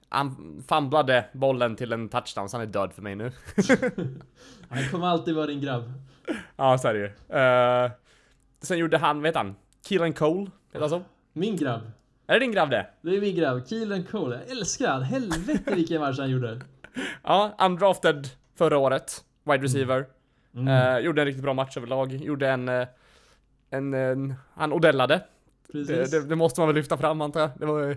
[0.09, 3.33] Han famblade bollen till en touchdown, så han är död för mig nu.
[4.69, 5.93] Han kommer alltid vara din grabb.
[6.57, 7.39] ja, så är det ju.
[7.39, 7.91] Eh,
[8.61, 9.57] sen gjorde han, vet han?
[9.89, 11.03] Keelan Cole, heter han så?
[11.33, 11.81] Min grabb.
[12.27, 12.87] Är det din grabb det?
[13.03, 14.41] Det är min grabb, Keelan Cole.
[14.47, 15.03] Jag älskar han.
[15.03, 16.61] Helvete vilken match han gjorde.
[17.23, 18.29] Ja, undrafted
[18.59, 19.25] förra året.
[19.45, 20.07] Wide receiver.
[20.55, 20.69] Mm.
[20.69, 22.13] Eh, gjorde en riktigt bra match överlag.
[22.13, 22.69] Gjorde en...
[22.69, 22.87] eh,
[23.71, 25.21] en, en han Odellade.
[25.73, 27.51] Det, det, det måste man väl lyfta fram antar jag.
[27.57, 27.97] Det var,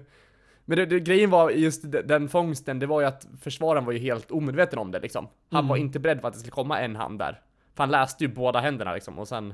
[0.70, 3.94] men det, det, grejen var just de- den fångsten, det var ju att försvararen var
[3.94, 5.28] ju helt omedveten om det liksom.
[5.52, 5.70] Han Mm.
[5.70, 7.42] var inte beredd på att det skulle komma en hand där.
[7.76, 9.54] För han läste ju båda händerna liksom och sen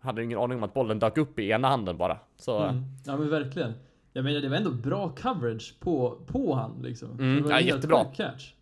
[0.00, 2.18] hade ingen aning om att bollen dök upp i ena handen bara.
[2.36, 2.84] Så Mm.
[3.06, 3.72] Ja men verkligen.
[4.12, 7.10] Jag menar det var ändå bra coverage på, på han liksom.
[7.10, 8.04] Mm, Det var ja, jättebra.
[8.04, 8.52] catch.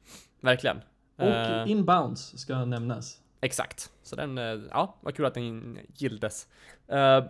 [0.41, 0.76] verkligen.
[1.16, 3.20] Och Eh, inbounds ska nämnas.
[3.41, 3.91] exakt.
[4.03, 6.47] Så den, eh, ja, vad kul att den gilldes.
[6.93, 7.24] Uh,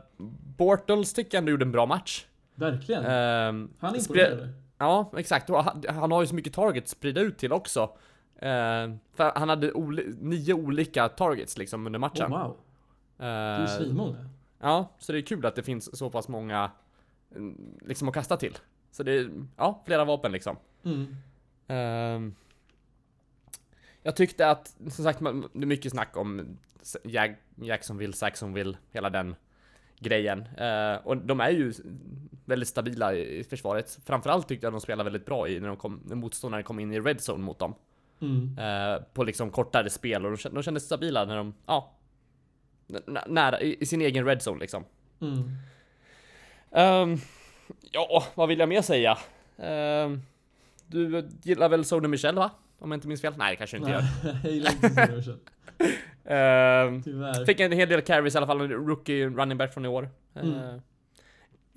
[0.56, 2.26] Bortles tycker jag ändå gjorde en bra match.
[2.58, 3.04] Verkligen.
[3.04, 4.48] Ehm, han imponerade.
[4.78, 5.48] Ja, exakt.
[5.48, 7.80] Han, han har ju så mycket targets spridda ut till också.
[8.36, 12.32] Eh, för han hade oli- nio olika targets liksom under matchen.
[12.32, 12.56] Oh, wow.
[13.16, 14.28] Det är ju Eh, svinmånga.
[14.60, 16.70] ja, så det är kul att det finns så pass många
[17.34, 18.58] mm, liksom att kasta till.
[18.90, 20.56] Så det är, ja, flera vapen liksom.
[20.84, 21.16] Mm.
[21.68, 22.34] Ehm,
[24.02, 25.26] jag tyckte att, som sagt, det
[25.62, 26.58] är mycket snack om
[27.56, 29.36] Jacksonville, Saxonville, hela den
[29.98, 30.46] grejen.
[30.56, 31.72] Eh, och de är ju
[32.44, 33.98] väldigt stabila i försvaret.
[34.06, 36.92] Framförallt tyckte jag de spelade väldigt bra i när, de kom, när motståndaren kom in
[36.92, 37.74] i red zone mot dem.
[38.20, 38.58] Mm.
[38.58, 41.94] Eh, på liksom kortare spel och de, de kändes stabila när de, ja,
[43.26, 44.84] nära, i, i sin egen red zone liksom.
[45.20, 45.50] Mm.
[46.70, 47.18] Ehm,
[47.92, 49.18] ja, vad vill jag mer säga?
[49.58, 50.22] Ehm,
[50.86, 52.50] du gillar väl Sony Michel va?
[52.78, 53.34] Om jag inte minns fel?
[53.36, 54.04] Nej, det kanske du inte gör.
[54.24, 55.34] Nej, jag gillar inte Solution.
[55.34, 55.40] Ehm,
[57.04, 57.44] Tyvärr.
[57.44, 60.10] fick en hel del carries i alla fall, en rookie running back från i år.
[60.34, 60.54] Mm.
[60.54, 60.80] Ehm,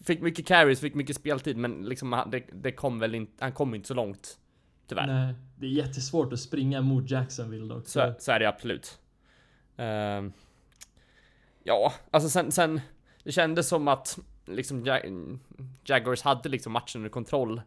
[0.04, 3.76] fick mycket carries, fick mycket speltid, men liksom det, det kom väl inte, han kom
[3.76, 4.38] inte så långt.
[4.88, 5.08] Tyvärr.
[5.08, 7.88] Nej, det är jättesvårt att springa mot Jacksonville dock.
[7.88, 9.00] Så, så är det absolut.
[9.78, 10.34] Ehm,
[11.64, 12.82] ja, alltså sen, sen,
[13.24, 15.40] det kändes som att liksom Jag-
[15.86, 17.62] Jaguars hade liksom matchen under kontroll.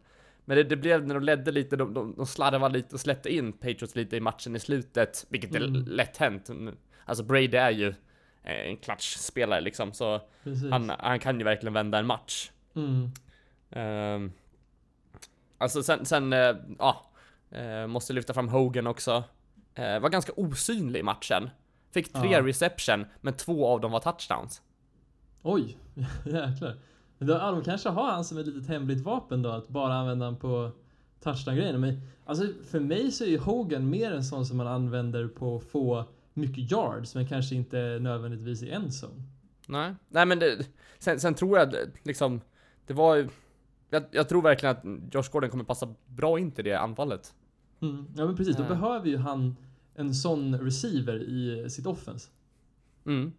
[0.45, 3.35] Men det, det blev när de ledde lite, de, de, de slarvade lite och släppte
[3.35, 5.85] in Patriots lite i matchen i slutet, vilket är Mm.
[5.87, 6.51] lätt hänt.
[7.05, 7.89] Alltså Brady är ju
[8.43, 10.21] eh, en klatschspelare liksom, så
[10.71, 12.51] han, han kan ju verkligen vända en match.
[12.77, 13.11] Mm.
[13.71, 14.33] Ehm,
[15.59, 16.33] alltså sen, sen
[16.79, 17.11] ja,
[17.51, 19.25] eh, måste lyfta fram Hogan också.
[19.75, 21.51] Eh, var ganska osynlig i matchen.
[21.93, 22.47] Fick tre Ja.
[22.47, 24.63] reception, men två av dem var touchdowns.
[25.43, 25.77] Oj,
[26.25, 26.77] jäklar.
[27.27, 30.71] De kanske har han som ett litet hemligt vapen då, att bara använda han på
[31.23, 31.81] touchdown-grejen.
[31.81, 35.57] Men alltså, för mig så är ju Hogan mer en sån som man använder på
[35.57, 36.05] att få
[36.35, 39.23] mycket yards, men kanske inte nödvändigtvis i en zone.
[39.69, 40.67] Nej, nej men det,
[40.99, 42.41] sen, sen tror jag liksom,
[42.87, 43.29] det var ju,
[43.91, 47.35] jag, jag tror verkligen att Josh Gordon kommer passa bra in till det anfallet.
[47.81, 48.07] Mm.
[48.17, 48.69] Ja men precis, då Ja.
[48.69, 49.57] behöver ju han
[49.95, 52.31] en sån receiver i sitt offense.
[53.07, 53.33] Mm.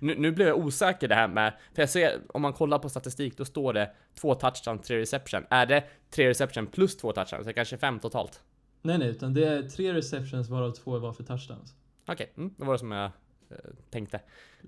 [0.00, 2.88] Nu, nu blev jag osäker det här med, för jag ser, om man kollar på
[2.88, 5.44] statistik, då står det två touchdown, tre reception.
[5.50, 7.44] Är det tre reception plus två touchdowns?
[7.44, 8.42] Det är kanske fem totalt?
[8.82, 11.74] Nej nej, utan det är tre receptions varav två var för touchdowns.
[12.06, 13.04] Okej, mm, det var det som jag
[13.50, 13.56] eh,
[13.90, 14.20] tänkte.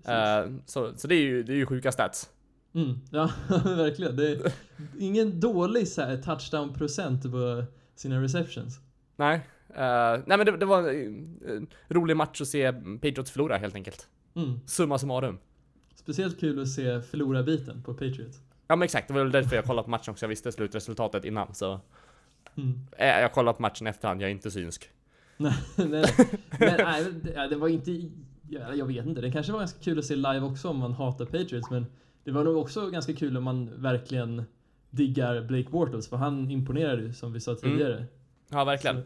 [0.05, 2.31] Eh, så, så det är ju, det är ju sjuka stats.
[2.75, 3.31] Mm, ja,
[3.65, 4.17] verkligen.
[4.17, 4.53] Det är
[4.99, 7.65] ingen dålig så här, touchdown-procent på
[7.95, 8.81] sina receptions.
[9.17, 9.35] Nej,
[9.69, 13.75] eh, nej men det, det var en eh, rolig match att se Patriots förlora helt
[13.75, 14.09] enkelt.
[14.35, 14.61] Mm.
[14.67, 15.39] Summa summarum.
[15.95, 18.41] Speciellt kul att se förlora-biten på Patriots.
[18.69, 20.25] Ja men exakt, det var väl därför jag kollade på matchen också.
[20.25, 21.81] Jag visste slutresultatet innan så.
[22.57, 22.81] Mm.
[22.99, 24.91] Eh, jag kollade på matchen efterhand, jag är inte synsk.
[25.37, 26.05] nej, nej.
[26.59, 27.93] Men nej, det, det var inte...
[28.49, 30.93] Ja, jag vet inte, det kanske var ganska kul att se live också om man
[30.93, 31.87] hatar Patriots, men
[32.25, 34.45] det var nog också ganska kul om man verkligen
[34.91, 38.07] diggar Blake Bortles, för han imponerade ju som vi sa tidigare.
[38.49, 38.97] Ja verkligen.
[38.97, 39.03] Så,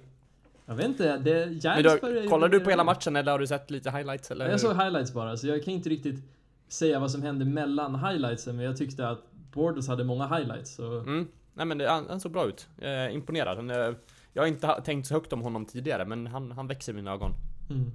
[0.67, 1.61] jag vet inte, det...
[1.65, 4.45] Men börjar ju kollar du på hela matchen eller har du sett lite highlights eller?
[4.45, 6.23] Ja, Jag såg highlights bara, så jag kan inte riktigt
[6.69, 10.99] säga vad som hände mellan highlightsen, men jag tyckte att Bortles hade många highlights, så...
[10.99, 11.29] Mm.
[11.55, 12.69] Nej men det, han, han såg bra ut.
[12.79, 13.57] Eh, imponerad.
[13.57, 13.95] Han, eh,
[14.33, 17.13] jag har inte tänkt så högt om honom tidigare men han, han växer i mina
[17.13, 17.35] ögon.
[17.71, 17.93] Mm.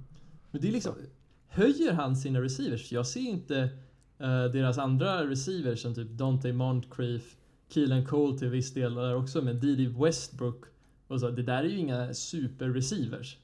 [0.50, 0.94] Men det är liksom,
[1.48, 2.92] höjer han sina receivers?
[2.92, 3.58] Jag ser inte
[4.18, 7.36] eh, deras andra receivers som typ Dante Moncrief,
[7.68, 10.64] Keelan Cole till viss del där också, men Didi Westbrook
[11.10, 11.30] och så.
[11.30, 13.36] Det där är ju inga super-receivers.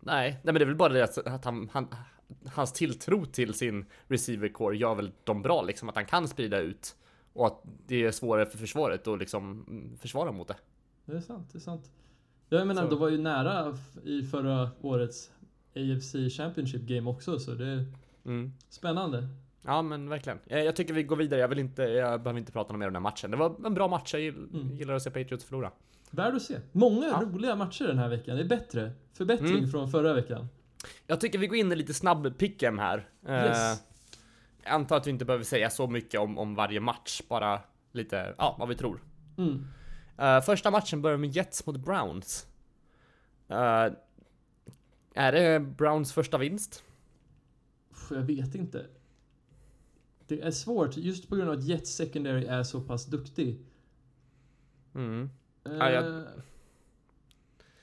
[0.00, 1.88] Nej, nej men det är väl bara det att, att han, han,
[2.52, 5.88] hans tilltro till sin receiver core gör väl dem bra liksom.
[5.88, 6.96] Att han kan sprida ut.
[7.32, 10.56] Och att det är svårare för försvaret att liksom mm, försvara mot det.
[11.04, 11.90] Det är sant, det är sant.
[12.48, 12.90] Jag menar, Så.
[12.90, 15.30] de var ju nära i förra årets
[15.76, 17.86] AFC Championship Game också, så det är
[18.24, 18.52] Mm.
[18.68, 19.28] spännande.
[19.62, 20.38] Ja men verkligen.
[20.46, 21.40] Jag, tycker vi går vidare.
[21.40, 23.30] Jag vill inte, jag behöver inte prata mer om den här matchen.
[23.30, 24.14] Det var en bra match.
[24.14, 24.76] Jag Mm.
[24.76, 25.70] gillar att se Patriots förlora.
[26.10, 26.60] Värd att se.
[26.72, 27.22] Många Ja.
[27.24, 28.36] roliga matcher den här veckan.
[28.36, 28.92] Det är bättre.
[29.12, 29.70] Förbättring Mm.
[29.70, 30.48] från förra veckan.
[31.06, 33.08] Jag tycker vi går in i lite snabb pick'em här.
[33.26, 33.82] Eh, Yes.
[34.62, 37.22] jag antar att vi inte behöver säga så mycket om, om varje match.
[37.28, 37.60] Bara
[37.92, 39.02] lite, ja, vad vi tror.
[39.38, 39.66] Mm.
[40.18, 42.46] Eh, första matchen börjar med Jets mot Browns.
[43.48, 43.88] Eh,
[45.14, 46.82] är det Browns första vinst?
[48.10, 48.86] Jag vet inte.
[50.28, 53.60] Det är svårt just på grund av att Jets secondary är så pass duktig.
[54.94, 55.30] Mm.
[55.70, 56.04] Eh, Ja, jag-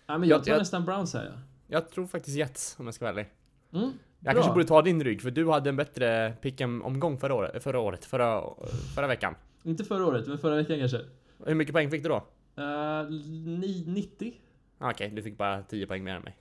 [0.06, 1.32] ja, men jag jag- tar jag- nästan Browns här ja.
[1.68, 3.30] Jag tror faktiskt Jets om jag ska vara ärlig.
[3.74, 4.34] Mm, Jag bra.
[4.34, 8.06] kanske borde ta din rygg för du hade en bättre pick'em-omgång förra året, förra året,
[8.06, 8.44] förra,
[8.96, 9.36] förra veckan.
[9.64, 11.00] Inte förra året, men förra veckan kanske.
[11.46, 12.16] Hur mycket poäng fick du då?
[12.58, 13.10] Uh,
[13.60, 14.34] ni, 90?
[14.78, 16.38] Ah, Okej, du fick bara 10 poäng mer än mig.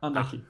[0.00, 0.36] Unlucky.
[0.36, 0.42] Uh,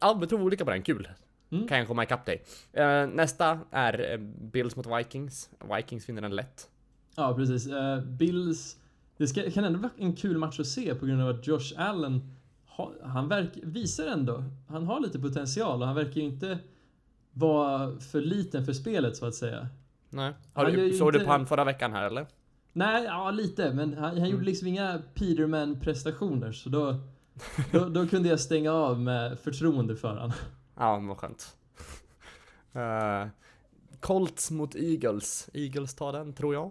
[0.00, 1.08] ja, vi tror olika på den, kul.
[1.50, 1.68] Mm.
[1.68, 2.42] Kan jag komma ikapp dig.
[2.72, 4.18] Eh, nästa är eh,
[4.52, 5.50] Bills mot Vikings.
[5.76, 6.70] Vikings vinner den lätt.
[7.16, 7.66] Ja, precis.
[7.66, 8.76] Eh, Bills...
[9.16, 11.72] Det ska, kan ändå vara en kul match att se på grund av att Josh
[11.76, 12.34] Allen
[12.66, 16.58] ha, han verk, visar ändå, han har lite potential och han verkar ju inte
[17.32, 19.68] vara för liten för spelet så att säga.
[20.10, 20.32] Nej.
[20.52, 22.26] Har Han du, såg du inte- på han förra veckan här eller?
[22.72, 24.30] Nej, ja lite, men han, han Mm.
[24.30, 26.96] gjorde liksom inga Peterman-prestationer så då,
[27.72, 30.32] då, då kunde jag stänga av med förtroende för han.
[30.78, 31.56] Ja, vad skönt.
[32.72, 33.26] Eh,
[34.00, 35.50] Colts mot Eagles.
[35.54, 36.70] Eagles tar den, tror jag.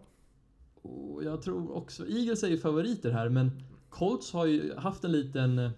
[0.82, 3.52] Och jag tror också, Eagles är ju favoriter här men
[3.90, 5.72] Colts har ju haft en liten, eh,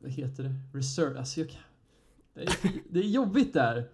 [0.00, 1.60] vad heter det, reserve, alltså jag kan,
[2.34, 2.54] det är,
[2.90, 3.88] det är jobbigt där.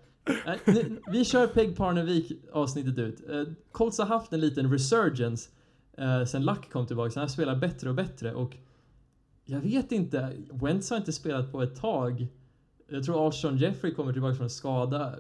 [0.65, 3.29] Nu- Vi kör Peg Parnevik avsnittet ut.
[3.31, 3.43] Eh,
[3.73, 5.51] Colts har haft en liten resurgence
[5.99, 8.57] eh, sen Luck kom tillbaka, så han spelar bättre och bättre och
[9.45, 12.27] jag vet inte, Wentz har inte spelat på ett tag.
[12.89, 15.15] Jag tror Alshon Jeffrey kommer tillbaka från skada.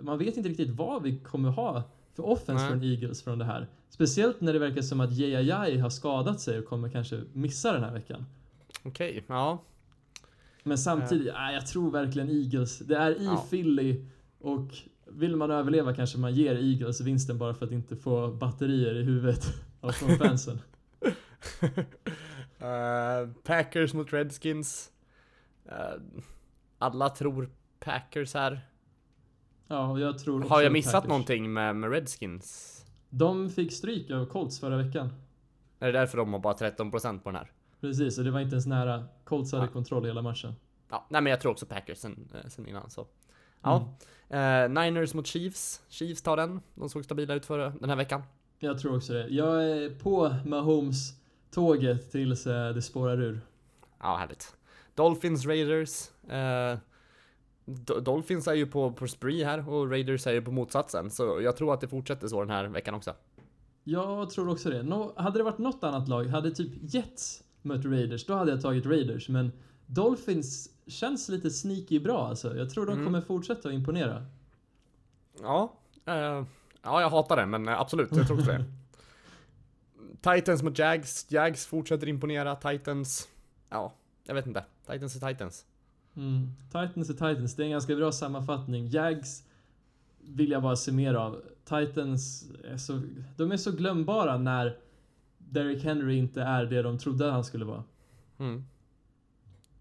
[0.00, 1.82] Man vet inte riktigt vad vi kommer ha
[2.18, 2.68] för offense Nej.
[2.70, 3.66] från Eagles från det här.
[3.90, 7.84] Speciellt när det verkar som att Jai har skadat sig och kommer kanske missa den
[7.84, 8.26] här veckan.
[8.82, 9.62] Okej, ja.
[10.62, 12.78] Men samtidigt, nej, jag tror verkligen Eagles.
[12.78, 13.46] Det är i Ja.
[13.50, 14.04] Philly
[14.38, 14.68] och
[15.06, 19.02] vill man överleva kanske man ger Eagles vinsten bara för att inte få batterier i
[19.02, 19.44] huvudet
[19.80, 20.60] av från fansen.
[22.60, 24.90] Eh, Packers mot Redskins.
[25.64, 26.00] Eh,
[26.78, 27.50] alla tror
[27.80, 28.60] Packers här.
[29.68, 31.08] Ja, jag tror Har jag missat Packers.
[31.08, 32.74] någonting med, med Redskins?
[33.10, 35.12] De fick stryk av Colts förra veckan.
[35.78, 37.50] Är det därför de har bara 13% på den här?
[37.80, 39.04] Precis, och det var inte ens nära.
[39.24, 39.70] Colts hade Ja.
[39.72, 40.54] kontroll hela matchen.
[40.90, 43.06] Ja, nej men jag tror också Packers sen, eh, sen innan så.
[43.62, 43.88] Ja.
[44.28, 45.82] Eh, Niners mot Chiefs.
[45.88, 46.60] Chiefs tar den.
[46.74, 48.22] De såg stabila ut förra, den här veckan.
[48.58, 49.28] Jag tror också det.
[49.28, 53.40] Jag är på Mahomes-tåget tills eh, det spårar ur.
[54.00, 54.56] Ja, härligt.
[54.94, 56.08] Dolphins, Raiders.
[56.30, 56.78] Eh,
[58.02, 61.10] Dolphins är ju på, på spree här och Raiders är ju på motsatsen.
[61.10, 63.14] Så jag tror att det fortsätter så den här veckan också.
[63.84, 64.82] Jag tror också det.
[64.82, 68.62] Nå, hade det varit något annat lag, hade typ Jets mött Raiders, då hade jag
[68.62, 69.28] tagit Raiders.
[69.28, 69.52] Men
[69.86, 72.56] Dolphins känns lite sneaky bra alltså.
[72.56, 73.04] Jag tror de Mm.
[73.04, 74.26] kommer fortsätta att imponera.
[75.42, 75.72] Ja,
[76.04, 76.14] eh,
[76.82, 78.64] ja jag hatar det men eh, absolut, jag tror också det.
[80.34, 81.26] Titans mot Jags.
[81.30, 82.56] Jags fortsätter imponera.
[82.56, 83.28] Titans,
[83.68, 83.92] ja,
[84.24, 84.64] jag vet inte.
[84.90, 85.64] Titans är Titans.
[86.18, 86.52] Mm.
[86.66, 88.86] Titans är Titans, det är en ganska bra sammanfattning.
[88.86, 89.44] Jags
[90.18, 91.42] vill jag bara se mer av.
[91.64, 93.02] Titans är så,
[93.36, 94.78] de är så glömbara när
[95.38, 97.84] Derrick Henry inte är det de trodde han skulle vara.
[98.38, 98.64] Mm.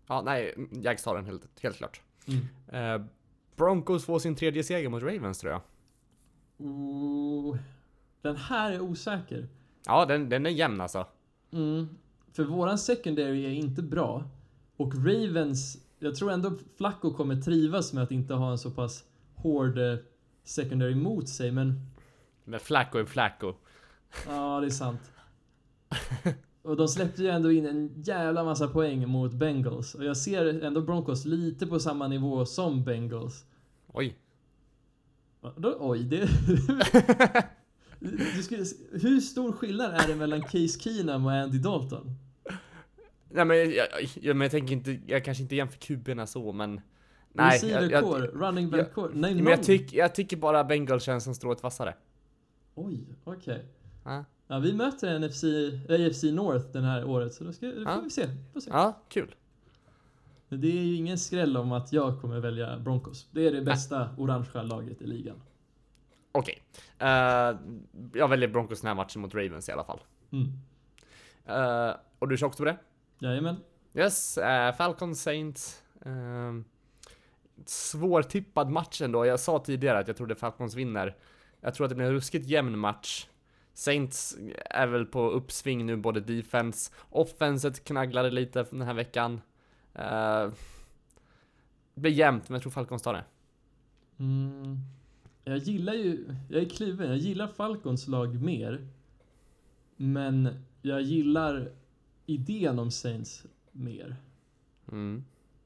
[0.08, 2.02] Ja, nej, Jags tar den helt, helt klart.
[2.28, 3.02] Mm.
[3.02, 3.08] Eh,
[3.56, 5.62] Broncos får sin tredje seger mot Ravens tror jag.
[6.58, 7.58] Oh,
[8.22, 9.48] den här är osäker.
[9.86, 11.06] Ja, den, den är jämn alltså.
[11.52, 11.88] Mm.
[12.32, 14.24] För våran secondary är inte bra.
[14.78, 19.04] Och Ravens, jag tror ändå Flacco kommer trivas med att inte ha en så pass
[19.36, 19.98] hård eh,
[20.44, 21.82] secondary mot sig, men
[22.44, 23.54] Men Flacco är Flacco.
[24.28, 25.12] ja, det är sant.
[26.62, 29.96] Och de släppte ju ändå in en jävla massa poäng mot Bengals.
[29.96, 33.46] Och jag ser ändå Broncos lite på samma nivå som Bengals.
[33.88, 34.18] Oj.
[35.56, 36.30] Då, oj, det...
[38.36, 42.16] du skulle, hur stor skillnad är det mellan Case Keenum och Andy Dalton?
[43.30, 43.88] Nej men jag, jag,
[44.22, 46.82] jag, men jag tänker inte, jag kanske inte jämför kuberna så men...
[47.34, 49.12] Nej, jag, jag, core, running back core.
[49.14, 51.94] Nej, men jag, tyck, jag tycker bara Bengals känns som strået vassare.
[52.76, 53.66] Oj, okej.
[54.04, 54.26] Ja.
[54.48, 57.82] Ja, vi möter NFC, äh, AFC North den här året, så då ska, då får
[57.84, 58.02] Ja.
[58.04, 58.28] vi se.
[58.54, 58.70] Får se.
[58.74, 59.36] Ja, kul.
[60.50, 63.28] Det är ju ingen skräll om att jag kommer välja Broncos.
[63.32, 65.42] Det är det bästa orangea laget i ligan.
[66.32, 66.64] Okej.
[67.00, 67.08] Eh,
[68.14, 70.00] jag väljer Broncos den här matchen mot Ravens i alla fall.
[70.32, 70.48] Mm.
[71.46, 72.78] Eh, och du kör också på det?
[73.20, 73.56] Jajamän.
[73.94, 75.84] Yes, uh, Falcon Saints.
[76.06, 76.62] Uh,
[77.66, 79.26] svårtippad match ändå.
[79.26, 81.16] Jag sa tidigare att jag trodde Falcons vinner.
[81.62, 83.28] Jag tror att det blir en ruskigt jämn match.
[83.74, 86.92] Saints är väl på uppsving nu, både defense.
[87.10, 89.34] Offenset knagglade lite den här veckan.
[89.96, 90.54] Uh,
[91.94, 93.24] det blir jämnt, men jag tror Falcons tar det.
[94.20, 94.78] Mm.
[95.44, 98.88] Jag gillar ju, jag är kluven, jag gillar Falcons lag mer.
[99.96, 100.50] Men
[100.82, 101.72] jag gillar
[102.28, 104.16] idén om Saints mer.
[104.92, 105.24] Mm.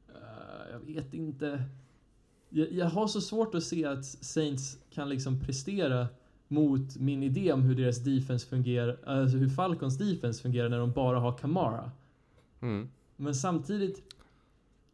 [0.08, 1.64] Eh, jag vet inte.
[2.50, 6.08] Jag, jag har så svårt att se att Saints kan liksom prestera
[6.48, 10.92] mot min idé om hur deras defense fungerar, alltså hur Falcons defense fungerar när de
[10.92, 11.92] bara har Kamara.
[12.62, 12.90] Mm.
[13.16, 14.04] Men samtidigt,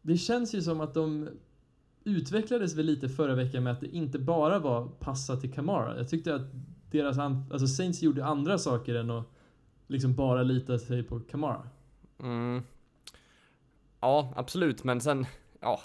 [0.02, 1.28] det känns ju som att de
[2.04, 5.96] utvecklades väl lite förra veckan med att det inte bara var passa till Kamara.
[5.96, 6.50] Jag tyckte att
[6.90, 9.30] deras, alltså Saints gjorde andra saker än att
[9.88, 11.68] liksom bara lita sig på Kamara.
[12.22, 12.62] Mm.
[14.00, 15.26] Ja, absolut, men sen,
[15.60, 15.80] ja.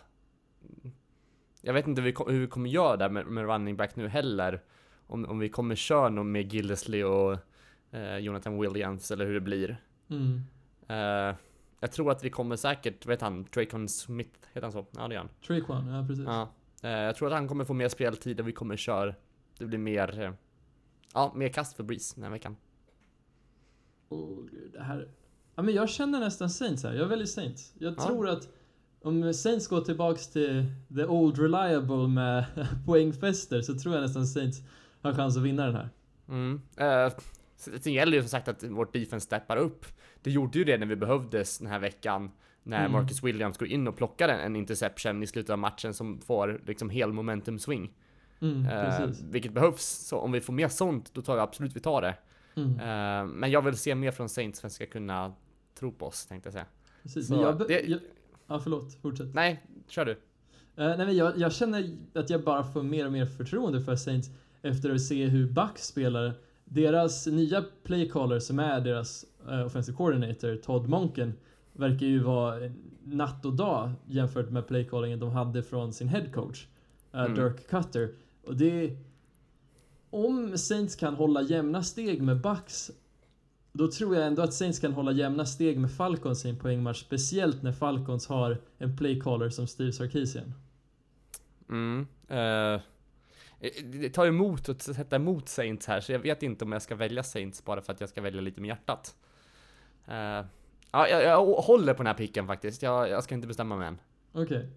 [1.62, 3.96] Jag vet inte hur vi, ko- hur vi kommer göra där med, med running back
[3.96, 4.62] nu heller.
[5.08, 7.38] Om, om vi kommer köra någon med Gildesley och
[7.92, 9.82] eh, Jonathan Williams eller hur det blir.
[10.10, 10.42] Mm.
[10.88, 11.36] Eh,
[11.80, 14.86] jag tror att vi kommer säkert, vet han, Traycon Smith, heter han så?
[14.92, 15.30] Ja det gör han.
[15.48, 16.26] Traquan, ja precis.
[16.26, 16.50] Ja.
[16.84, 19.14] Eh, jag tror att han kommer få mer speltid och vi kommer köra,
[19.58, 20.32] det blir mer, eh,
[21.14, 22.56] ja, mer kast för Breeze den här veckan.
[24.10, 25.08] Åh, gud, det här...
[25.56, 26.94] Ja, men jag känner nästan Saints här.
[26.94, 27.74] Jag väljer Saints.
[27.80, 28.06] Jag Ja.
[28.08, 28.48] tror att
[29.02, 30.66] om Saints går tillbaks till
[30.96, 32.46] the old reliable med
[32.86, 34.62] poängfester så tror jag nästan Saints
[35.02, 35.90] har chans att vinna den här.
[36.28, 36.62] Mm.
[36.78, 37.14] Eh,
[37.82, 39.86] sen gäller ju som sagt att vårt defense steppar upp.
[40.22, 42.32] Det gjorde ju det när vi behövdes den här veckan.
[42.64, 42.92] När Mm.
[42.92, 46.62] Marcus Williams går in och plockar en, en interception i slutet av matchen som får
[46.66, 47.94] liksom hel momentum swing.
[48.42, 49.24] Mm, precis.
[49.24, 49.84] vilket behövs.
[49.86, 52.16] Så om vi får mer sånt, då tar jag absolut vi tar det.
[52.56, 55.34] Mm, Eh, men jag vill se mer från Saints för att jag ska kunna
[55.80, 56.66] tro på oss, tänkte jag säga.
[57.04, 57.28] precis.
[57.28, 58.00] så Men jag, det- jag,
[58.48, 58.94] ja, förlåt.
[59.02, 59.34] Fortsätt.
[59.34, 60.12] Nej, kör du.
[60.12, 60.18] Eh,
[60.76, 64.30] nej, men jag, jag känner att jag bara får mer och mer förtroende för Saints
[64.62, 66.34] efter att se hur Bucks spelar.
[66.66, 71.34] Deras nya playcaller som är deras uh, offensive coordinator, Todd Monken,
[71.74, 72.56] verkar ju vara
[73.04, 76.68] natt och dag jämfört med playcallingen de hade från sin head coach,
[77.14, 77.36] eh, Mm.
[77.36, 78.10] Dirk Cutter.
[78.44, 78.98] Och det...
[80.14, 82.92] Om Saints kan hålla jämna steg med Bucks
[83.74, 87.02] då tror jag ändå att Saints kan hålla jämna steg med Falcons i en poängmatch,
[87.02, 90.54] speciellt när Falcons har en playcaller som Steve Sarkisian.
[91.70, 92.08] Mm.
[92.28, 92.82] eh,
[93.84, 96.96] det tar emot att sätta emot Saints här, så jag vet inte om jag ska
[96.96, 99.16] välja Saints bara för att jag ska välja lite med hjärtat.
[100.08, 100.46] Eh,
[100.92, 102.82] ja, jag, jag håller på den här picken faktiskt.
[102.82, 103.98] Jag, jag ska inte bestämma mig än.
[104.32, 104.70] Okej.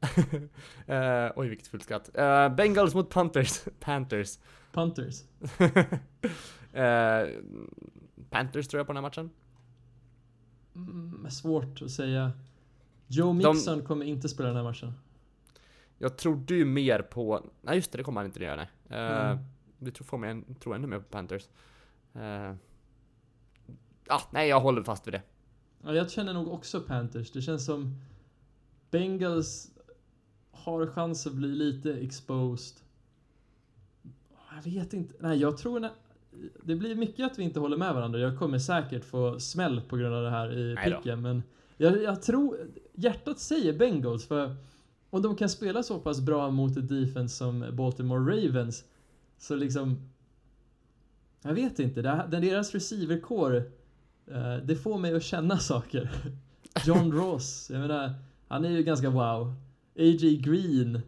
[0.86, 2.16] Eh, oj, vilket fullt skratt.
[2.16, 3.64] Eh, Bengals mot Panthers.
[3.80, 4.38] Panthers.
[4.72, 5.22] Panthers.
[6.72, 7.28] Eh,
[8.30, 9.30] Panthers tror jag på den här matchen.
[10.74, 12.32] Mm, svårt att säga.
[13.06, 14.92] Joe Mixon kommer inte spela den här matchen.
[15.98, 17.44] Jag trodde ju mer på...
[17.62, 18.68] Nej just det, det kommer han inte att göra nej.
[19.00, 19.44] Eh, Mm.
[19.78, 21.48] Vi tror, får mig en, tror ännu mer på Panthers.
[22.14, 22.54] Eh,
[24.08, 25.22] ah, nej, jag håller fast vid det.
[25.82, 27.30] Ja, jag känner nog också Panthers.
[27.32, 28.00] Det känns som
[28.90, 29.70] Bengals
[30.50, 32.76] har chans att bli lite exposed.
[34.56, 35.14] Jag vet inte.
[35.20, 35.80] Nej, jag tror...
[35.80, 35.90] nä-
[36.62, 38.18] Det blir mycket att vi inte håller med varandra.
[38.18, 41.42] Jag kommer säkert få smäll på grund av det här i picken, men
[41.76, 42.58] jag, jag tror...
[42.94, 44.56] Hjärtat säger Bengals, för
[45.10, 48.84] om de kan spela så pass bra mot ett defense som Baltimore Ravens
[49.38, 50.08] så liksom
[51.42, 53.56] jag vet inte, det, här- deras receivercore
[54.26, 56.10] eh, det får mig att känna saker.
[56.86, 58.14] John Ross, jag menar,
[58.48, 59.52] han är ju ganska wow.
[59.98, 60.36] A.J.
[60.36, 61.00] Green.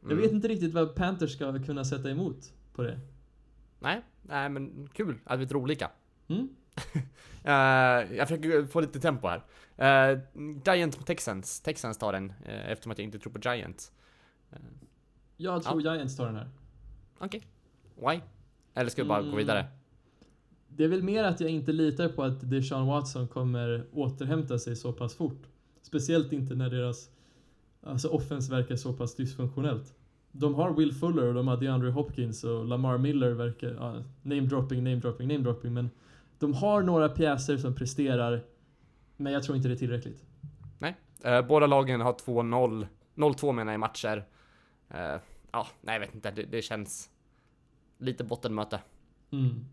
[0.00, 0.22] Jag Mm.
[0.22, 3.00] vet inte riktigt vad Panthers ska kunna sätta emot på det.
[3.78, 5.90] Nej, nej men kul att vi tror olika.
[6.28, 6.48] Mm?
[7.44, 7.54] Eh,
[8.16, 10.12] jag försöker få lite tempo här.
[10.12, 10.20] Uh,
[10.66, 11.60] Giants mot Texans.
[11.60, 13.92] Texans tar den eh, eftersom att jag inte tror på Giants.
[15.36, 16.48] Jag tror Giants tar den här.
[17.18, 17.42] Okej.
[17.96, 18.20] Why?
[18.74, 19.38] Eller ska vi bara gå Mm.
[19.38, 19.66] vidare?
[20.68, 24.76] Det är väl mer att jag inte litar på att Deshaun Watson kommer återhämta sig
[24.76, 25.42] så pass fort.
[25.82, 27.10] Speciellt inte när deras
[27.82, 29.94] alltså offense verkar så pass dysfunktionellt.
[30.32, 34.40] De har Will Fuller och de har DeAndre Hopkins och Lamar Miller verkar, ja, name
[34.40, 35.90] dropping, name dropping, name dropping, men
[36.38, 38.44] de har några pjäser som presterar,
[39.16, 40.28] men jag tror inte det är tillräckligt.
[41.22, 42.86] Eh, båda lagen har 2-0.
[43.14, 44.26] 0-2 menar jag i matcher.
[44.88, 45.16] Eh,
[45.52, 46.30] ja, nej jag vet inte.
[46.30, 47.10] Det, det känns
[47.98, 48.80] lite bottenmöte.
[49.30, 49.64] Mm.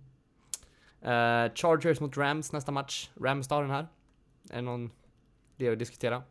[1.02, 3.10] Eh, Chargers mot Rams nästa match.
[3.22, 3.88] Rams tar den här.
[4.50, 4.92] Är det någon
[5.58, 6.24] det att diskutera?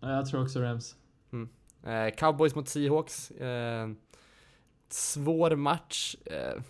[0.00, 0.96] Ja, jag tror också Rams.
[1.82, 3.30] Eh, Cowboys mot Seahawks.
[3.30, 3.90] Eh,
[4.88, 6.16] svår match.
[6.24, 6.62] Eh,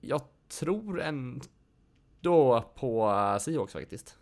[0.00, 0.22] jag
[0.60, 4.16] tror ändå på eh, Seahawks faktiskt.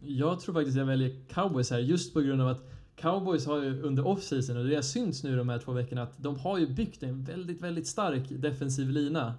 [0.00, 2.64] Jag tror faktiskt jag väljer Cowboys här just på grund av att
[2.96, 6.22] Cowboys har ju under off-season och det har synts nu de här två veckorna att
[6.22, 9.34] de har ju byggt en väldigt, väldigt stark defensiv lina.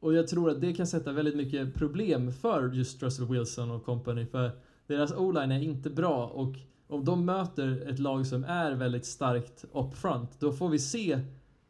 [0.00, 3.84] Och jag tror att det kan sätta väldigt mycket problem för just Russell Wilson och
[3.84, 4.50] company för
[4.86, 6.54] deras o-line är inte bra och
[6.88, 11.20] om de möter ett lag som är väldigt starkt up front då får vi se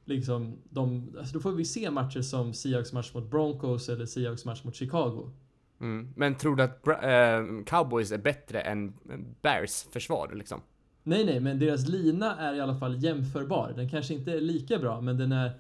[0.05, 4.45] liksom de, alltså då får vi se matcher som Seahawks match mot Broncos eller Seahawks
[4.45, 5.31] match mot Chicago.
[5.81, 6.09] Mm.
[6.17, 8.93] Men tror du att eh, Cowboys är bättre än
[9.43, 10.61] Bears försvar liksom?
[11.03, 13.73] Nej, nej, men deras lina är i alla fall jämförbar.
[13.77, 15.53] Den kanske inte är lika bra, men den är...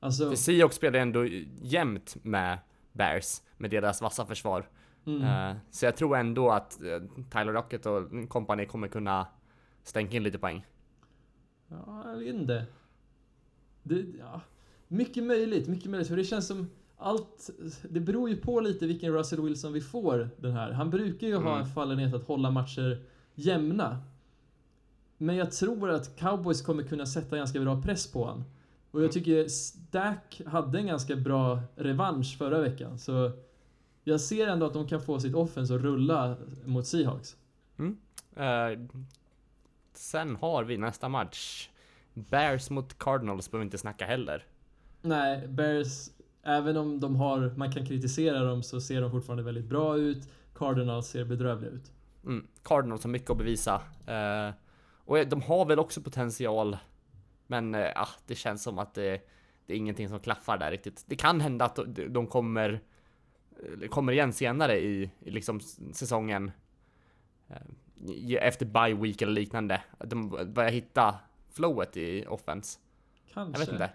[0.00, 0.28] Alltså...
[0.28, 1.26] För Seahawks spelar ändå
[1.62, 2.58] jämnt med
[2.92, 4.68] Bears med deras vassa försvar.
[5.06, 7.00] Mm, Eh, så jag tror ändå att eh,
[7.30, 9.26] Tyler Rocket och kompani kommer kunna
[9.82, 10.66] stänka in lite poäng.
[11.68, 12.66] ja, jag vet inte.
[13.82, 14.40] Det, ja,
[14.88, 16.08] mycket möjligt, mycket möjligt.
[16.08, 17.50] För det känns som allt...
[17.82, 20.70] Det beror ju på lite vilken Russell Wilson vi får den här.
[20.72, 21.60] Han brukar ju ha Mm.
[21.62, 23.02] en fallenhet att hålla matcher
[23.34, 23.98] jämna.
[25.18, 28.44] Men jag tror att cowboys kommer kunna sätta ganska bra press på honom.
[28.90, 29.02] Och Mm.
[29.04, 32.98] jag tycker Stack hade en ganska bra revansch förra veckan.
[32.98, 33.32] Så
[34.04, 37.36] jag ser ändå att de kan få sitt offense att rulla mot Seahawks.
[38.36, 38.78] Eh,
[39.92, 41.68] sen har vi nästa match.
[42.14, 44.46] Bears mot Cardinals behöver vi inte snacka heller.
[45.02, 46.10] Nej, Bears,
[46.42, 50.28] även om de har, man kan kritisera dem så ser de fortfarande väldigt bra ut.
[50.54, 51.92] Cardinals ser bedrövliga ut.
[52.24, 52.46] Mm.
[52.62, 53.82] Cardinals har mycket att bevisa.
[54.06, 54.54] Eh,
[55.04, 56.76] och de har väl också potential.
[57.46, 59.20] Men ah, det känns som att det,
[59.66, 61.04] det är ingenting som klaffar där riktigt.
[61.06, 61.78] Det kan hända att
[62.08, 62.80] de, kommer,
[63.90, 65.60] kommer igen senare i, i liksom
[65.92, 66.50] säsongen.
[67.48, 67.56] Eh,
[68.46, 69.82] efter bye week eller liknande.
[69.98, 71.14] Att De börjar hitta
[71.52, 72.78] flowet i offense.
[73.34, 73.52] Kanske.
[73.60, 73.90] Jag vet inte.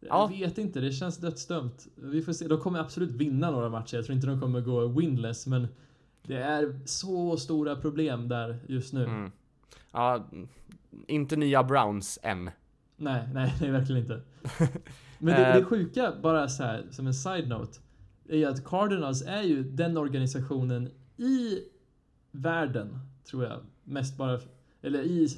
[0.00, 0.26] Jag Ja.
[0.26, 1.86] vet inte, det känns dödsdömt.
[1.94, 2.48] Vi får se.
[2.48, 3.96] De kommer absolut vinna några matcher.
[3.96, 5.68] Jag tror inte de kommer gå winless, men
[6.22, 9.04] det är så stora problem där just nu.
[9.04, 9.30] Mm.
[9.92, 10.26] Ja,
[11.06, 12.50] inte nya Browns än.
[12.96, 14.20] Nej, nej, nej, verkligen inte.
[15.18, 15.56] Men det, Eh.
[15.56, 17.78] det sjuka, bara så här som en side-note,
[18.28, 21.58] är att Cardinals är ju den organisationen i
[22.30, 22.98] världen,
[23.30, 24.40] tror jag, mest bara,
[24.82, 25.28] eller i,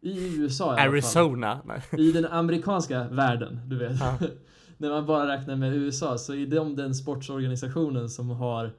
[0.00, 0.80] i USA i.
[0.80, 1.80] Arizona.
[1.98, 4.00] I den amerikanska världen, du vet.
[4.00, 4.18] Ja.
[4.76, 8.70] När man bara räknar med USA så är de den sportsorganisationen som har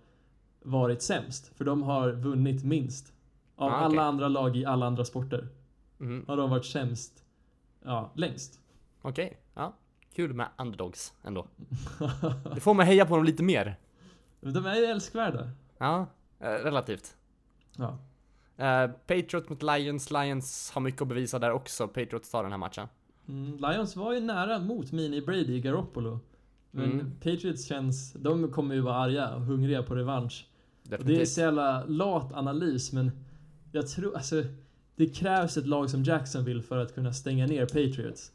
[0.62, 1.52] varit sämst.
[1.56, 3.14] För de har vunnit minst.
[3.56, 5.48] Av Ah, alla andra lag i alla andra sporter
[6.00, 6.26] Mm.
[6.28, 7.24] har de varit sämst
[7.86, 8.60] ja, längst.
[9.02, 9.74] Okej, ja.
[10.16, 11.48] Kul med underdogs ändå.
[12.56, 13.76] Det får mig heja på dem lite mer.
[14.42, 15.50] de är ju älskvärda.
[15.78, 16.08] Ja,
[16.40, 17.16] eh, relativt.
[17.78, 17.98] Ja.
[18.58, 20.12] Eh, Patriots mot Lions.
[20.12, 21.88] Lions har mycket att bevisa där också.
[21.88, 22.88] Patriots tar den här matchen.
[23.28, 26.20] Mm, Lions var ju nära mot Mini Brady i Garoppolo.
[26.72, 27.12] Men Mm.
[27.16, 30.48] Patriots känns, de kommer ju vara arga och hungriga på revansch.
[30.84, 33.12] Det är så jävla lat analys men
[33.72, 34.44] jag tror, alltså
[34.96, 38.32] det krävs ett lag som Jacksonville för att kunna stänga ner Patriots.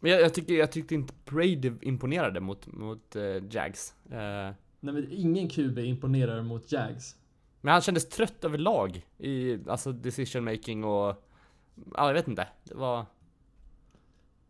[0.00, 3.94] Men jag, jag, tycker, jag tyckte inte Brady imponerade mot, mot eh, Jags.
[4.10, 7.16] Eh, Nej men ingen QB imponerar mot Jags.
[7.60, 11.24] men han kändes trött överlag i alltså decision making och...
[11.94, 12.48] Ja, jag vet inte.
[12.64, 13.06] Det var...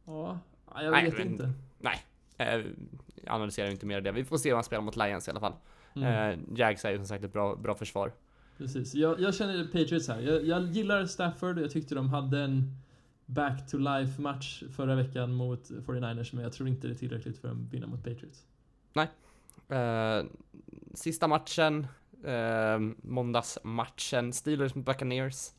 [0.06, 0.38] Ja,
[0.74, 1.52] ja, jag Nej, vet men- inte.
[1.78, 1.96] Nej.
[2.36, 2.46] Eh,
[3.24, 4.12] jag analyserar inte mer det.
[4.12, 5.54] Vi får se hur han spelar mot Lions i alla fall.
[5.96, 6.30] Mm.
[6.32, 8.12] Eh, Jags är ju som sagt ett bra, bra försvar.
[8.58, 8.94] Precis.
[8.94, 10.20] Jag, jag känner Patriots här.
[10.20, 11.58] Jag, jag gillar Stafford.
[11.58, 12.76] Jag tyckte de hade en
[13.34, 17.38] back to life match förra veckan mot 49ers, men jag tror inte det är tillräckligt
[17.38, 18.46] för att vinna mot Patriots.
[19.70, 20.24] Eh,
[20.94, 21.86] sista matchen,
[22.24, 25.50] eh, måndagsmatchen, Steelers mot Buccaneers.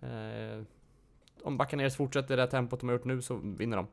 [0.00, 0.62] Eh,
[1.42, 3.86] om Buccaneers fortsätter det tempot de har gjort nu så vinner de.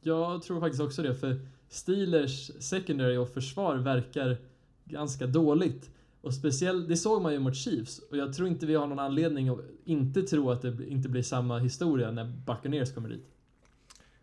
[0.00, 4.36] Jag tror faktiskt också det, för Steelers secondary och försvar verkar
[4.84, 5.90] ganska dåligt.
[6.26, 7.98] Och speciellt, det såg man ju mot Chiefs.
[7.98, 11.22] Och jag tror inte vi har någon anledning att inte tro att det inte blir
[11.22, 13.26] samma historia när Buccaneers kommer dit.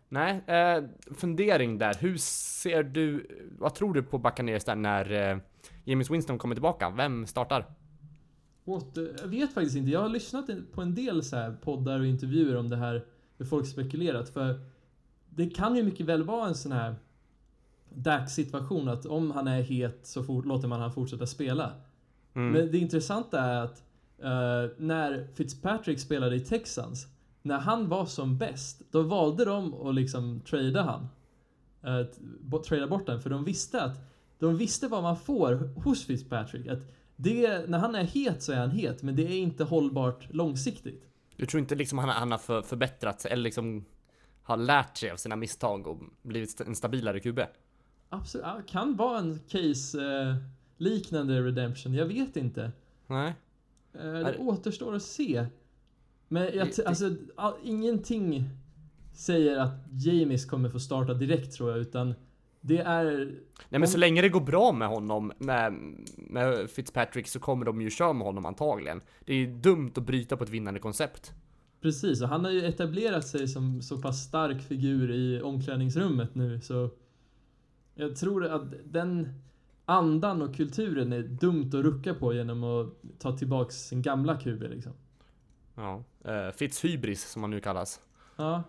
[0.08, 1.94] Nej, eh, fundering där.
[2.00, 3.26] Hur ser du,
[3.58, 5.38] vad tror du på Buccaneers där när eh,
[5.84, 6.90] James Winston kommer tillbaka?
[6.90, 7.66] Vem startar?
[8.64, 9.90] Åter, jag vet faktiskt inte.
[9.90, 13.04] Jag har lyssnat på en del så poddar och intervjuer om det här,
[13.38, 14.28] hur folk spekulerat.
[14.28, 14.60] För
[15.28, 16.94] det kan ju mycket väl vara en sån här
[17.94, 21.72] Dak-situation att om han är het så låter man han fortsätta spela.
[22.34, 22.52] Mm.
[22.52, 23.82] Men det intressanta är att
[24.18, 27.06] eh, när Fitzpatrick spelade i Texans,
[27.42, 31.08] när han var som bäst, då valde de att liksom trada han.
[31.86, 34.00] Uh, trada bort den, för de visste att
[34.38, 36.66] de visste vad man får hos Fitzpatrick.
[36.66, 36.78] Att
[37.16, 41.04] det, när han är het så är han het, men det är inte hållbart långsiktigt.
[41.36, 43.84] Du tror inte liksom han, han har för, förbättrat sig eller liksom
[44.42, 47.40] har lärt sig av sina misstag och blivit en stabilare QB?
[48.08, 50.36] Absolut, kan vara en case eh,
[50.84, 52.72] liknande redemption, jag vet inte.
[53.06, 53.34] Nej.
[53.92, 55.46] Eh, det Är- återstår att se.
[56.28, 58.48] Men jag, alltså, all, ingenting
[59.12, 62.14] säger att James kommer få starta direkt tror jag, utan
[62.60, 63.04] det är...
[63.68, 65.74] Nej men så länge det går bra med honom, med,
[66.16, 69.00] med Fitzpatrick, så kommer de ju köra med honom antagligen.
[69.24, 71.32] Det är ju dumt att bryta på ett vinnande koncept.
[71.80, 76.60] Precis, och han har ju etablerat sig som så pass stark figur i omklädningsrummet nu,
[76.60, 76.90] så...
[77.94, 79.28] Jag tror att den
[79.84, 84.62] andan och kulturen är dumt att rucka på genom att ta tillbaks sin gamla QB
[84.62, 84.92] liksom.
[85.74, 86.04] Ja.
[86.28, 88.00] Uh, Fitzhybris som han nu kallas.
[88.36, 88.62] Ja,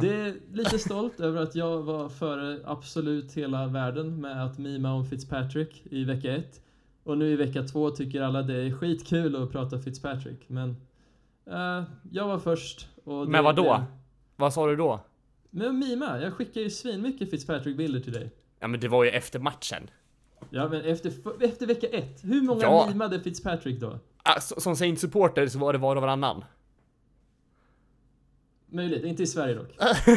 [0.00, 4.92] det är lite stolt över att jag var före absolut hela världen med att mima
[4.92, 6.62] om Fitzpatrick i vecka ett.
[7.02, 10.76] Och nu i vecka två tycker alla det är skitkul att prata Fitzpatrick, men
[11.46, 12.88] eh, jag var först.
[13.04, 13.84] Och Men vad då?
[14.36, 15.00] Vad sa du då?
[15.50, 18.30] Men mima, jag skickar ju svinmycket Fitzpatrick-bilder till dig.
[18.58, 19.90] Ja men det var ju efter matchen.
[20.50, 22.86] Ja, men efter, efter vecka ett, hur många Ja.
[22.88, 23.98] mimade Fitzpatrick då?
[24.22, 26.44] Alltså, som Saint supporter så var det var och varannan.
[28.72, 29.68] Möjligt, inte i Sverige dock.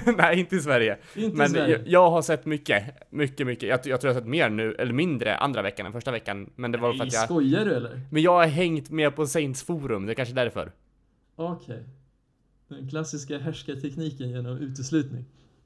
[0.17, 0.97] Nej, inte i Sverige.
[1.15, 1.77] Inte i Men Sverige.
[1.77, 3.69] jag, jag har sett mycket, mycket, mycket.
[3.69, 6.49] Jag, jag tror jag har sett mer nu, eller mindre andra veckan än första veckan.
[6.55, 7.23] Men det var för Nej, att jag...
[7.23, 8.01] skojar du eller?
[8.11, 10.71] Men jag har hängt med på Saints forum, det är kanske är därför.
[11.35, 11.83] Okej.
[12.67, 15.25] Den klassiska härskartekniken genom uteslutning.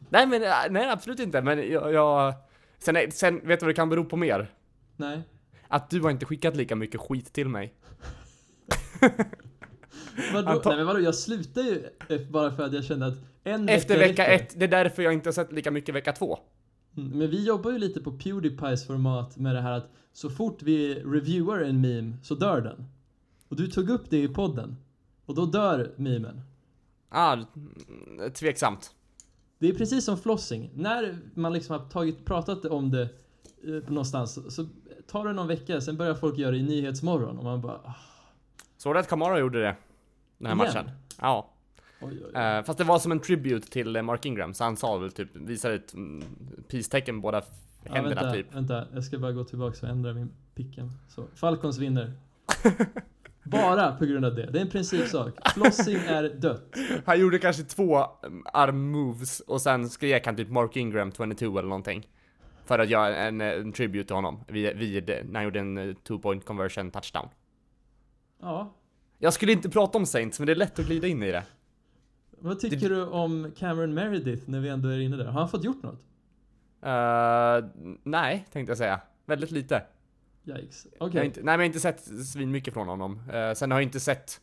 [0.09, 1.41] Nej men, äh, nej absolut inte.
[1.41, 1.93] Men jag...
[1.93, 2.33] jag
[2.79, 4.53] sen, sen, vet du vad det kan bero på mer?
[4.95, 5.21] Nej.
[5.67, 7.73] Att du har inte skickat lika mycket skit till mig.
[10.33, 10.49] Vadå?
[10.51, 13.69] Anta- Nej men vadå, jag slutar ju efter- bara för att jag kände att en
[13.69, 14.35] Efter vecka räcker.
[14.45, 16.39] ett, det är därför jag inte har sett lika mycket vecka två.
[16.97, 20.61] Mm, Men vi jobbar ju lite på Pewdiepies format med det här att så fort
[20.61, 22.85] vi reviewar en meme så dör den.
[23.47, 24.75] Och du tog upp det i podden.
[25.25, 26.41] Och då dör memen.
[27.09, 28.91] Ah, mm, tveksamt.
[29.59, 30.69] Det är precis som flossing.
[30.75, 33.09] När man liksom har tagit, pratat om det eh,
[33.87, 34.65] någonstans så
[35.07, 37.95] tar det någon vecka, sen börjar folk göra det i Nyhetsmorgon och man bara ah,
[38.77, 39.75] Såg du att Kamara gjorde det?
[40.37, 40.73] Den här Igen?
[40.85, 40.91] matchen?
[41.21, 41.49] Ja.
[42.01, 42.41] oj, oj, oj.
[42.41, 45.11] Eh, fast det var som en tribute till eh, Mark Ingram, så han sa väl
[45.11, 46.23] typ, visade ett mm,
[46.67, 47.45] peace-tecken med båda f-
[47.83, 48.55] Ja, händerna vänta, typ.
[48.55, 50.91] vänta, jag ska bara gå tillbaka och ändra min picken.
[51.09, 52.13] Så, Falcons vinner.
[53.49, 54.45] Bara på grund av det.
[54.45, 55.53] Det är en principsak.
[55.53, 56.75] Flossing är dött.
[57.05, 61.69] Han gjorde kanske två mm, arm-moves och sen skrek han typ Mark Ingram 22 eller
[61.69, 62.07] någonting.
[62.65, 65.77] För att göra en, eh, en tribute till honom vid, vid när han gjorde en
[65.77, 67.29] eh, two point conversion touchdown.
[68.41, 68.73] Ja.
[69.19, 71.43] Jag skulle inte prata om Saints, men det är lätt att glida in i det.
[72.39, 75.25] Vad tycker du om Cameron Meredith när vi ändå är inne där?
[75.25, 76.01] Har han fått gjort något?
[76.81, 77.69] Eh,
[78.03, 79.01] nej, tänkte jag säga.
[79.25, 79.83] Väldigt lite.
[80.47, 80.87] Yikes.
[80.99, 81.19] Jag Okej.
[81.19, 83.21] har inte, nej men jag har inte sett svin mycket från honom.
[83.33, 84.41] Eh, sen har jag inte sett...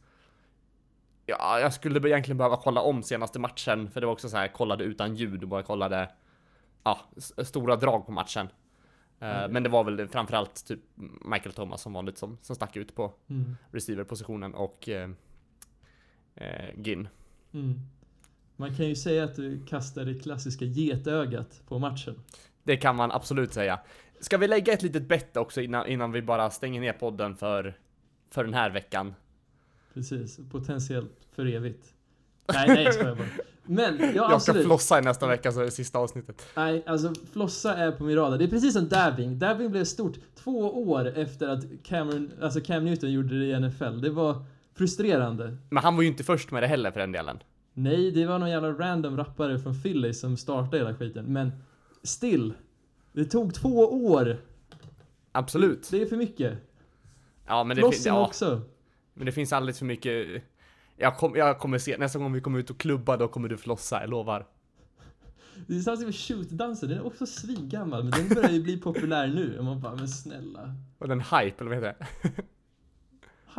[1.27, 4.49] Ja, jag skulle egentligen behöva kolla om senaste matchen, för det var också så här,
[4.49, 6.11] kollade utan ljud och bara kollade...
[6.85, 7.01] Ja,
[7.45, 8.49] stora drag på matchen.
[9.21, 9.49] Eh, Okej.
[9.49, 10.81] Men det var väl framförallt typ
[11.25, 13.57] Michael Thomas som vanligt som, som stack ut på Mm.
[13.71, 15.11] receiverpositionen och eh,
[16.35, 17.09] eh, Ginn.
[17.53, 17.81] Mm.
[18.57, 22.21] Man kan ju säga att du kastade det klassiska getögat på matchen.
[22.63, 23.81] Det kan man absolut säga.
[24.21, 27.75] Ska vi lägga ett litet bett också innan, innan vi bara stänger ner podden för,
[28.31, 29.15] för den här veckan?
[29.95, 30.41] Precis.
[30.53, 31.95] Potentiellt för evigt.
[32.53, 33.27] Nej, nej jag skojar bara.
[33.67, 34.65] Men, ja Jag ska absolut.
[34.67, 36.47] flossa i nästa vecka, så är det sista avsnittet.
[36.57, 38.39] Nej, alltså flossa är på min radar.
[38.39, 39.39] Det är precis som dabbing.
[39.39, 44.01] Dabbing blev stort två år efter att Cameron, alltså Cam Newton gjorde det i NFL.
[44.01, 45.57] Det var frustrerande.
[45.71, 47.39] Men han var ju inte först med det heller för den delen.
[47.73, 51.33] Nej, det var någon jävla random rappare från Philly som startade hela skiten.
[51.33, 51.53] Men
[52.03, 52.55] still.
[53.15, 54.37] Det tog två år.
[55.33, 55.89] Absolut.
[55.91, 56.59] Det är för mycket.
[57.47, 58.61] Ja, men det, ja, också.
[59.15, 60.43] men det finns alldeles för mycket...
[60.97, 63.57] Jag, kom, jag kommer se, nästa gång vi kommer ut och klubba, då kommer du
[63.57, 64.47] flossa, jag lovar.
[65.67, 66.89] Det är samma sak med shoot-dansen.
[66.89, 69.59] Den är också svingammal, men den börjar ju bli populär nu.
[69.59, 70.75] Och man bara, men snälla.
[70.99, 72.29] Och den hype, eller vad heter det?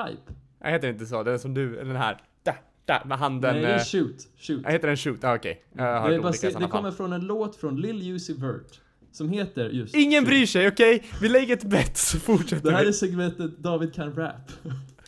[0.04, 0.34] Hype.
[0.60, 2.56] Jag heter inte så, den som du, den här, där,
[2.86, 3.54] där, med handen...
[3.54, 4.28] Nej, det är eh, shoot.
[4.38, 4.62] Shoot.
[4.64, 5.24] Jag heter den shoot?
[5.24, 5.64] Ah, okej.
[5.78, 8.82] Har Det, sådana det kommer från en låt från Lil Uzi Vert.
[9.16, 11.04] Som heter just Ingen bryr sig, okej?
[11.22, 14.52] Vi lägger ett bett så fortsätter Det här är segmentet David kan rap.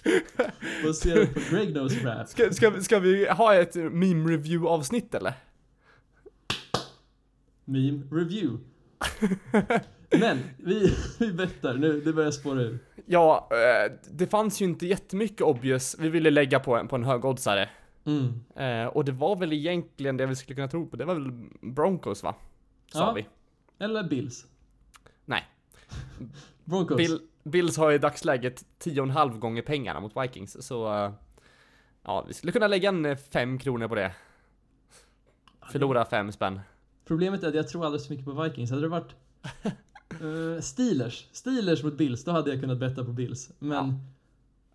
[0.83, 2.27] Baserat på Greg knows rap.
[2.27, 5.33] Ska, ska, ska vi ha ett meme review avsnitt eller?
[7.65, 8.63] Meme review.
[10.19, 12.79] Men, vi, vi bettar nu, det börjar spåra ur.
[13.05, 17.03] Ja, eh, det fanns ju inte jättemycket obvious vi ville lägga på en, på en
[17.03, 17.69] högoddsare.
[18.05, 18.33] Mm.
[18.55, 20.97] Eh, och det var väl egentligen det vi skulle kunna tro på.
[20.97, 21.31] Det var väl
[21.61, 22.35] Broncos va?
[22.93, 23.13] Sa Ja.
[23.13, 23.25] vi.
[23.79, 24.45] Eller Bills.
[25.25, 25.47] Nej.
[26.65, 26.97] Broncos.
[26.97, 30.93] Bill, Bills har i dagsläget 10,5 gånger pengarna mot Vikings, så...
[30.93, 31.11] eh,
[32.03, 34.15] ja, vi skulle kunna lägga en 5 kronor på det.
[35.71, 36.59] Förlora 5 spänn.
[37.05, 38.69] Problemet är att jag tror alldeles för mycket på Vikings.
[38.69, 39.15] Hade det varit
[40.21, 43.51] eh, Steelers, Steelers mot Bills, då hade jag kunnat betta på Bills.
[43.59, 43.87] Men...
[43.87, 43.93] Ja.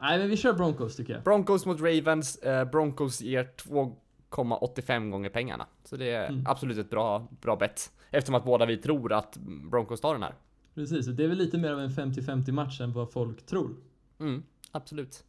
[0.00, 1.22] Nej, men vi kör Broncos tycker jag.
[1.22, 3.48] Broncos mot Ravens, eh, Broncos ger
[4.32, 5.66] 2,85 gånger pengarna.
[5.84, 6.44] Så det är Mm.
[6.46, 7.92] absolut ett bra, bra bett.
[8.10, 9.36] Eftersom att båda vi tror att
[9.70, 10.34] Broncos tar den här.
[10.74, 13.70] Precis, och det är väl lite mer av en 50-50 match än vad folk tror.
[14.20, 14.42] Mm,
[14.72, 15.24] absolut.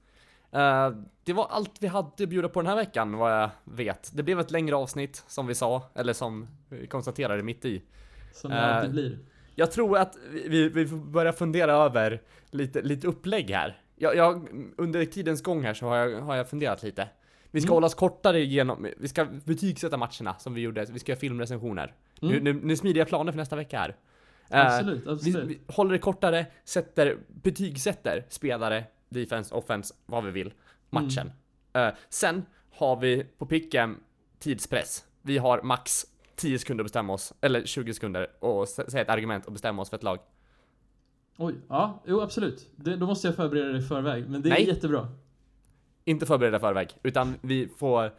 [0.52, 0.90] Eh,
[1.24, 4.12] det var allt vi hade att bjuda på den här veckan, vad jag vet.
[4.14, 7.82] Det blev ett längre avsnitt, som vi sa, eller som vi konstaterade mitt i.
[8.34, 9.20] Som det Eh, alltid blir.
[9.56, 12.22] Jag tror att vi, vi får börja fundera över
[12.52, 13.82] lite, lite upplägg här.
[13.96, 14.48] Jag, jag,
[14.78, 17.08] under tidens gång här så har jag, har jag funderat lite.
[17.54, 17.74] Vi ska Mm.
[17.74, 21.94] hålla oss kortare genom, vi ska betygsätta matcherna som vi gjorde, vi ska göra filmrecensioner.
[22.22, 22.44] Nu, Mm.
[22.44, 23.96] nu, nu smider jag planer för nästa vecka här.
[24.50, 25.46] Eh, Absolut, vi, absolut.
[25.50, 30.54] vi håller det kortare, sätter, betygsätter spelare, defense, offense, vad vi vill,
[30.90, 31.32] matchen.
[31.74, 31.88] Mm.
[31.90, 33.98] Eh, sen har vi på picken
[34.40, 35.06] tidspress.
[35.22, 36.06] Vi har max
[36.36, 39.82] 10 sekunder att bestämma oss, eller 20 sekunder, och sä- säga ett argument och bestämma
[39.82, 40.20] oss för ett lag.
[41.38, 42.70] Oj, ja, jo absolut.
[42.76, 44.68] Det, då måste jag förbereda det i förväg, men det är Nej.
[44.68, 45.08] jättebra.
[46.06, 48.12] Inte förbereda förväg, utan vi får,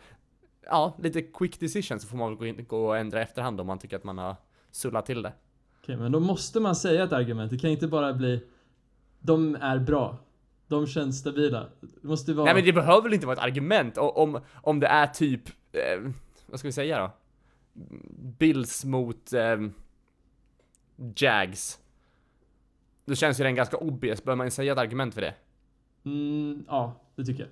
[0.63, 3.67] ja, lite quick decision så får man väl gå, in, gå och ändra efterhand om
[3.67, 4.37] man tycker att man har
[4.71, 5.33] sullat till det.
[5.83, 7.51] Okej, men då måste man säga ett argument.
[7.51, 8.47] Det kan inte bara bli
[9.21, 10.19] De är bra.
[10.67, 11.69] De känns stabila.
[11.81, 12.45] Det måste vara...
[12.45, 16.11] Nej men det behöver väl inte vara ett argument om, om det är typ, eh,
[16.47, 17.11] vad ska vi säga då?
[18.39, 19.57] Bills mot eh,
[21.17, 21.79] Jags.
[23.05, 25.35] Då känns ju den ganska obvious, behöver man säga ett argument för det?
[26.05, 27.51] Mm, ja, det tycker jag.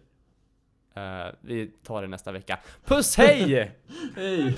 [0.95, 2.59] Eh, vi tar det nästa vecka.
[2.85, 3.73] Puss hej!
[4.17, 4.55] Hej!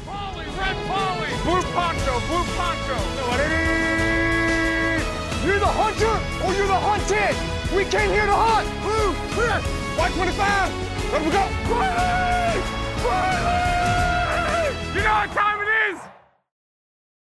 [5.44, 6.16] You're the hunter
[6.46, 7.36] or you're the hunted.
[7.76, 8.66] We came here to hunt.
[8.82, 9.60] Blue, clear!
[9.98, 10.72] White 25!
[11.12, 11.44] Let we go!
[11.68, 12.62] Riley!
[13.04, 14.74] Riley!
[14.94, 15.53] You know what time